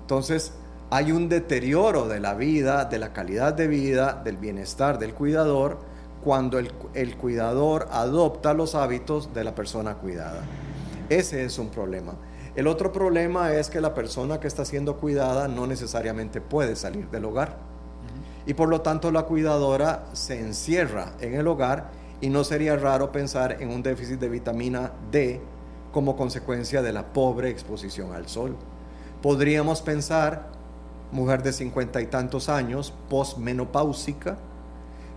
Entonces, 0.00 0.54
hay 0.94 1.10
un 1.10 1.28
deterioro 1.28 2.06
de 2.06 2.20
la 2.20 2.34
vida, 2.34 2.84
de 2.84 3.00
la 3.00 3.12
calidad 3.12 3.52
de 3.52 3.66
vida, 3.66 4.22
del 4.24 4.36
bienestar 4.36 5.00
del 5.00 5.12
cuidador, 5.12 5.80
cuando 6.22 6.56
el, 6.56 6.70
el 6.94 7.16
cuidador 7.16 7.88
adopta 7.90 8.54
los 8.54 8.76
hábitos 8.76 9.34
de 9.34 9.42
la 9.42 9.56
persona 9.56 9.96
cuidada. 9.96 10.42
Ese 11.08 11.44
es 11.44 11.58
un 11.58 11.70
problema. 11.70 12.14
El 12.54 12.68
otro 12.68 12.92
problema 12.92 13.54
es 13.54 13.70
que 13.70 13.80
la 13.80 13.92
persona 13.92 14.38
que 14.38 14.46
está 14.46 14.64
siendo 14.64 14.96
cuidada 14.96 15.48
no 15.48 15.66
necesariamente 15.66 16.40
puede 16.40 16.76
salir 16.76 17.10
del 17.10 17.24
hogar 17.24 17.56
y 18.46 18.54
por 18.54 18.68
lo 18.68 18.80
tanto 18.82 19.10
la 19.10 19.24
cuidadora 19.24 20.06
se 20.12 20.38
encierra 20.38 21.14
en 21.18 21.34
el 21.34 21.48
hogar 21.48 21.90
y 22.20 22.28
no 22.28 22.44
sería 22.44 22.76
raro 22.76 23.10
pensar 23.10 23.60
en 23.60 23.70
un 23.70 23.82
déficit 23.82 24.20
de 24.20 24.28
vitamina 24.28 24.92
D 25.10 25.40
como 25.90 26.14
consecuencia 26.14 26.82
de 26.82 26.92
la 26.92 27.12
pobre 27.12 27.50
exposición 27.50 28.12
al 28.12 28.28
sol. 28.28 28.54
Podríamos 29.22 29.82
pensar, 29.82 30.53
mujer 31.14 31.42
de 31.42 31.52
cincuenta 31.52 32.02
y 32.02 32.06
tantos 32.06 32.48
años, 32.48 32.92
posmenopáusica, 33.08 34.36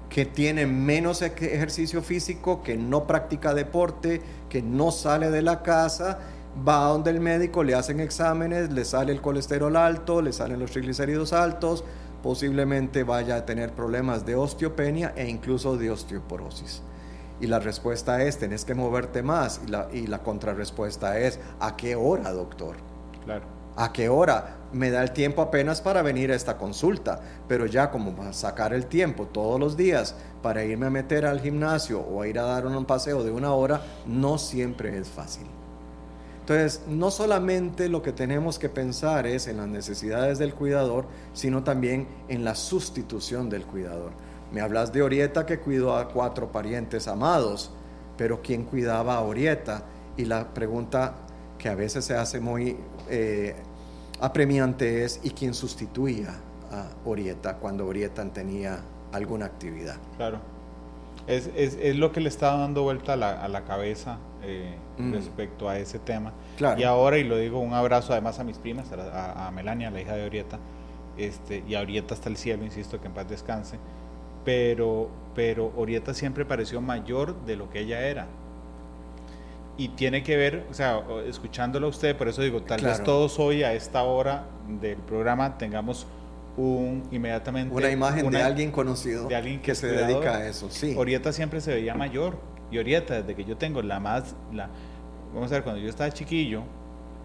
que 0.10 0.26
tiene 0.26 0.66
menos 0.66 1.22
ejercicio 1.22 2.02
físico, 2.02 2.64
que 2.64 2.78
no 2.78 3.08
practica 3.08 3.54
deporte, 3.54 4.22
que 4.48 4.62
no 4.62 4.92
sale 4.92 5.32
de 5.32 5.42
la 5.42 5.64
casa, 5.64 6.20
va 6.66 6.86
a 6.86 6.90
donde 6.90 7.10
el 7.10 7.20
médico, 7.20 7.64
le 7.64 7.76
hacen 7.76 8.00
exámenes, 8.00 8.72
le 8.72 8.86
sale 8.86 9.12
el 9.12 9.22
colesterol 9.22 9.76
alto, 9.76 10.22
le 10.22 10.32
salen 10.32 10.60
los 10.60 10.72
triglicéridos 10.72 11.34
altos, 11.34 11.84
posiblemente 12.24 13.04
vaya 13.04 13.36
a 13.36 13.46
tener 13.46 13.74
problemas 13.74 14.26
de 14.26 14.36
osteopenia 14.36 15.14
e 15.16 15.28
incluso 15.28 15.78
de 15.78 15.92
osteoporosis. 15.92 16.84
Y 17.42 17.48
la 17.48 17.60
respuesta 17.60 18.24
es, 18.24 18.38
tenés 18.38 18.66
que 18.66 18.76
moverte 18.76 19.24
más. 19.24 19.62
Y 19.66 19.70
la, 19.70 19.88
y 19.92 20.08
la 20.08 20.24
contrarrespuesta 20.24 21.20
es, 21.20 21.40
¿a 21.60 21.76
qué 21.76 21.96
hora, 21.96 22.32
doctor? 22.32 22.76
Claro. 23.26 23.57
¿A 23.80 23.94
qué 23.94 24.10
hora? 24.10 24.58
Me 24.74 24.90
da 24.90 25.04
el 25.04 25.12
tiempo 25.12 25.44
apenas 25.44 25.82
para 25.82 26.02
venir 26.02 26.32
a 26.32 26.36
esta 26.36 26.58
consulta, 26.58 27.22
pero 27.48 27.68
ya 27.68 27.92
como 27.92 28.34
sacar 28.34 28.74
el 28.74 28.88
tiempo 28.88 29.28
todos 29.28 29.60
los 29.60 29.78
días 29.78 30.16
para 30.42 30.66
irme 30.66 30.88
a 30.88 30.90
meter 30.90 31.28
al 31.28 31.40
gimnasio 31.40 32.02
o 32.02 32.24
a 32.24 32.28
ir 32.28 32.40
a 32.40 32.44
dar 32.44 32.66
un 32.66 32.86
paseo 32.86 33.24
de 33.24 33.30
una 33.30 33.54
hora, 33.54 33.82
no 34.08 34.40
siempre 34.40 34.98
es 34.98 35.08
fácil. 35.08 35.46
Entonces, 36.40 36.82
no 36.88 37.12
solamente 37.12 37.88
lo 37.88 38.02
que 38.02 38.14
tenemos 38.14 38.58
que 38.58 38.68
pensar 38.68 39.28
es 39.28 39.48
en 39.48 39.58
las 39.58 39.68
necesidades 39.68 40.40
del 40.40 40.56
cuidador, 40.56 41.06
sino 41.34 41.64
también 41.64 42.08
en 42.30 42.44
la 42.44 42.56
sustitución 42.56 43.48
del 43.48 43.66
cuidador. 43.66 44.12
Me 44.52 44.62
hablas 44.62 44.92
de 44.92 45.04
Orieta 45.04 45.46
que 45.46 45.60
cuidó 45.60 45.96
a 45.96 46.08
cuatro 46.08 46.52
parientes 46.52 47.08
amados, 47.08 47.70
pero 48.18 48.42
¿quién 48.42 48.64
cuidaba 48.64 49.18
a 49.18 49.22
Orieta? 49.22 49.84
Y 50.16 50.26
la 50.26 50.52
pregunta 50.54 51.28
que 51.58 51.70
a 51.70 51.76
veces 51.76 52.06
se 52.06 52.16
hace 52.16 52.40
muy 52.40 52.78
eh, 53.10 53.56
apremiante 54.20 55.04
es 55.04 55.20
¿y 55.24 55.32
quién 55.32 55.54
sustituía 55.54 56.36
a 56.72 56.90
Orieta 57.06 57.58
cuando 57.58 57.86
Orieta 57.86 58.24
tenía 58.32 58.82
alguna 59.12 59.46
actividad? 59.46 59.98
Claro. 60.18 60.40
Es, 61.28 61.98
lo 61.98 62.14
que 62.14 62.22
le 62.22 62.30
está 62.30 62.56
dando 62.56 62.84
vuelta 62.84 63.14
a 63.14 63.48
la 63.48 63.66
cabeza 63.66 64.18
eh, 64.44 64.76
mm. 64.98 65.14
respecto 65.14 65.68
a 65.68 65.78
ese 65.80 66.00
tema. 66.00 66.32
Y 66.78 66.84
ahora, 66.84 67.18
y 67.18 67.24
lo 67.24 67.38
digo, 67.38 67.60
un 67.60 67.74
abrazo 67.74 68.14
además 68.14 68.40
a 68.40 68.44
mis 68.44 68.58
primas, 68.58 68.88
a, 68.92 69.52
Melania, 69.54 69.90
la 69.90 70.00
hija 70.00 70.16
de 70.16 70.26
Orieta, 70.26 70.60
este, 71.18 71.64
y 71.68 71.76
a 71.76 71.82
Orieta 71.82 72.14
hasta 72.14 72.30
el 72.30 72.38
cielo, 72.38 72.64
insisto, 72.64 73.02
que 73.02 73.08
en 73.08 73.14
paz 73.14 73.28
descanse, 73.28 73.78
pero, 74.46 75.10
pero 75.36 75.74
Orieta 75.76 76.14
siempre 76.14 76.46
pareció 76.46 76.82
mayor 76.82 77.36
de 77.46 77.56
lo 77.56 77.70
que 77.70 77.80
ella 77.80 78.08
era. 78.08 78.28
Y 79.78 79.90
tiene 79.90 80.24
que 80.24 80.36
ver, 80.36 80.66
o 80.72 80.74
sea, 80.74 81.04
escuchándolo 81.28 81.88
a 81.88 81.90
usted, 81.92 82.18
por 82.18 82.28
eso 82.28 82.42
digo, 82.42 82.64
tal 82.64 82.82
vez 82.82 83.04
todos 83.04 83.38
hoy 83.38 83.64
a 83.64 83.74
esta 83.74 84.02
hora 84.04 84.46
del 84.68 84.98
programa 84.98 85.58
tengamos 85.58 86.08
un 86.58 87.04
inmediatamente 87.12 87.74
una 87.74 87.92
imagen 87.92 88.32
de 88.32 88.42
alguien 88.42 88.72
conocido 88.72 89.28
de 89.28 89.36
alguien 89.36 89.62
que, 89.62 89.76
se 89.76 89.86
dedica 89.88 90.38
a 90.38 90.48
eso 90.48 90.72
sí. 90.72 90.96
Orieta 90.98 91.32
siempre 91.32 91.62
se 91.62 91.74
veía 91.74 91.94
mayor. 91.94 92.38
Y 92.70 92.80
Orieta, 92.80 93.22
desde 93.22 93.36
que 93.36 93.46
yo 93.46 93.56
tengo 93.56 93.82
la 93.82 94.00
más, 94.00 94.36
la, 94.52 94.70
vamos 95.34 95.52
a 95.52 95.56
ver, 95.56 95.64
cuando 95.64 95.82
yo 95.82 95.90
estaba 95.90 96.12
chiquillo, 96.12 96.64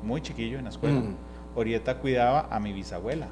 muy 0.02 0.20
chiquillo 0.20 0.58
en 0.58 0.64
la 0.64 0.70
escuela, 0.70 1.00
mm. 1.00 1.16
Orieta 1.56 1.98
cuidaba 1.98 2.46
a 2.50 2.60
mi 2.60 2.72
bisabuela. 2.72 3.26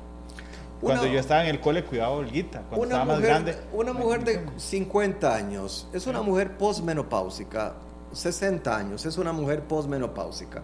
Cuando 0.80 1.06
yo 1.06 1.20
estaba 1.20 1.42
en 1.42 1.50
el 1.50 1.60
cole 1.60 1.84
cuidaba 1.84 2.14
a 2.14 2.18
Olguita, 2.18 2.62
cuando 2.62 2.86
estaba 2.86 3.04
más 3.04 3.20
grande. 3.20 3.54
Una 3.72 3.92
mujer 3.92 4.24
de 4.24 4.46
50 4.56 5.34
años 5.34 5.88
es 5.92 6.06
una 6.06 6.22
mujer 6.22 6.56
posmenopáusica, 6.56 7.74
60 8.12 8.76
años 8.76 9.06
es 9.06 9.18
una 9.18 9.32
mujer 9.32 9.62
posmenopáusica. 9.62 10.62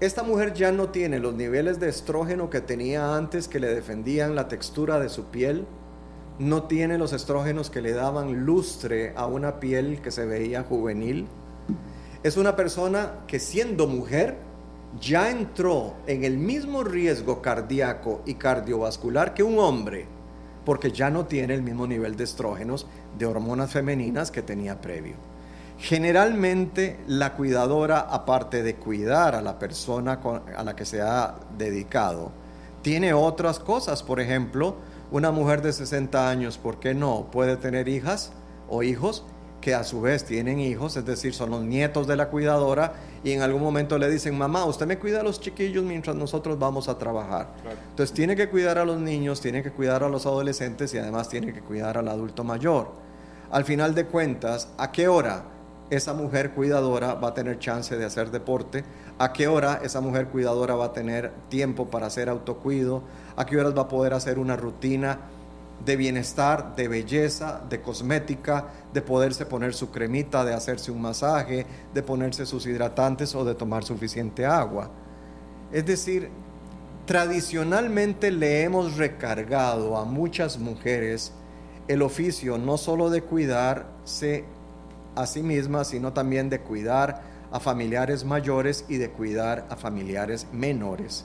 Esta 0.00 0.22
mujer 0.22 0.54
ya 0.54 0.72
no 0.72 0.88
tiene 0.88 1.20
los 1.20 1.34
niveles 1.34 1.78
de 1.78 1.88
estrógeno 1.88 2.50
que 2.50 2.60
tenía 2.60 3.16
antes 3.16 3.48
que 3.48 3.60
le 3.60 3.72
defendían 3.72 4.34
la 4.34 4.48
textura 4.48 4.98
de 4.98 5.08
su 5.08 5.26
piel, 5.26 5.66
no 6.38 6.64
tiene 6.64 6.98
los 6.98 7.12
estrógenos 7.12 7.70
que 7.70 7.80
le 7.80 7.92
daban 7.92 8.44
lustre 8.44 9.12
a 9.16 9.26
una 9.26 9.60
piel 9.60 10.02
que 10.02 10.10
se 10.10 10.26
veía 10.26 10.64
juvenil. 10.64 11.26
Es 12.24 12.36
una 12.36 12.56
persona 12.56 13.20
que 13.28 13.38
siendo 13.38 13.86
mujer 13.86 14.36
ya 15.00 15.30
entró 15.30 15.94
en 16.06 16.24
el 16.24 16.38
mismo 16.38 16.82
riesgo 16.82 17.40
cardíaco 17.40 18.22
y 18.26 18.34
cardiovascular 18.34 19.32
que 19.32 19.42
un 19.42 19.58
hombre, 19.58 20.06
porque 20.64 20.90
ya 20.90 21.08
no 21.10 21.26
tiene 21.26 21.54
el 21.54 21.62
mismo 21.62 21.86
nivel 21.86 22.16
de 22.16 22.24
estrógenos, 22.24 22.86
de 23.16 23.26
hormonas 23.26 23.70
femeninas 23.70 24.30
que 24.30 24.42
tenía 24.42 24.80
previo. 24.80 25.33
Generalmente 25.84 26.98
la 27.08 27.34
cuidadora, 27.34 28.00
aparte 28.00 28.62
de 28.62 28.76
cuidar 28.76 29.34
a 29.34 29.42
la 29.42 29.58
persona 29.58 30.18
a 30.56 30.64
la 30.64 30.74
que 30.74 30.86
se 30.86 31.02
ha 31.02 31.34
dedicado, 31.58 32.32
tiene 32.80 33.12
otras 33.12 33.58
cosas, 33.58 34.02
por 34.02 34.18
ejemplo, 34.18 34.76
una 35.10 35.30
mujer 35.30 35.60
de 35.60 35.74
60 35.74 36.30
años, 36.30 36.56
¿por 36.56 36.80
qué 36.80 36.94
no? 36.94 37.28
Puede 37.30 37.58
tener 37.58 37.86
hijas 37.88 38.32
o 38.66 38.82
hijos 38.82 39.26
que 39.60 39.74
a 39.74 39.84
su 39.84 40.00
vez 40.00 40.24
tienen 40.24 40.58
hijos, 40.58 40.96
es 40.96 41.04
decir, 41.04 41.34
son 41.34 41.50
los 41.50 41.62
nietos 41.62 42.06
de 42.06 42.16
la 42.16 42.30
cuidadora 42.30 42.94
y 43.22 43.32
en 43.32 43.42
algún 43.42 43.60
momento 43.60 43.98
le 43.98 44.08
dicen, 44.08 44.38
mamá, 44.38 44.64
usted 44.64 44.86
me 44.86 44.98
cuida 44.98 45.20
a 45.20 45.22
los 45.22 45.38
chiquillos 45.38 45.84
mientras 45.84 46.16
nosotros 46.16 46.58
vamos 46.58 46.88
a 46.88 46.96
trabajar. 46.96 47.48
Entonces 47.90 48.14
tiene 48.14 48.34
que 48.36 48.48
cuidar 48.48 48.78
a 48.78 48.86
los 48.86 48.98
niños, 48.98 49.42
tiene 49.42 49.62
que 49.62 49.70
cuidar 49.70 50.02
a 50.02 50.08
los 50.08 50.24
adolescentes 50.24 50.94
y 50.94 50.98
además 50.98 51.28
tiene 51.28 51.52
que 51.52 51.60
cuidar 51.60 51.98
al 51.98 52.08
adulto 52.08 52.42
mayor. 52.42 52.92
Al 53.50 53.66
final 53.66 53.94
de 53.94 54.06
cuentas, 54.06 54.68
¿a 54.78 54.90
qué 54.90 55.08
hora 55.08 55.52
esa 55.90 56.14
mujer 56.14 56.52
cuidadora 56.52 57.14
va 57.14 57.28
a 57.28 57.34
tener 57.34 57.58
chance 57.58 57.96
de 57.96 58.04
hacer 58.04 58.30
deporte? 58.30 58.84
¿A 59.18 59.32
qué 59.32 59.48
hora 59.48 59.80
esa 59.82 60.00
mujer 60.00 60.28
cuidadora 60.28 60.74
va 60.74 60.86
a 60.86 60.92
tener 60.92 61.32
tiempo 61.48 61.88
para 61.88 62.06
hacer 62.06 62.28
autocuido? 62.28 63.02
a 63.36 63.46
qué 63.46 63.56
horas 63.56 63.76
va 63.76 63.82
a 63.82 63.88
poder 63.88 64.14
hacer 64.14 64.38
una 64.38 64.56
rutina 64.56 65.18
de 65.84 65.96
bienestar, 65.96 66.76
de 66.76 66.88
belleza, 66.88 67.60
de 67.68 67.80
cosmética, 67.80 68.66
de 68.92 69.02
poderse 69.02 69.44
poner 69.44 69.74
su 69.74 69.90
cremita, 69.90 70.44
de 70.44 70.54
hacerse 70.54 70.90
un 70.90 71.02
masaje, 71.02 71.66
de 71.92 72.02
ponerse 72.02 72.46
sus 72.46 72.66
hidratantes 72.66 73.34
o 73.34 73.44
de 73.44 73.54
tomar 73.54 73.84
suficiente 73.84 74.46
agua. 74.46 74.88
Es 75.72 75.84
decir, 75.84 76.30
tradicionalmente 77.06 78.30
le 78.30 78.62
hemos 78.62 78.96
recargado 78.96 79.96
a 79.96 80.04
muchas 80.04 80.58
mujeres 80.58 81.32
el 81.86 82.00
oficio 82.00 82.56
no 82.56 82.78
solo 82.78 83.10
de 83.10 83.22
cuidarse 83.22 84.44
a 85.14 85.26
sí 85.26 85.42
mismas, 85.42 85.88
sino 85.88 86.12
también 86.12 86.50
de 86.50 86.60
cuidar 86.60 87.22
a 87.50 87.60
familiares 87.60 88.24
mayores 88.24 88.84
y 88.88 88.96
de 88.96 89.10
cuidar 89.10 89.66
a 89.70 89.76
familiares 89.76 90.46
menores. 90.52 91.24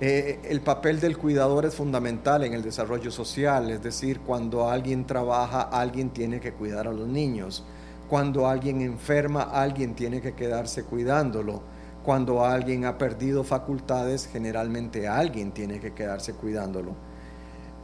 Eh, 0.00 0.40
el 0.44 0.60
papel 0.60 1.00
del 1.00 1.16
cuidador 1.16 1.64
es 1.64 1.74
fundamental 1.74 2.44
en 2.44 2.52
el 2.52 2.62
desarrollo 2.62 3.10
social, 3.10 3.70
es 3.70 3.82
decir, 3.82 4.20
cuando 4.20 4.68
alguien 4.68 5.06
trabaja, 5.06 5.62
alguien 5.62 6.10
tiene 6.10 6.38
que 6.38 6.52
cuidar 6.52 6.86
a 6.86 6.92
los 6.92 7.08
niños. 7.08 7.64
Cuando 8.08 8.46
alguien 8.46 8.82
enferma, 8.82 9.42
alguien 9.42 9.94
tiene 9.94 10.20
que 10.20 10.34
quedarse 10.34 10.84
cuidándolo. 10.84 11.62
Cuando 12.04 12.44
alguien 12.44 12.84
ha 12.84 12.98
perdido 12.98 13.42
facultades, 13.42 14.28
generalmente 14.30 15.08
alguien 15.08 15.52
tiene 15.52 15.80
que 15.80 15.92
quedarse 15.92 16.34
cuidándolo. 16.34 16.94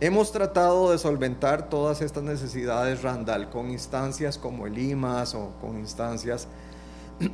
Hemos 0.03 0.33
tratado 0.33 0.91
de 0.91 0.99
solventar 0.99 1.69
todas 1.69 2.01
estas 2.03 2.25
necesidades, 2.25 3.05
Randall, 3.05 3.49
con 3.51 3.71
instancias 3.71 4.37
como 4.37 4.67
el 4.67 4.77
IMAS 4.77 5.37
o 5.37 5.53
con 5.61 5.79
instancias 5.79 6.49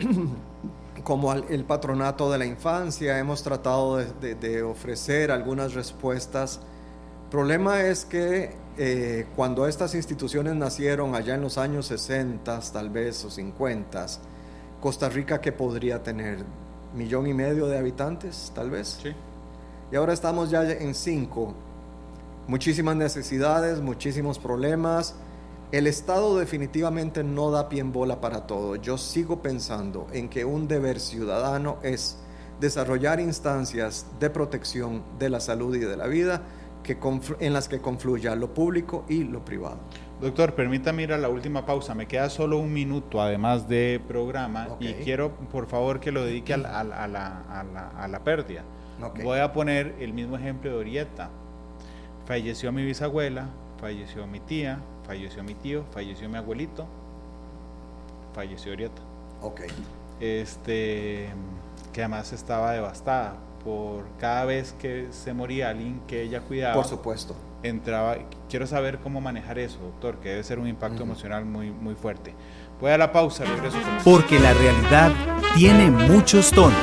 como 1.03 1.33
el 1.33 1.65
patronato 1.65 2.31
de 2.31 2.37
la 2.37 2.45
infancia, 2.45 3.19
hemos 3.19 3.43
tratado 3.43 3.97
de, 3.97 4.63
ofrecer 4.63 5.31
algunas 5.31 5.73
respuestas. 5.73 6.61
El 7.25 7.31
problema 7.31 7.81
es 7.85 8.05
que 8.05 8.55
eh, 8.77 9.27
cuando 9.35 9.67
estas 9.67 9.95
instituciones 9.95 10.55
nacieron 10.55 11.15
allá 11.15 11.37
en 11.37 11.41
los 11.41 11.57
años 11.57 11.87
60, 11.87 12.61
tal 12.71 12.91
vez, 12.91 13.25
o 13.25 13.31
50, 13.31 14.07
Costa 14.79 15.09
Rica 15.09 15.41
que 15.41 15.53
podría 15.53 16.03
tener 16.03 16.45
millón 16.95 17.29
y 17.29 17.33
medio 17.33 17.67
de 17.67 17.79
habitantes, 17.79 18.53
tal 18.55 18.69
vez. 18.69 18.99
Sí. 19.03 19.15
Y 19.91 19.97
ahora 19.97 20.13
estamos 20.13 20.51
ya 20.51 20.71
en 20.71 20.95
cinco. 20.95 21.55
Muchísimas 22.49 22.97
necesidades, 22.97 23.81
muchísimos 23.81 24.39
problemas 24.41 25.15
el 25.71 25.87
Estado 25.87 26.39
definitivamente 26.39 27.23
no 27.23 27.51
da 27.51 27.69
pie 27.69 27.81
en 27.81 27.93
bola 27.93 28.23
para 28.23 28.47
todo. 28.47 28.77
Yo 28.77 28.97
sigo 28.97 29.43
pensando 29.43 30.07
en 30.15 30.31
que 30.31 30.47
un 30.47 30.67
deber 30.67 30.99
ciudadano 30.99 31.79
es 31.83 32.19
desarrollar 32.59 33.21
instancias 33.21 34.07
de 34.19 34.31
protección 34.31 35.03
de 35.19 35.29
la 35.29 35.41
salud 35.41 35.77
y 35.77 35.81
de 35.81 35.97
la 35.97 36.07
vida 36.07 36.43
que 36.83 36.97
en 37.41 37.53
las 37.53 37.69
que 37.69 37.81
confluya 37.81 38.35
lo 38.35 38.55
público 38.55 39.05
y 39.11 39.25
lo 39.25 39.45
privado. 39.45 39.79
Doctor, 40.23 40.55
permítame 40.55 41.03
ir 41.03 41.13
a 41.13 41.19
la 41.19 41.29
última 41.29 41.67
pausa. 41.67 41.95
Me 41.95 42.07
queda 42.07 42.31
solo 42.31 42.57
un 42.57 42.73
minuto, 42.73 43.21
además 43.21 43.69
de 43.69 44.01
programa, 44.09 44.69
y 44.81 44.95
quiero, 44.95 45.33
por 45.53 45.67
favor, 45.67 46.01
que 46.01 46.13
lo 46.13 46.25
dedique 46.25 46.55
a 46.55 46.57
la, 46.57 48.21
pérdida. 48.25 48.65
Voy 49.23 49.41
a 49.41 49.53
poner 49.53 49.97
el 50.01 50.15
mismo 50.15 50.39
ejemplo 50.39 50.71
de 50.71 50.77
Orieta. 50.77 51.31
Falleció 52.29 52.73
mi 52.73 52.85
bisabuela, 52.85 53.47
falleció 53.81 54.27
mi 54.27 54.39
tía, 54.39 54.81
falleció 55.07 55.43
mi 55.43 55.55
tío, 55.55 55.87
falleció 55.95 56.29
mi 56.29 56.37
abuelito, 56.37 56.87
falleció 58.35 58.73
Orieta. 58.73 59.01
Ok. 59.41 59.63
Este, 60.21 61.31
que 61.91 62.03
además 62.03 62.35
estaba 62.35 62.73
devastada 62.73 63.37
por 63.65 64.05
cada 64.21 64.45
vez 64.45 64.75
que 64.79 65.09
se 65.11 65.33
moría 65.33 65.71
alguien 65.71 66.03
que 66.07 66.21
ella 66.21 66.43
cuidaba. 66.43 66.75
Por 66.75 66.85
supuesto. 66.85 67.35
Entraba, 67.63 68.19
quiero 68.51 68.67
saber 68.67 68.99
cómo 68.99 69.23
manejar 69.23 69.59
eso, 69.59 69.79
doctor, 69.79 70.19
que 70.19 70.29
debe 70.29 70.45
ser 70.45 70.59
un 70.59 70.69
impacto 70.69 71.05
emocional 71.05 71.47
muy, 71.47 71.71
muy 71.71 71.95
fuerte. 71.95 72.35
Voy 72.79 72.91
a 72.91 72.99
la 72.99 73.11
pausa, 73.11 73.47
regreso. 73.47 73.79
Porque 74.05 74.39
la 74.39 74.53
realidad 74.53 75.13
tiene 75.55 75.91
muchos 75.91 76.51
tonos, 76.51 76.77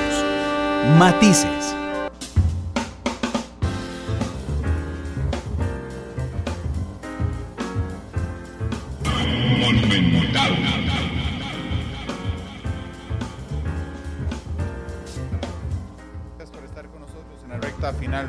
matices 0.97 1.75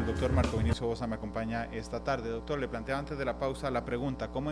doctor 0.04 0.32
Marco 0.32 0.56
Vinicio 0.56 0.86
Bosa 0.86 1.06
me 1.06 1.16
acompaña 1.16 1.66
esta 1.66 2.02
tarde. 2.02 2.30
Doctor, 2.30 2.58
le 2.58 2.68
planteaba 2.68 2.98
antes 2.98 3.18
de 3.18 3.24
la 3.24 3.38
pausa 3.38 3.70
la 3.70 3.84
pregunta, 3.84 4.30
¿cómo, 4.30 4.50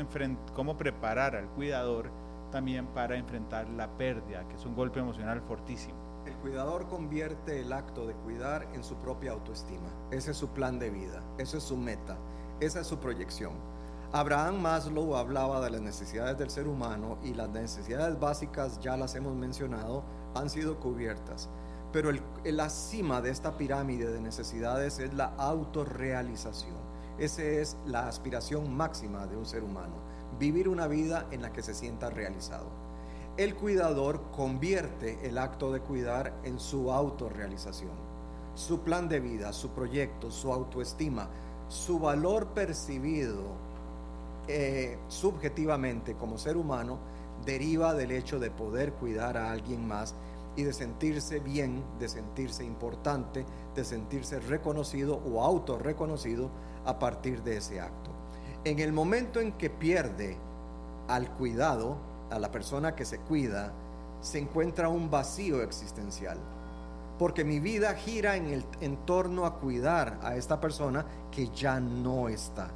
cómo 0.52 0.76
preparar 0.76 1.36
al 1.36 1.48
cuidador 1.48 2.10
también 2.52 2.86
para 2.88 3.16
enfrentar 3.16 3.68
la 3.70 3.96
pérdida, 3.96 4.46
que 4.48 4.54
es 4.54 4.64
un 4.64 4.74
golpe 4.74 5.00
emocional 5.00 5.40
fortísimo? 5.40 5.94
El 6.26 6.34
cuidador 6.34 6.86
convierte 6.88 7.60
el 7.60 7.72
acto 7.72 8.06
de 8.06 8.14
cuidar 8.14 8.68
en 8.74 8.84
su 8.84 8.96
propia 8.96 9.32
autoestima. 9.32 9.88
Ese 10.10 10.30
es 10.30 10.36
su 10.36 10.48
plan 10.48 10.78
de 10.78 10.90
vida, 10.90 11.22
esa 11.38 11.56
es 11.56 11.64
su 11.64 11.76
meta, 11.76 12.16
esa 12.60 12.80
es 12.80 12.86
su 12.86 12.98
proyección. 12.98 13.73
Abraham 14.14 14.60
Maslow 14.60 15.16
hablaba 15.16 15.60
de 15.60 15.70
las 15.70 15.80
necesidades 15.80 16.38
del 16.38 16.48
ser 16.48 16.68
humano 16.68 17.18
y 17.24 17.34
las 17.34 17.48
necesidades 17.48 18.20
básicas, 18.20 18.78
ya 18.78 18.96
las 18.96 19.16
hemos 19.16 19.34
mencionado, 19.34 20.04
han 20.36 20.48
sido 20.48 20.78
cubiertas. 20.78 21.48
Pero 21.92 22.12
la 22.44 22.70
cima 22.70 23.20
de 23.20 23.30
esta 23.30 23.58
pirámide 23.58 24.12
de 24.12 24.20
necesidades 24.20 25.00
es 25.00 25.12
la 25.14 25.34
autorrealización. 25.36 26.76
Esa 27.18 27.42
es 27.42 27.76
la 27.86 28.06
aspiración 28.06 28.72
máxima 28.72 29.26
de 29.26 29.36
un 29.36 29.46
ser 29.46 29.64
humano, 29.64 29.96
vivir 30.38 30.68
una 30.68 30.86
vida 30.86 31.26
en 31.32 31.42
la 31.42 31.52
que 31.52 31.64
se 31.64 31.74
sienta 31.74 32.08
realizado. 32.08 32.68
El 33.36 33.56
cuidador 33.56 34.30
convierte 34.30 35.26
el 35.26 35.38
acto 35.38 35.72
de 35.72 35.80
cuidar 35.80 36.32
en 36.44 36.60
su 36.60 36.92
autorrealización. 36.92 37.96
Su 38.54 38.78
plan 38.78 39.08
de 39.08 39.18
vida, 39.18 39.52
su 39.52 39.70
proyecto, 39.70 40.30
su 40.30 40.52
autoestima, 40.52 41.30
su 41.66 41.98
valor 41.98 42.54
percibido 42.54 43.63
eh, 44.48 44.98
subjetivamente 45.08 46.14
como 46.14 46.38
ser 46.38 46.56
humano 46.56 46.98
deriva 47.44 47.94
del 47.94 48.10
hecho 48.10 48.38
de 48.38 48.50
poder 48.50 48.92
cuidar 48.92 49.36
a 49.36 49.50
alguien 49.50 49.86
más 49.86 50.14
y 50.56 50.62
de 50.62 50.72
sentirse 50.72 51.40
bien, 51.40 51.82
de 51.98 52.08
sentirse 52.08 52.64
importante, 52.64 53.44
de 53.74 53.84
sentirse 53.84 54.40
reconocido 54.40 55.16
o 55.16 55.42
autorreconocido 55.42 56.50
a 56.84 56.98
partir 56.98 57.42
de 57.42 57.56
ese 57.56 57.80
acto. 57.80 58.10
En 58.64 58.78
el 58.78 58.92
momento 58.92 59.40
en 59.40 59.52
que 59.52 59.68
pierde 59.70 60.36
al 61.08 61.30
cuidado, 61.32 61.96
a 62.30 62.38
la 62.38 62.50
persona 62.50 62.94
que 62.94 63.04
se 63.04 63.18
cuida, 63.18 63.72
se 64.20 64.38
encuentra 64.38 64.88
un 64.88 65.10
vacío 65.10 65.62
existencial. 65.62 66.38
Porque 67.18 67.44
mi 67.44 67.60
vida 67.60 67.94
gira 67.94 68.36
en, 68.36 68.46
el, 68.46 68.64
en 68.80 68.96
torno 69.04 69.46
a 69.46 69.58
cuidar 69.58 70.18
a 70.22 70.34
esta 70.36 70.60
persona 70.60 71.04
que 71.30 71.48
ya 71.48 71.78
no 71.78 72.28
está. 72.28 72.70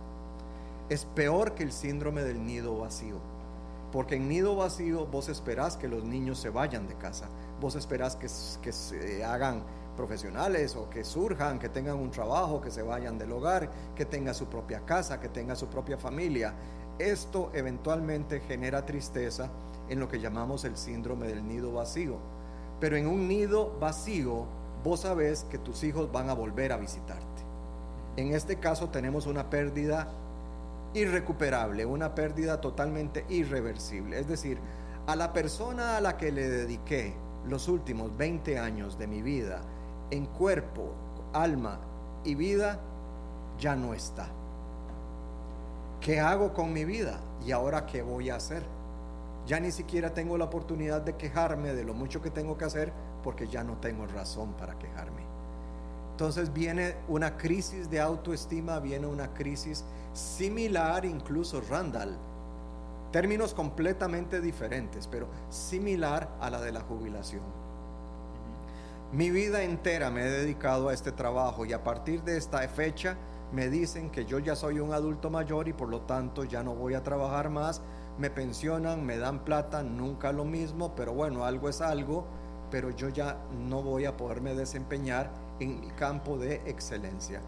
Es 0.89 1.05
peor 1.05 1.55
que 1.55 1.62
el 1.62 1.72
síndrome 1.72 2.22
del 2.22 2.45
nido 2.45 2.78
vacío. 2.78 3.16
Porque 3.93 4.16
en 4.16 4.28
nido 4.28 4.57
vacío 4.57 5.07
vos 5.07 5.28
esperás 5.28 5.76
que 5.76 5.89
los 5.89 6.05
niños 6.05 6.39
se 6.39 6.51
vayan 6.51 6.86
de 6.86 6.95
casa 6.95 7.28
vos 7.61 7.74
esperás 7.74 8.16
que, 8.16 8.28
que 8.62 8.72
se 8.72 9.24
hagan 9.24 9.62
profesionales 9.97 10.76
o 10.76 10.89
que 10.89 11.05
surjan, 11.05 11.59
que 11.59 11.68
tengan 11.68 11.97
un 11.97 12.11
trabajo, 12.11 12.61
que 12.61 12.70
se 12.70 12.82
vayan 12.82 13.18
del 13.18 13.32
hogar, 13.32 13.70
que 13.97 14.05
tenga 14.05 14.32
su 14.32 14.47
propia 14.47 14.80
casa, 14.80 15.20
que 15.20 15.28
tenga 15.28 15.57
su 15.57 15.66
propia 15.66 15.99
familia. 15.99 16.55
Esto 16.99 17.51
eventualmente 17.53 18.41
genera 18.41 18.86
tristeza 18.86 19.51
en 19.89 19.99
lo 19.99 20.09
que 20.09 20.20
llamamos 20.20 20.64
el 20.64 20.76
síndrome 20.76 21.26
del 21.26 21.47
nido 21.47 21.72
vacío. 21.72 22.18
Pero 22.80 22.97
en 22.97 23.09
un 23.09 23.26
nido 23.26 23.76
vacío, 23.80 24.47
vos 24.84 25.01
sabés 25.01 25.45
que 25.45 25.59
tus 25.59 25.82
hijos 25.82 26.12
van 26.12 26.30
a 26.30 26.34
volver 26.34 26.72
a 26.72 26.76
visitarte. 26.76 27.26
En 28.16 28.34
este 28.34 28.57
caso 28.57 28.89
tenemos 28.89 29.26
una 29.26 29.51
pérdida 29.51 30.09
irrecuperable, 30.95 31.84
una 31.84 32.14
pérdida 32.14 32.61
totalmente 32.61 33.24
irreversible. 33.28 34.18
Es 34.18 34.26
decir, 34.26 34.59
a 35.07 35.16
la 35.16 35.32
persona 35.32 35.97
a 35.97 36.01
la 36.01 36.16
que 36.16 36.32
le 36.32 36.49
dediqué 36.49 37.14
los 37.47 37.68
últimos 37.68 38.16
20 38.16 38.59
años 38.59 38.99
de 38.99 39.07
mi 39.07 39.22
vida 39.22 39.61
en 40.11 40.26
cuerpo, 40.26 40.93
alma 41.32 41.78
y 42.24 42.34
vida 42.34 42.80
ya 43.59 43.76
no 43.76 43.95
está. 43.95 44.28
¿Qué 46.01 46.20
hago 46.20 46.53
con 46.53 46.72
mi 46.72 46.84
vida? 46.84 47.18
¿Y 47.45 47.53
ahora 47.53 47.86
qué 47.86 48.03
voy 48.03 48.30
a 48.30 48.36
hacer? 48.36 48.62
Ya 49.47 49.59
ni 49.61 49.72
siquiera 49.72 50.12
tengo 50.14 50.39
la 50.39 50.45
oportunidad 50.45 51.01
de 51.01 51.16
quejarme 51.16 51.72
de 51.74 51.84
lo 51.84 51.95
mucho 51.95 52.22
que 52.22 52.30
tengo 52.30 52.57
que 52.57 52.66
hacer 52.66 52.93
porque 53.22 53.49
ya 53.49 53.64
no 53.64 53.78
tengo 53.78 54.07
razón 54.07 54.53
para 54.55 54.78
quejarme. 54.78 55.28
Entonces 56.18 56.52
viene 56.52 56.96
una 57.06 57.36
crisis 57.36 57.88
de 57.88 58.00
autoestima, 58.00 58.80
viene 58.80 59.06
una 59.06 59.32
crisis 59.34 59.84
similar, 60.12 61.04
incluso 61.04 61.62
Randall, 61.70 62.18
Términos 63.12 63.54
completamente 63.54 64.40
diferentes, 64.40 65.06
pero 65.06 65.28
similar 65.48 66.28
a 66.40 66.50
la 66.50 66.60
de 66.60 66.72
la 66.72 66.80
jubilación. 66.80 67.44
Mi 69.12 69.30
vida 69.30 69.62
entera 69.62 70.10
me 70.10 70.22
he 70.22 70.30
dedicado 70.30 70.88
a 70.88 70.92
este 70.92 71.12
trabajo 71.12 71.64
y 71.64 71.72
a 71.72 71.84
partir 71.84 72.24
de 72.24 72.36
esta 72.36 72.66
fecha 72.66 73.16
me 73.52 73.68
dicen 73.68 74.10
que 74.10 74.24
yo 74.24 74.40
ya 74.40 74.56
soy 74.56 74.80
un 74.80 74.92
adulto 74.92 75.30
mayor 75.30 75.68
y 75.68 75.72
por 75.72 75.88
lo 75.88 76.00
tanto 76.00 76.42
ya 76.42 76.64
no 76.64 76.74
voy 76.74 76.94
a 76.94 77.04
trabajar 77.04 77.48
más, 77.48 77.80
me 78.18 78.28
pensionan, 78.28 79.06
me 79.06 79.18
dan 79.18 79.44
plata, 79.44 79.84
nunca 79.84 80.32
lo 80.32 80.44
mismo, 80.44 80.96
pero 80.96 81.14
bueno, 81.14 81.44
algo 81.44 81.68
es 81.68 81.80
algo, 81.80 82.26
pero 82.72 82.90
yo 82.90 83.08
ya 83.08 83.36
no 83.68 83.82
voy 83.82 84.04
a 84.04 84.16
poderme 84.16 84.56
desempeñar 84.56 85.46
en 85.61 85.80
mi 85.80 85.88
campo 85.88 86.36
de 86.38 86.56
excelencia. 86.66 87.40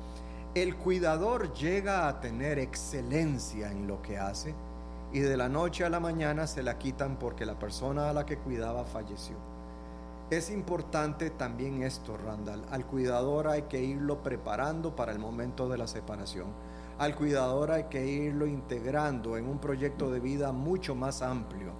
El 0.55 0.77
cuidador 0.77 1.53
llega 1.53 2.09
a 2.09 2.21
tener 2.21 2.59
excelencia 2.59 3.71
en 3.71 3.87
lo 3.87 4.03
que 4.03 4.19
hace 4.19 4.55
y 5.13 5.21
de 5.21 5.37
la 5.37 5.49
noche 5.49 5.85
a 5.85 5.91
la 5.91 6.01
mañana 6.01 6.47
se 6.47 6.63
la 6.63 6.79
quitan 6.79 7.19
porque 7.19 7.47
la 7.47 7.59
persona 7.59 8.11
a 8.11 8.13
la 8.13 8.27
que 8.27 8.39
cuidaba 8.39 8.85
falleció. 8.85 9.37
Es 10.31 10.51
importante 10.51 11.31
también 11.31 11.83
esto, 11.83 12.17
Randall. 12.17 12.65
Al 12.71 12.87
cuidador 12.87 13.49
hay 13.49 13.63
que 13.63 13.83
irlo 13.83 14.23
preparando 14.23 14.95
para 14.95 15.11
el 15.11 15.19
momento 15.19 15.69
de 15.69 15.77
la 15.77 15.89
separación. 15.89 16.47
Al 16.99 17.17
cuidador 17.17 17.73
hay 17.73 17.85
que 17.85 18.07
irlo 18.07 18.47
integrando 18.47 19.37
en 19.37 19.49
un 19.49 19.59
proyecto 19.59 20.11
de 20.11 20.21
vida 20.21 20.53
mucho 20.53 20.95
más 20.95 21.23
amplio. 21.23 21.73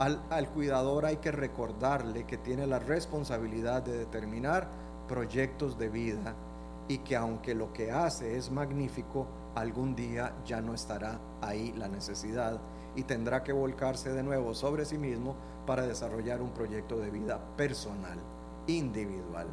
Al, 0.00 0.20
al, 0.30 0.48
cuidador 0.48 1.04
hay 1.04 1.18
que 1.18 1.30
recordarle 1.30 2.24
que 2.24 2.36
tiene 2.36 2.66
la 2.66 2.80
responsabilidad 2.80 3.82
de 3.82 3.96
determinar 3.96 4.66
proyectos 5.08 5.78
de 5.78 5.88
vida 5.88 6.34
y 6.88 6.98
que 6.98 7.16
aunque 7.16 7.54
lo 7.54 7.72
que 7.72 7.90
hace 7.90 8.36
es 8.36 8.50
magnífico, 8.50 9.26
algún 9.54 9.94
día 9.94 10.34
ya 10.44 10.60
no 10.60 10.74
estará 10.74 11.18
ahí 11.40 11.72
la 11.76 11.88
necesidad 11.88 12.60
y 12.96 13.02
tendrá 13.04 13.42
que 13.42 13.52
volcarse 13.52 14.12
de 14.12 14.22
nuevo 14.22 14.54
sobre 14.54 14.84
sí 14.84 14.98
mismo 14.98 15.34
para 15.66 15.86
desarrollar 15.86 16.42
un 16.42 16.50
proyecto 16.50 16.96
de 16.96 17.10
vida 17.10 17.38
personal, 17.56 18.18
individual. 18.66 19.46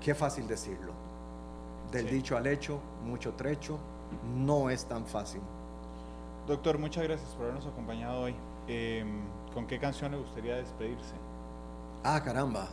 Qué 0.00 0.14
fácil 0.14 0.46
decirlo. 0.46 0.92
Del 1.90 2.08
Sí. 2.08 2.14
dicho 2.16 2.36
al 2.36 2.46
hecho, 2.46 2.80
mucho 3.04 3.34
trecho, 3.34 3.78
no 4.36 4.70
es 4.70 4.84
tan 4.86 5.06
fácil. 5.06 5.40
Doctor, 6.46 6.78
muchas 6.78 7.04
gracias 7.04 7.30
por 7.30 7.44
habernos 7.44 7.66
acompañado 7.66 8.22
hoy. 8.22 8.34
Eh, 8.68 9.04
¿Con 9.54 9.66
qué 9.66 9.78
canción 9.78 10.12
le 10.12 10.18
gustaría 10.18 10.56
despedirse? 10.56 11.14
Ah, 12.04 12.22
caramba. 12.22 12.68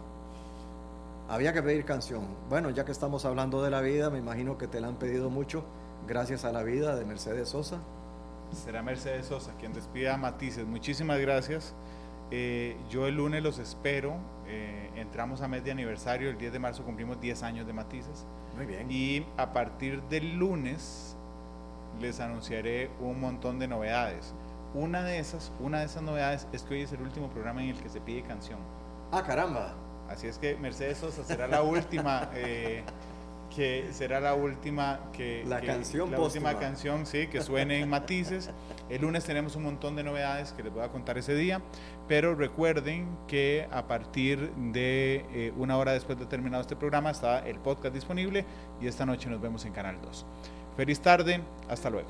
Había 1.29 1.51
que 1.51 1.61
pedir 1.61 1.83
canción. 1.83 2.25
Bueno, 2.49 2.69
ya 2.69 2.85
que 2.85 2.93
estamos 2.93 3.25
hablando 3.25 3.61
de 3.61 3.69
la 3.69 3.81
vida, 3.81 4.09
me 4.09 4.17
imagino 4.17 4.57
que 4.57 4.67
te 4.67 4.79
la 4.79 4.87
han 4.87 4.95
pedido 4.95 5.29
mucho. 5.29 5.65
Gracias 6.07 6.45
a 6.45 6.53
la 6.53 6.63
vida 6.63 6.95
de 6.95 7.03
Mercedes 7.03 7.49
Sosa. 7.49 7.81
Será 8.53 8.81
Mercedes 8.81 9.25
Sosa 9.25 9.53
quien 9.59 9.73
despida 9.73 10.13
a 10.13 10.17
Matices. 10.17 10.65
Muchísimas 10.65 11.19
gracias. 11.19 11.75
Eh, 12.31 12.77
yo 12.89 13.07
el 13.07 13.15
lunes 13.15 13.43
los 13.43 13.59
espero. 13.59 14.15
Eh, 14.47 14.89
entramos 14.95 15.41
a 15.41 15.49
mes 15.49 15.65
de 15.65 15.71
aniversario. 15.71 16.29
El 16.29 16.37
10 16.37 16.53
de 16.53 16.59
marzo 16.59 16.83
cumplimos 16.83 17.19
10 17.19 17.43
años 17.43 17.67
de 17.67 17.73
Matices. 17.73 18.25
Muy 18.55 18.65
bien. 18.65 18.89
Y 18.89 19.25
a 19.35 19.51
partir 19.51 20.01
del 20.03 20.37
lunes 20.37 21.17
les 21.99 22.21
anunciaré 22.21 22.89
un 23.01 23.19
montón 23.19 23.59
de 23.59 23.67
novedades. 23.67 24.33
Una 24.73 25.03
de 25.03 25.19
esas, 25.19 25.51
una 25.59 25.79
de 25.79 25.87
esas 25.87 26.03
novedades 26.03 26.47
es 26.53 26.63
que 26.63 26.75
hoy 26.75 26.81
es 26.83 26.91
el 26.93 27.01
último 27.01 27.29
programa 27.29 27.61
en 27.63 27.71
el 27.71 27.81
que 27.81 27.89
se 27.89 27.99
pide 27.99 28.21
canción. 28.21 28.59
Ah, 29.11 29.23
caramba. 29.23 29.75
Así 30.09 30.27
es 30.27 30.37
que 30.37 30.55
Mercedes 30.55 30.97
Sosa 30.99 31.23
será 31.23 31.47
la 31.47 31.61
última, 31.61 32.29
eh, 32.33 32.83
que 33.55 33.87
será 33.91 34.19
la 34.19 34.33
última 34.35 34.99
que 35.13 35.43
La 35.47 35.59
que- 35.61 35.67
canción 35.67 36.11
la 36.11 36.19
última 36.19 36.57
canción, 36.59 37.05
sí, 37.05 37.27
que 37.27 37.41
suene 37.41 37.79
en 37.79 37.89
matices. 37.89 38.49
El 38.89 39.01
lunes 39.01 39.23
tenemos 39.25 39.55
un 39.55 39.63
montón 39.63 39.95
de 39.95 40.03
novedades 40.03 40.51
que 40.53 40.63
les 40.63 40.73
voy 40.73 40.83
a 40.83 40.89
contar 40.89 41.17
ese 41.17 41.33
día, 41.33 41.61
pero 42.07 42.35
recuerden 42.35 43.07
que 43.27 43.67
a 43.71 43.87
partir 43.87 44.51
de 44.55 45.25
eh, 45.33 45.53
una 45.57 45.77
hora 45.77 45.91
después 45.93 46.17
de 46.19 46.25
terminado 46.25 46.61
este 46.61 46.75
programa 46.75 47.09
está 47.11 47.39
el 47.47 47.57
podcast 47.59 47.93
disponible 47.95 48.45
y 48.81 48.87
esta 48.87 49.05
noche 49.05 49.29
nos 49.29 49.41
vemos 49.41 49.65
en 49.65 49.73
Canal 49.73 49.99
2. 50.01 50.25
Feliz 50.75 50.99
tarde, 51.01 51.41
hasta 51.69 51.89
luego. 51.89 52.09